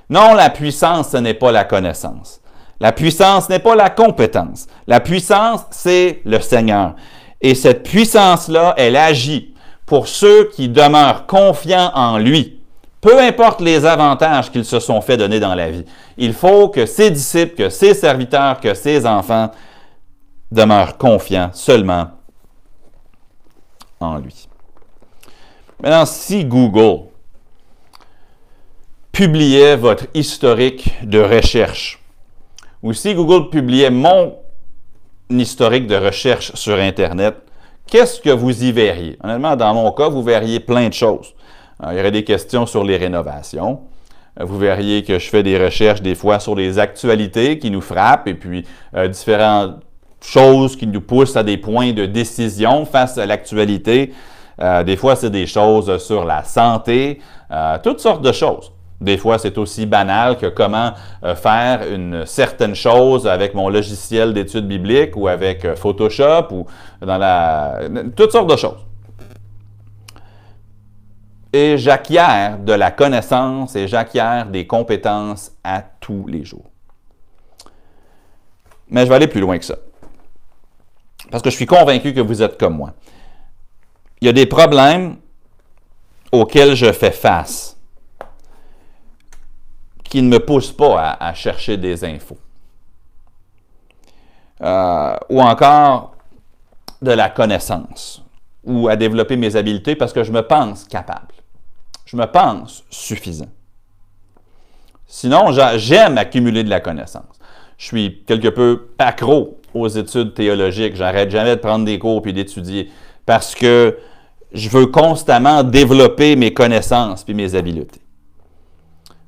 Non, 0.10 0.34
la 0.34 0.50
puissance, 0.50 1.10
ce 1.10 1.18
n'est 1.18 1.34
pas 1.34 1.52
la 1.52 1.64
connaissance. 1.64 2.42
La 2.80 2.92
puissance 2.92 3.50
n'est 3.50 3.60
pas 3.60 3.76
la 3.76 3.90
compétence. 3.90 4.68
La 4.86 5.00
puissance, 5.00 5.62
c'est 5.72 6.22
le 6.26 6.40
Seigneur. 6.40 6.96
Et 7.42 7.56
cette 7.56 7.84
puissance-là, 7.84 8.74
elle 8.78 8.96
agit 8.96 9.56
pour 9.86 10.08
ceux 10.08 10.50
qui 10.50 10.68
demeurent 10.68 11.26
confiants 11.26 11.92
en 11.96 12.18
lui. 12.18 12.60
Peu 13.02 13.20
importe 13.20 13.62
les 13.62 13.86
avantages 13.86 14.52
qu'ils 14.52 14.66
se 14.66 14.80
sont 14.80 15.00
fait 15.00 15.16
donner 15.16 15.40
dans 15.40 15.54
la 15.54 15.70
vie. 15.70 15.86
Il 16.18 16.34
faut 16.34 16.70
que 16.70 16.86
ses 16.86 17.12
disciples, 17.12 17.56
que 17.56 17.70
ses 17.70 17.94
serviteurs, 17.94 18.60
que 18.60 18.74
ses 18.74 19.06
enfants 19.06 19.52
demeurent 20.52 20.98
confiants 20.98 21.52
seulement 21.54 22.08
en 24.00 24.18
lui. 24.18 24.48
Maintenant, 25.86 26.08
si 26.08 26.44
Google 26.46 27.10
publiait 29.12 29.76
votre 29.76 30.08
historique 30.16 30.96
de 31.04 31.20
recherche, 31.20 32.02
ou 32.82 32.92
si 32.92 33.14
Google 33.14 33.52
publiait 33.52 33.92
mon 33.92 34.34
historique 35.30 35.86
de 35.86 35.96
recherche 35.96 36.56
sur 36.56 36.80
Internet, 36.80 37.36
qu'est-ce 37.86 38.20
que 38.20 38.32
vous 38.32 38.64
y 38.64 38.72
verriez? 38.72 39.20
Honnêtement, 39.24 39.56
dans 39.56 39.76
mon 39.76 39.92
cas, 39.92 40.10
vous 40.10 40.24
verriez 40.24 40.60
plein 40.60 40.90
de 40.90 40.94
choses. 40.94 41.36
il 41.84 41.96
y 41.96 42.00
aurait 42.00 42.10
des 42.10 42.24
questions 42.24 42.66
sur 42.66 42.84
les 42.84 42.98
rénovations. 42.98 43.82
Euh, 44.40 44.44
vous 44.44 44.58
verriez 44.58 45.04
que 45.04 45.20
je 45.20 45.30
fais 45.30 45.44
des 45.44 45.64
recherches 45.64 46.02
des 46.02 46.16
fois 46.16 46.40
sur 46.40 46.56
les 46.56 46.80
actualités 46.80 47.60
qui 47.60 47.70
nous 47.70 47.82
frappent 47.82 48.28
et 48.28 48.34
puis 48.34 48.66
euh, 48.96 49.08
différentes 49.08 49.82
choses 50.20 50.76
qui 50.76 50.88
nous 50.88 51.02
poussent 51.02 51.36
à 51.36 51.44
des 51.44 51.58
points 51.58 51.94
de 51.94 52.08
décision 52.08 52.86
face 52.86 53.20
à 53.20 53.28
l'actualité. 53.28 54.14
Euh, 54.62 54.84
des 54.84 54.98
fois, 54.98 55.16
c'est 55.16 55.30
des 55.30 55.48
choses 55.48 55.98
sur 55.98 56.26
la 56.26 56.44
santé, 56.44 57.20
toutes 57.84 58.00
sortes 58.00 58.22
de 58.22 58.32
choses. 58.32 58.72
Des 59.02 59.18
fois, 59.18 59.38
c'est 59.38 59.58
aussi 59.58 59.86
banal 59.86 60.38
que 60.38 60.46
comment 60.46 60.94
euh, 61.24 61.36
faire 61.36 61.82
une 61.92 62.26
certaine 62.26 62.76
chose 62.76 63.28
avec 63.28 63.54
mon 63.54 63.68
logiciel 63.68 64.34
d'études 64.34 64.68
bibliques 64.68 65.18
ou 65.18 65.28
avec 65.28 65.66
euh, 65.66 65.76
Photoshop 65.76 66.48
ou 66.52 66.66
dans 67.02 67.18
la... 67.18 67.80
toutes 68.16 68.32
sortes 68.32 68.50
de 68.50 68.56
choses. 68.56 68.86
Et 71.52 71.78
j'acquiers 71.78 72.56
de 72.66 72.74
la 72.74 72.92
connaissance 72.92 73.76
et 73.76 73.88
j'acquiers 73.88 74.44
des 74.50 74.66
compétences 74.66 75.52
à 75.64 75.82
tous 76.00 76.26
les 76.28 76.46
jours. 76.46 76.66
Mais 78.90 79.04
je 79.04 79.10
vais 79.10 79.16
aller 79.16 79.28
plus 79.28 79.42
loin 79.42 79.58
que 79.58 79.66
ça. 79.66 79.76
Parce 81.32 81.44
que 81.44 81.50
je 81.50 81.56
suis 81.56 81.66
convaincu 81.66 82.14
que 82.14 82.22
vous 82.22 82.42
êtes 82.42 82.58
comme 82.58 82.78
moi. 82.78 82.94
Il 84.26 84.30
y 84.30 84.30
a 84.30 84.34
des 84.34 84.48
problèmes 84.48 85.18
auxquels 86.32 86.74
je 86.74 86.92
fais 86.92 87.12
face 87.12 87.78
qui 90.04 90.20
ne 90.24 90.28
me 90.30 90.40
pousse 90.40 90.72
pas 90.72 91.16
à, 91.20 91.32
chercher 91.36 91.78
des 91.78 92.04
infos. 92.04 92.40
Euh, 94.64 95.16
ou 95.30 95.40
encore 95.44 96.16
de 97.04 97.12
la 97.12 97.30
connaissance 97.30 98.24
ou 98.64 98.88
à 98.88 98.96
développer 98.96 99.38
mes 99.38 99.56
habiletés 99.56 99.96
parce 99.96 100.12
que 100.12 100.24
je 100.24 100.32
me 100.32 100.42
pense 100.42 100.86
capable. 100.86 101.36
Je 102.08 102.18
me 102.18 102.26
pense 102.26 102.84
suffisant. 102.90 103.52
Sinon, 105.06 105.52
j'aime 105.78 106.18
accumuler 106.18 106.64
de 106.64 106.72
la 106.72 106.80
connaissance. 106.80 107.38
Je 107.78 107.86
suis 107.86 108.24
quelque 108.26 108.48
peu 108.48 108.88
accro 108.98 109.62
aux 109.76 109.88
études 109.88 110.34
théologiques. 110.34 110.96
J'arrête 110.96 111.30
jamais 111.30 111.56
de 111.56 111.62
prendre 111.62 111.86
des 111.86 112.00
cours 112.00 112.24
puis 112.24 112.34
d'étudier 112.34 112.90
parce 113.28 113.54
que 113.54 114.00
je 114.56 114.70
veux 114.70 114.88
constamment 114.88 115.64
développer 115.64 116.36
mes 116.36 116.54
connaissances 116.54 117.24
puis 117.24 117.34
mes 117.34 117.56
habiletés. 117.56 118.02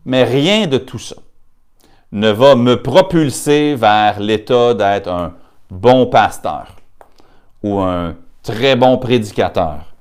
Mais 0.06 0.24
rien 0.24 0.68
de 0.68 0.78
tout 0.78 1.00
ça 1.00 1.18
ne 2.14 2.32
va 2.32 2.56
me 2.56 2.82
propulser 2.82 3.76
vers 3.76 4.22
l'état 4.22 4.74
d'être 4.74 5.10
un 5.10 5.34
bon 5.70 6.06
pasteur 6.06 6.78
ou 7.62 7.82
un 7.82 8.16
très 8.42 8.78
bon 8.78 8.98
prédicateur 8.98 9.94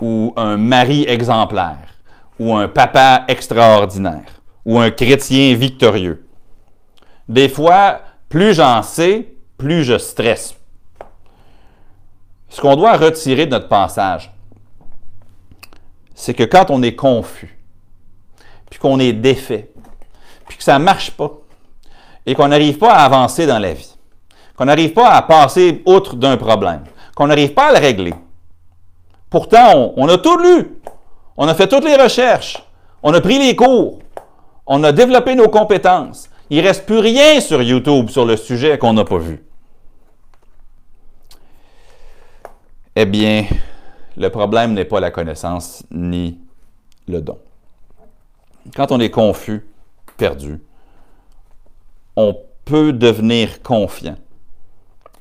ou 0.00 0.32
un 0.36 0.56
mari 0.56 1.04
exemplaire 1.06 1.94
ou 2.40 2.52
un 2.56 2.66
papa 2.66 3.24
extraordinaire 3.28 4.40
ou 4.64 4.80
un 4.80 4.90
chrétien 4.90 5.54
victorieux. 5.54 6.26
Des 7.28 7.48
fois, 7.48 8.00
plus 8.28 8.54
j'en 8.54 8.82
sais, 8.82 9.32
plus 9.56 9.84
je 9.84 9.98
stresse. 9.98 10.56
Ce 12.48 12.60
qu'on 12.60 12.74
doit 12.74 12.96
retirer 12.96 13.46
de 13.46 13.52
notre 13.52 13.68
passage, 13.68 14.32
c'est 16.22 16.34
que 16.34 16.44
quand 16.44 16.70
on 16.70 16.84
est 16.84 16.94
confus, 16.94 17.58
puis 18.70 18.78
qu'on 18.78 19.00
est 19.00 19.12
défait, 19.12 19.72
puis 20.46 20.56
que 20.56 20.62
ça 20.62 20.78
ne 20.78 20.84
marche 20.84 21.10
pas, 21.10 21.32
et 22.24 22.36
qu'on 22.36 22.46
n'arrive 22.46 22.78
pas 22.78 22.92
à 22.92 23.04
avancer 23.04 23.44
dans 23.44 23.58
la 23.58 23.72
vie, 23.74 23.92
qu'on 24.56 24.66
n'arrive 24.66 24.92
pas 24.92 25.10
à 25.10 25.22
passer 25.22 25.82
outre 25.84 26.14
d'un 26.14 26.36
problème, 26.36 26.84
qu'on 27.16 27.26
n'arrive 27.26 27.54
pas 27.54 27.70
à 27.70 27.72
le 27.72 27.80
régler. 27.80 28.14
Pourtant, 29.30 29.94
on, 29.96 30.08
a 30.08 30.16
tout 30.16 30.38
lu, 30.38 30.78
on 31.36 31.48
a 31.48 31.56
fait 31.56 31.66
toutes 31.66 31.84
les 31.84 31.96
recherches, 31.96 32.62
on 33.02 33.12
a 33.14 33.20
pris 33.20 33.40
les 33.40 33.56
cours, 33.56 33.98
on 34.64 34.84
a 34.84 34.92
développé 34.92 35.34
nos 35.34 35.48
compétences. 35.48 36.30
Il 36.50 36.58
ne 36.58 36.68
reste 36.68 36.86
plus 36.86 37.00
rien 37.00 37.40
sur 37.40 37.60
YouTube 37.60 38.10
sur 38.10 38.24
le 38.26 38.36
sujet 38.36 38.78
qu'on 38.78 38.92
n'a 38.92 39.04
pas 39.04 39.18
vu. 39.18 39.42
Eh 42.94 43.06
bien, 43.06 43.44
le 44.16 44.28
problème 44.28 44.74
n'est 44.74 44.84
pas 44.84 45.00
la 45.00 45.10
connaissance 45.10 45.84
ni 45.90 46.38
le 47.08 47.20
don 47.20 47.38
quand 48.74 48.92
on 48.92 49.00
est 49.00 49.10
confus, 49.10 49.66
perdu, 50.16 50.60
on 52.16 52.36
peut 52.64 52.92
devenir 52.92 53.62
confiant 53.62 54.16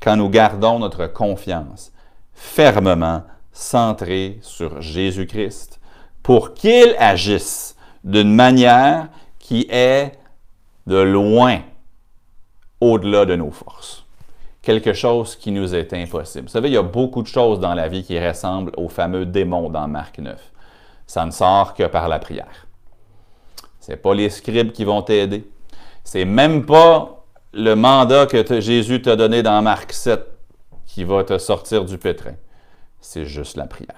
quand 0.01 0.15
nous 0.15 0.29
gardons 0.29 0.79
notre 0.79 1.07
confiance 1.07 1.91
fermement 2.33 3.23
centrée 3.51 4.39
sur 4.41 4.81
Jésus-Christ 4.81 5.79
pour 6.23 6.53
qu'il 6.53 6.95
agisse 6.97 7.75
d'une 8.03 8.33
manière 8.33 9.09
qui 9.39 9.67
est 9.69 10.13
de 10.87 10.97
loin 10.97 11.61
au-delà 12.79 13.25
de 13.25 13.35
nos 13.35 13.51
forces. 13.51 14.00
Quelque 14.61 14.93
chose 14.93 15.35
qui 15.35 15.51
nous 15.51 15.73
est 15.73 15.91
impossible. 15.93 16.45
Vous 16.45 16.51
savez, 16.51 16.69
il 16.69 16.73
y 16.73 16.77
a 16.77 16.83
beaucoup 16.83 17.23
de 17.23 17.27
choses 17.27 17.59
dans 17.59 17.73
la 17.73 17.87
vie 17.87 18.03
qui 18.03 18.19
ressemblent 18.19 18.71
aux 18.77 18.89
fameux 18.89 19.25
démons 19.25 19.69
dans 19.69 19.87
Marc 19.87 20.19
9. 20.19 20.39
Ça 21.07 21.25
ne 21.25 21.31
sort 21.31 21.73
que 21.73 21.87
par 21.87 22.07
la 22.07 22.19
prière. 22.19 22.67
Ce 23.79 23.91
n'est 23.91 23.97
pas 23.97 24.13
les 24.13 24.29
scribes 24.29 24.71
qui 24.71 24.85
vont 24.85 25.01
t'aider. 25.01 25.49
C'est 26.03 26.25
même 26.25 26.65
pas 26.65 27.23
le 27.53 27.73
mandat 27.73 28.27
que 28.27 28.61
Jésus 28.61 29.01
t'a 29.01 29.15
donné 29.15 29.41
dans 29.41 29.59
Marc 29.63 29.93
7 29.93 30.21
qui 30.85 31.05
va 31.05 31.23
te 31.23 31.39
sortir 31.39 31.83
du 31.83 31.97
pétrin. 31.97 32.35
C'est 32.99 33.25
juste 33.25 33.57
la 33.57 33.65
prière. 33.65 33.95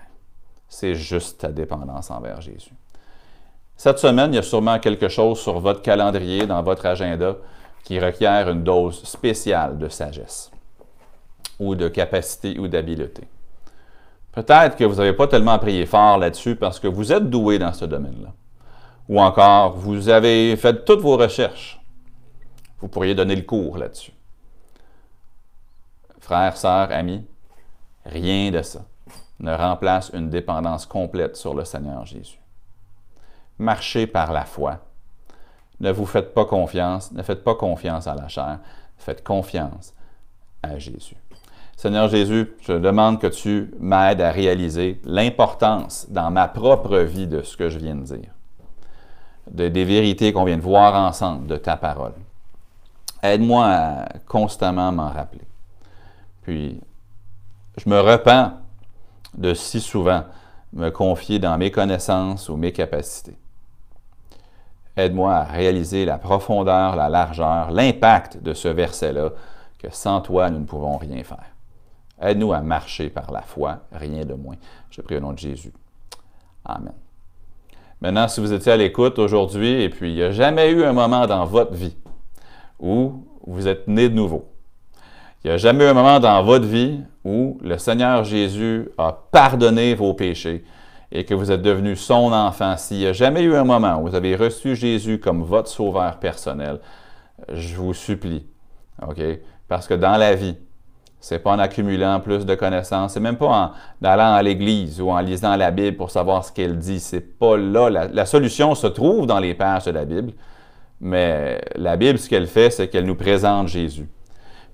C'est 0.70 0.96
juste 0.96 1.42
ta 1.42 1.50
dépendance 1.50 2.10
envers 2.10 2.40
Jésus. 2.40 2.74
Cette 3.76 4.00
semaine, 4.00 4.32
il 4.32 4.38
y 4.38 4.40
a 4.40 4.44
sûrement 4.44 4.80
quelque 4.80 5.10
chose 5.10 5.42
sur 5.42 5.60
votre 5.60 5.82
calendrier, 5.82 6.48
dans 6.48 6.64
votre 6.64 6.86
agenda, 6.86 7.36
qui 7.84 8.00
requiert 8.00 8.50
une 8.50 8.64
dose 8.64 9.04
spéciale 9.04 9.78
de 9.78 9.90
sagesse 9.90 10.53
ou 11.68 11.76
de 11.76 11.88
capacité 11.88 12.60
ou 12.60 12.68
d'habileté. 12.68 13.24
Peut-être 14.32 14.76
que 14.76 14.84
vous 14.84 14.96
n'avez 14.96 15.14
pas 15.14 15.28
tellement 15.28 15.60
prié 15.60 15.86
fort 15.86 16.18
là-dessus 16.18 16.56
parce 16.56 16.80
que 16.80 16.88
vous 16.88 17.12
êtes 17.12 17.30
doué 17.30 17.60
dans 17.60 17.74
ce 17.74 17.86
domaine-là. 17.86 18.34
Ou 19.10 19.22
encore, 19.22 19.74
vous 19.74 20.10
avez 20.10 20.56
fait 20.56 20.86
toutes 20.86 21.02
vos 21.02 21.18
recherches. 21.18 21.80
Vous 22.80 22.88
pourriez 22.88 23.16
donner 23.16 23.36
le 23.36 23.44
cours 23.44 23.78
là-dessus. 23.78 24.14
Frères, 26.20 26.58
sœurs, 26.58 26.92
amis, 26.92 27.26
rien 28.06 28.50
de 28.50 28.62
ça 28.62 28.82
ne 29.44 29.54
remplace 29.54 30.10
une 30.14 30.30
dépendance 30.30 30.86
complète 30.86 31.36
sur 31.36 31.54
le 31.54 31.66
Seigneur 31.66 32.06
Jésus. 32.06 32.40
Marchez 33.60 34.08
par 34.08 34.32
la 34.32 34.46
foi 34.46 34.80
Ne 35.80 35.92
vous 35.92 36.06
faites 36.06 36.34
pas 36.34 36.46
confiance, 36.46 37.12
ne 37.12 37.22
faites 37.22 37.44
pas 37.44 37.56
confiance 37.56 38.08
à 38.08 38.16
la 38.16 38.28
chair, 38.28 38.60
faites 38.98 39.24
confiance 39.24 39.94
à 40.64 40.78
Jésus. 40.80 41.18
Seigneur 41.84 42.08
Jésus, 42.08 42.50
je 42.62 42.72
demande 42.72 43.20
que 43.20 43.28
tu 43.28 43.70
m'aides 43.78 44.22
à 44.22 44.32
réaliser 44.32 45.02
l'importance 45.04 46.08
dans 46.08 46.32
ma 46.32 46.48
propre 46.48 47.00
vie 47.00 47.28
de 47.28 47.42
ce 47.42 47.58
que 47.58 47.68
je 47.68 47.78
viens 47.78 47.96
de 47.96 48.06
dire, 48.06 48.30
de, 49.52 49.68
des 49.68 49.84
vérités 49.84 50.32
qu'on 50.32 50.46
vient 50.46 50.56
de 50.56 50.62
voir 50.62 50.96
ensemble, 50.96 51.46
de 51.46 51.58
ta 51.58 51.76
parole. 51.76 52.14
Aide-moi 53.22 53.66
à 53.66 54.06
constamment 54.30 54.94
m'en 54.94 55.10
rappeler. 55.10 55.44
Puis, 56.44 56.80
je 57.76 57.90
me 57.90 58.00
repens 58.00 58.54
de 59.38 59.54
si 59.54 59.82
souvent 59.82 60.24
me 60.72 60.90
confier 60.90 61.38
dans 61.38 61.58
mes 61.58 61.70
connaissances 61.70 62.48
ou 62.48 62.56
mes 62.56 62.72
capacités. 62.72 63.36
Aide-moi 64.96 65.36
à 65.36 65.44
réaliser 65.44 66.06
la 66.06 66.18
profondeur, 66.18 66.96
la 66.96 67.10
largeur, 67.10 67.72
l'impact 67.72 68.42
de 68.42 68.54
ce 68.54 68.70
verset-là, 68.70 69.32
que 69.80 69.90
sans 69.92 70.22
toi, 70.22 70.50
nous 70.50 70.60
ne 70.60 70.66
pouvons 70.66 70.96
rien 70.96 71.26
faire. 71.26 71.53
Aide-nous 72.24 72.54
à 72.54 72.62
marcher 72.62 73.10
par 73.10 73.32
la 73.32 73.42
foi, 73.42 73.80
rien 73.92 74.24
de 74.24 74.34
moins. 74.34 74.56
Je 74.90 75.02
prie 75.02 75.18
au 75.18 75.20
nom 75.20 75.34
de 75.34 75.40
Jésus. 75.40 75.74
Amen. 76.64 76.94
Maintenant, 78.00 78.30
si 78.30 78.40
vous 78.40 78.54
étiez 78.54 78.72
à 78.72 78.78
l'écoute 78.78 79.20
aujourd'hui 79.20 79.82
et 79.82 79.90
puis 79.90 80.12
il 80.12 80.16
n'y 80.16 80.24
a 80.24 80.32
jamais 80.32 80.72
eu 80.72 80.84
un 80.86 80.94
moment 80.94 81.28
dans 81.28 81.46
votre 81.46 81.74
vie 81.74 81.96
où 82.80 83.26
vous 83.46 83.68
êtes 83.68 83.88
né 83.88 84.08
de 84.08 84.16
nouveau, 84.16 84.48
il 85.44 85.48
n'y 85.48 85.54
a 85.54 85.58
jamais 85.58 85.84
eu 85.84 85.88
un 85.88 85.94
moment 85.94 86.22
dans 86.22 86.42
votre 86.44 86.66
vie 86.66 87.02
où 87.26 87.58
le 87.62 87.78
Seigneur 87.78 88.24
Jésus 88.24 88.88
a 88.98 89.12
pardonné 89.32 89.94
vos 89.94 90.14
péchés 90.14 90.64
et 91.12 91.26
que 91.26 91.34
vous 91.34 91.52
êtes 91.52 91.62
devenu 91.62 91.96
son 91.96 92.32
enfant, 92.32 92.78
s'il 92.78 93.00
n'y 93.00 93.06
a 93.06 93.14
jamais 93.14 93.44
eu 93.44 93.56
un 93.56 93.66
moment 93.66 94.00
où 94.00 94.08
vous 94.08 94.16
avez 94.16 94.36
reçu 94.36 94.76
Jésus 94.76 95.20
comme 95.20 95.44
votre 95.44 95.70
sauveur 95.70 96.18
personnel, 96.20 96.80
je 97.52 97.76
vous 97.76 97.94
supplie, 97.94 98.46
OK? 99.06 99.22
Parce 99.68 99.88
que 99.88 99.94
dans 99.94 100.18
la 100.18 100.34
vie, 100.36 100.58
c'est 101.24 101.40
pas 101.40 101.52
en 101.52 101.60
accumulant 101.60 102.20
plus 102.20 102.46
de 102.46 102.54
connaissances, 102.54 103.14
c'est 103.14 103.22
même 103.22 103.38
pas 103.38 103.48
en 103.48 104.06
allant 104.06 104.34
à 104.34 104.42
l'église 104.42 105.00
ou 105.00 105.10
en 105.10 105.20
lisant 105.20 105.56
la 105.56 105.72
Bible 105.72 105.96
pour 105.96 106.12
savoir 106.12 106.44
ce 106.44 106.52
qu'elle 106.52 106.78
dit. 106.78 107.00
C'est 107.00 107.40
pas 107.40 107.56
là. 107.56 107.90
La, 107.90 108.26
solution 108.26 108.76
se 108.76 108.88
trouve 108.88 109.26
dans 109.26 109.40
les 109.40 109.54
pages 109.54 109.86
de 109.86 109.92
la 109.92 110.04
Bible, 110.04 110.34
mais 111.00 111.62
la 111.78 111.96
Bible, 111.96 112.20
ce 112.20 112.28
qu'elle 112.28 112.46
fait, 112.46 112.72
c'est 112.72 112.90
qu'elle 112.90 113.06
nous 113.06 113.16
présente 113.16 113.70
Jésus. 113.70 114.06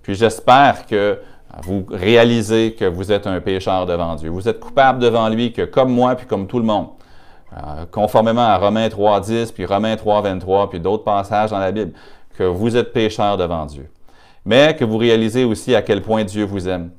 Puis 0.01 0.15
j'espère 0.15 0.87
que 0.87 1.19
vous 1.61 1.85
réalisez 1.87 2.73
que 2.73 2.85
vous 2.85 3.11
êtes 3.11 3.27
un 3.27 3.39
pécheur 3.41 3.85
devant 3.85 4.15
Dieu. 4.15 4.31
Vous 4.31 4.49
êtes 4.49 4.59
coupable 4.59 4.97
devant 4.97 5.29
lui, 5.29 5.53
que 5.53 5.61
comme 5.61 5.93
moi, 5.93 6.15
puis 6.15 6.25
comme 6.25 6.47
tout 6.47 6.57
le 6.57 6.65
monde, 6.65 6.87
euh, 7.55 7.85
conformément 7.91 8.41
à 8.41 8.57
Romains 8.57 8.87
3.10, 8.87 9.53
puis 9.53 9.65
Romains 9.65 9.93
3.23, 9.93 10.69
puis 10.69 10.79
d'autres 10.79 11.03
passages 11.03 11.51
dans 11.51 11.59
la 11.59 11.71
Bible, 11.71 11.91
que 12.35 12.43
vous 12.43 12.75
êtes 12.75 12.91
pécheur 12.91 13.37
devant 13.37 13.67
Dieu 13.67 13.87
mais 14.49 14.75
que 14.75 14.83
vous 14.83 14.97
réalisez 14.97 15.43
aussi 15.43 15.75
à 15.75 15.83
quel 15.83 16.01
point 16.01 16.23
Dieu 16.23 16.43
vous 16.43 16.67
aime, 16.67 16.89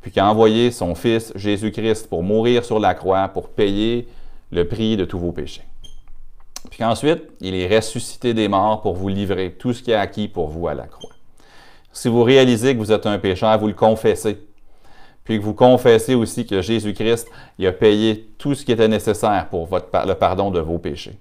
puis 0.00 0.10
qu'il 0.10 0.22
a 0.22 0.30
envoyé 0.30 0.70
son 0.70 0.94
Fils 0.94 1.30
Jésus-Christ 1.34 2.08
pour 2.08 2.22
mourir 2.22 2.64
sur 2.64 2.78
la 2.78 2.94
croix, 2.94 3.28
pour 3.28 3.50
payer 3.50 4.08
le 4.50 4.66
prix 4.66 4.96
de 4.96 5.04
tous 5.04 5.18
vos 5.18 5.30
péchés. 5.30 5.64
Puis 6.70 6.78
qu'ensuite, 6.78 7.24
il 7.42 7.54
est 7.54 7.76
ressuscité 7.76 8.32
des 8.32 8.48
morts 8.48 8.80
pour 8.80 8.94
vous 8.94 9.08
livrer 9.08 9.52
tout 9.52 9.74
ce 9.74 9.82
qui 9.82 9.90
est 9.90 9.94
acquis 9.94 10.26
pour 10.26 10.48
vous 10.48 10.68
à 10.68 10.74
la 10.74 10.86
croix. 10.86 11.12
Si 11.92 12.08
vous 12.08 12.22
réalisez 12.22 12.72
que 12.72 12.78
vous 12.78 12.92
êtes 12.92 13.04
un 13.04 13.18
pécheur, 13.18 13.58
vous 13.58 13.68
le 13.68 13.74
confessez. 13.74 14.38
Puis 15.24 15.38
que 15.38 15.44
vous 15.44 15.52
confessez 15.52 16.14
aussi 16.14 16.46
que 16.46 16.62
Jésus-Christ 16.62 17.28
a 17.62 17.72
payé 17.72 18.30
tout 18.38 18.54
ce 18.54 18.64
qui 18.64 18.72
était 18.72 18.88
nécessaire 18.88 19.48
pour 19.50 19.68
le 19.70 20.14
pardon 20.14 20.50
de 20.50 20.60
vos 20.60 20.78
péchés. 20.78 21.18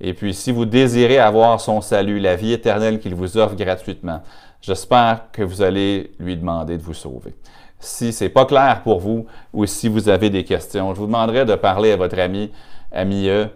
Et 0.00 0.14
puis, 0.14 0.34
si 0.34 0.50
vous 0.50 0.64
désirez 0.64 1.18
avoir 1.18 1.60
son 1.60 1.80
salut, 1.80 2.18
la 2.18 2.34
vie 2.34 2.52
éternelle 2.52 2.98
qu'il 2.98 3.14
vous 3.14 3.36
offre 3.36 3.54
gratuitement, 3.54 4.20
J'espère 4.62 5.24
que 5.32 5.42
vous 5.42 5.60
allez 5.60 6.12
lui 6.20 6.36
demander 6.36 6.78
de 6.78 6.82
vous 6.82 6.94
sauver. 6.94 7.34
Si 7.80 8.12
ce 8.12 8.24
n'est 8.24 8.30
pas 8.30 8.46
clair 8.46 8.82
pour 8.84 9.00
vous 9.00 9.26
ou 9.52 9.66
si 9.66 9.88
vous 9.88 10.08
avez 10.08 10.30
des 10.30 10.44
questions, 10.44 10.94
je 10.94 11.00
vous 11.00 11.06
demanderai 11.06 11.44
de 11.44 11.56
parler 11.56 11.90
à 11.90 11.96
votre 11.96 12.16
ami, 12.20 12.52
ami 12.92 13.28
euh, 13.28 13.46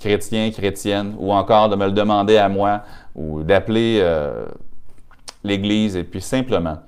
chrétien, 0.00 0.50
chrétienne, 0.50 1.14
ou 1.18 1.32
encore 1.32 1.68
de 1.68 1.76
me 1.76 1.86
le 1.86 1.92
demander 1.92 2.36
à 2.36 2.48
moi 2.48 2.82
ou 3.14 3.44
d'appeler 3.44 4.00
euh, 4.00 4.44
l'Église 5.44 5.94
et 5.94 6.02
puis 6.02 6.20
simplement 6.20 6.78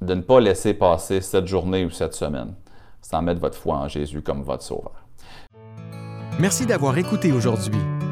de 0.00 0.14
ne 0.14 0.20
pas 0.20 0.38
laisser 0.38 0.72
passer 0.72 1.20
cette 1.20 1.48
journée 1.48 1.84
ou 1.84 1.90
cette 1.90 2.14
semaine 2.14 2.54
sans 3.02 3.22
mettre 3.22 3.40
votre 3.40 3.58
foi 3.58 3.74
en 3.74 3.88
Jésus 3.88 4.22
comme 4.22 4.44
votre 4.44 4.62
sauveur. 4.62 4.92
Merci 6.38 6.64
d'avoir 6.64 6.96
écouté 6.96 7.32
aujourd'hui. 7.32 7.80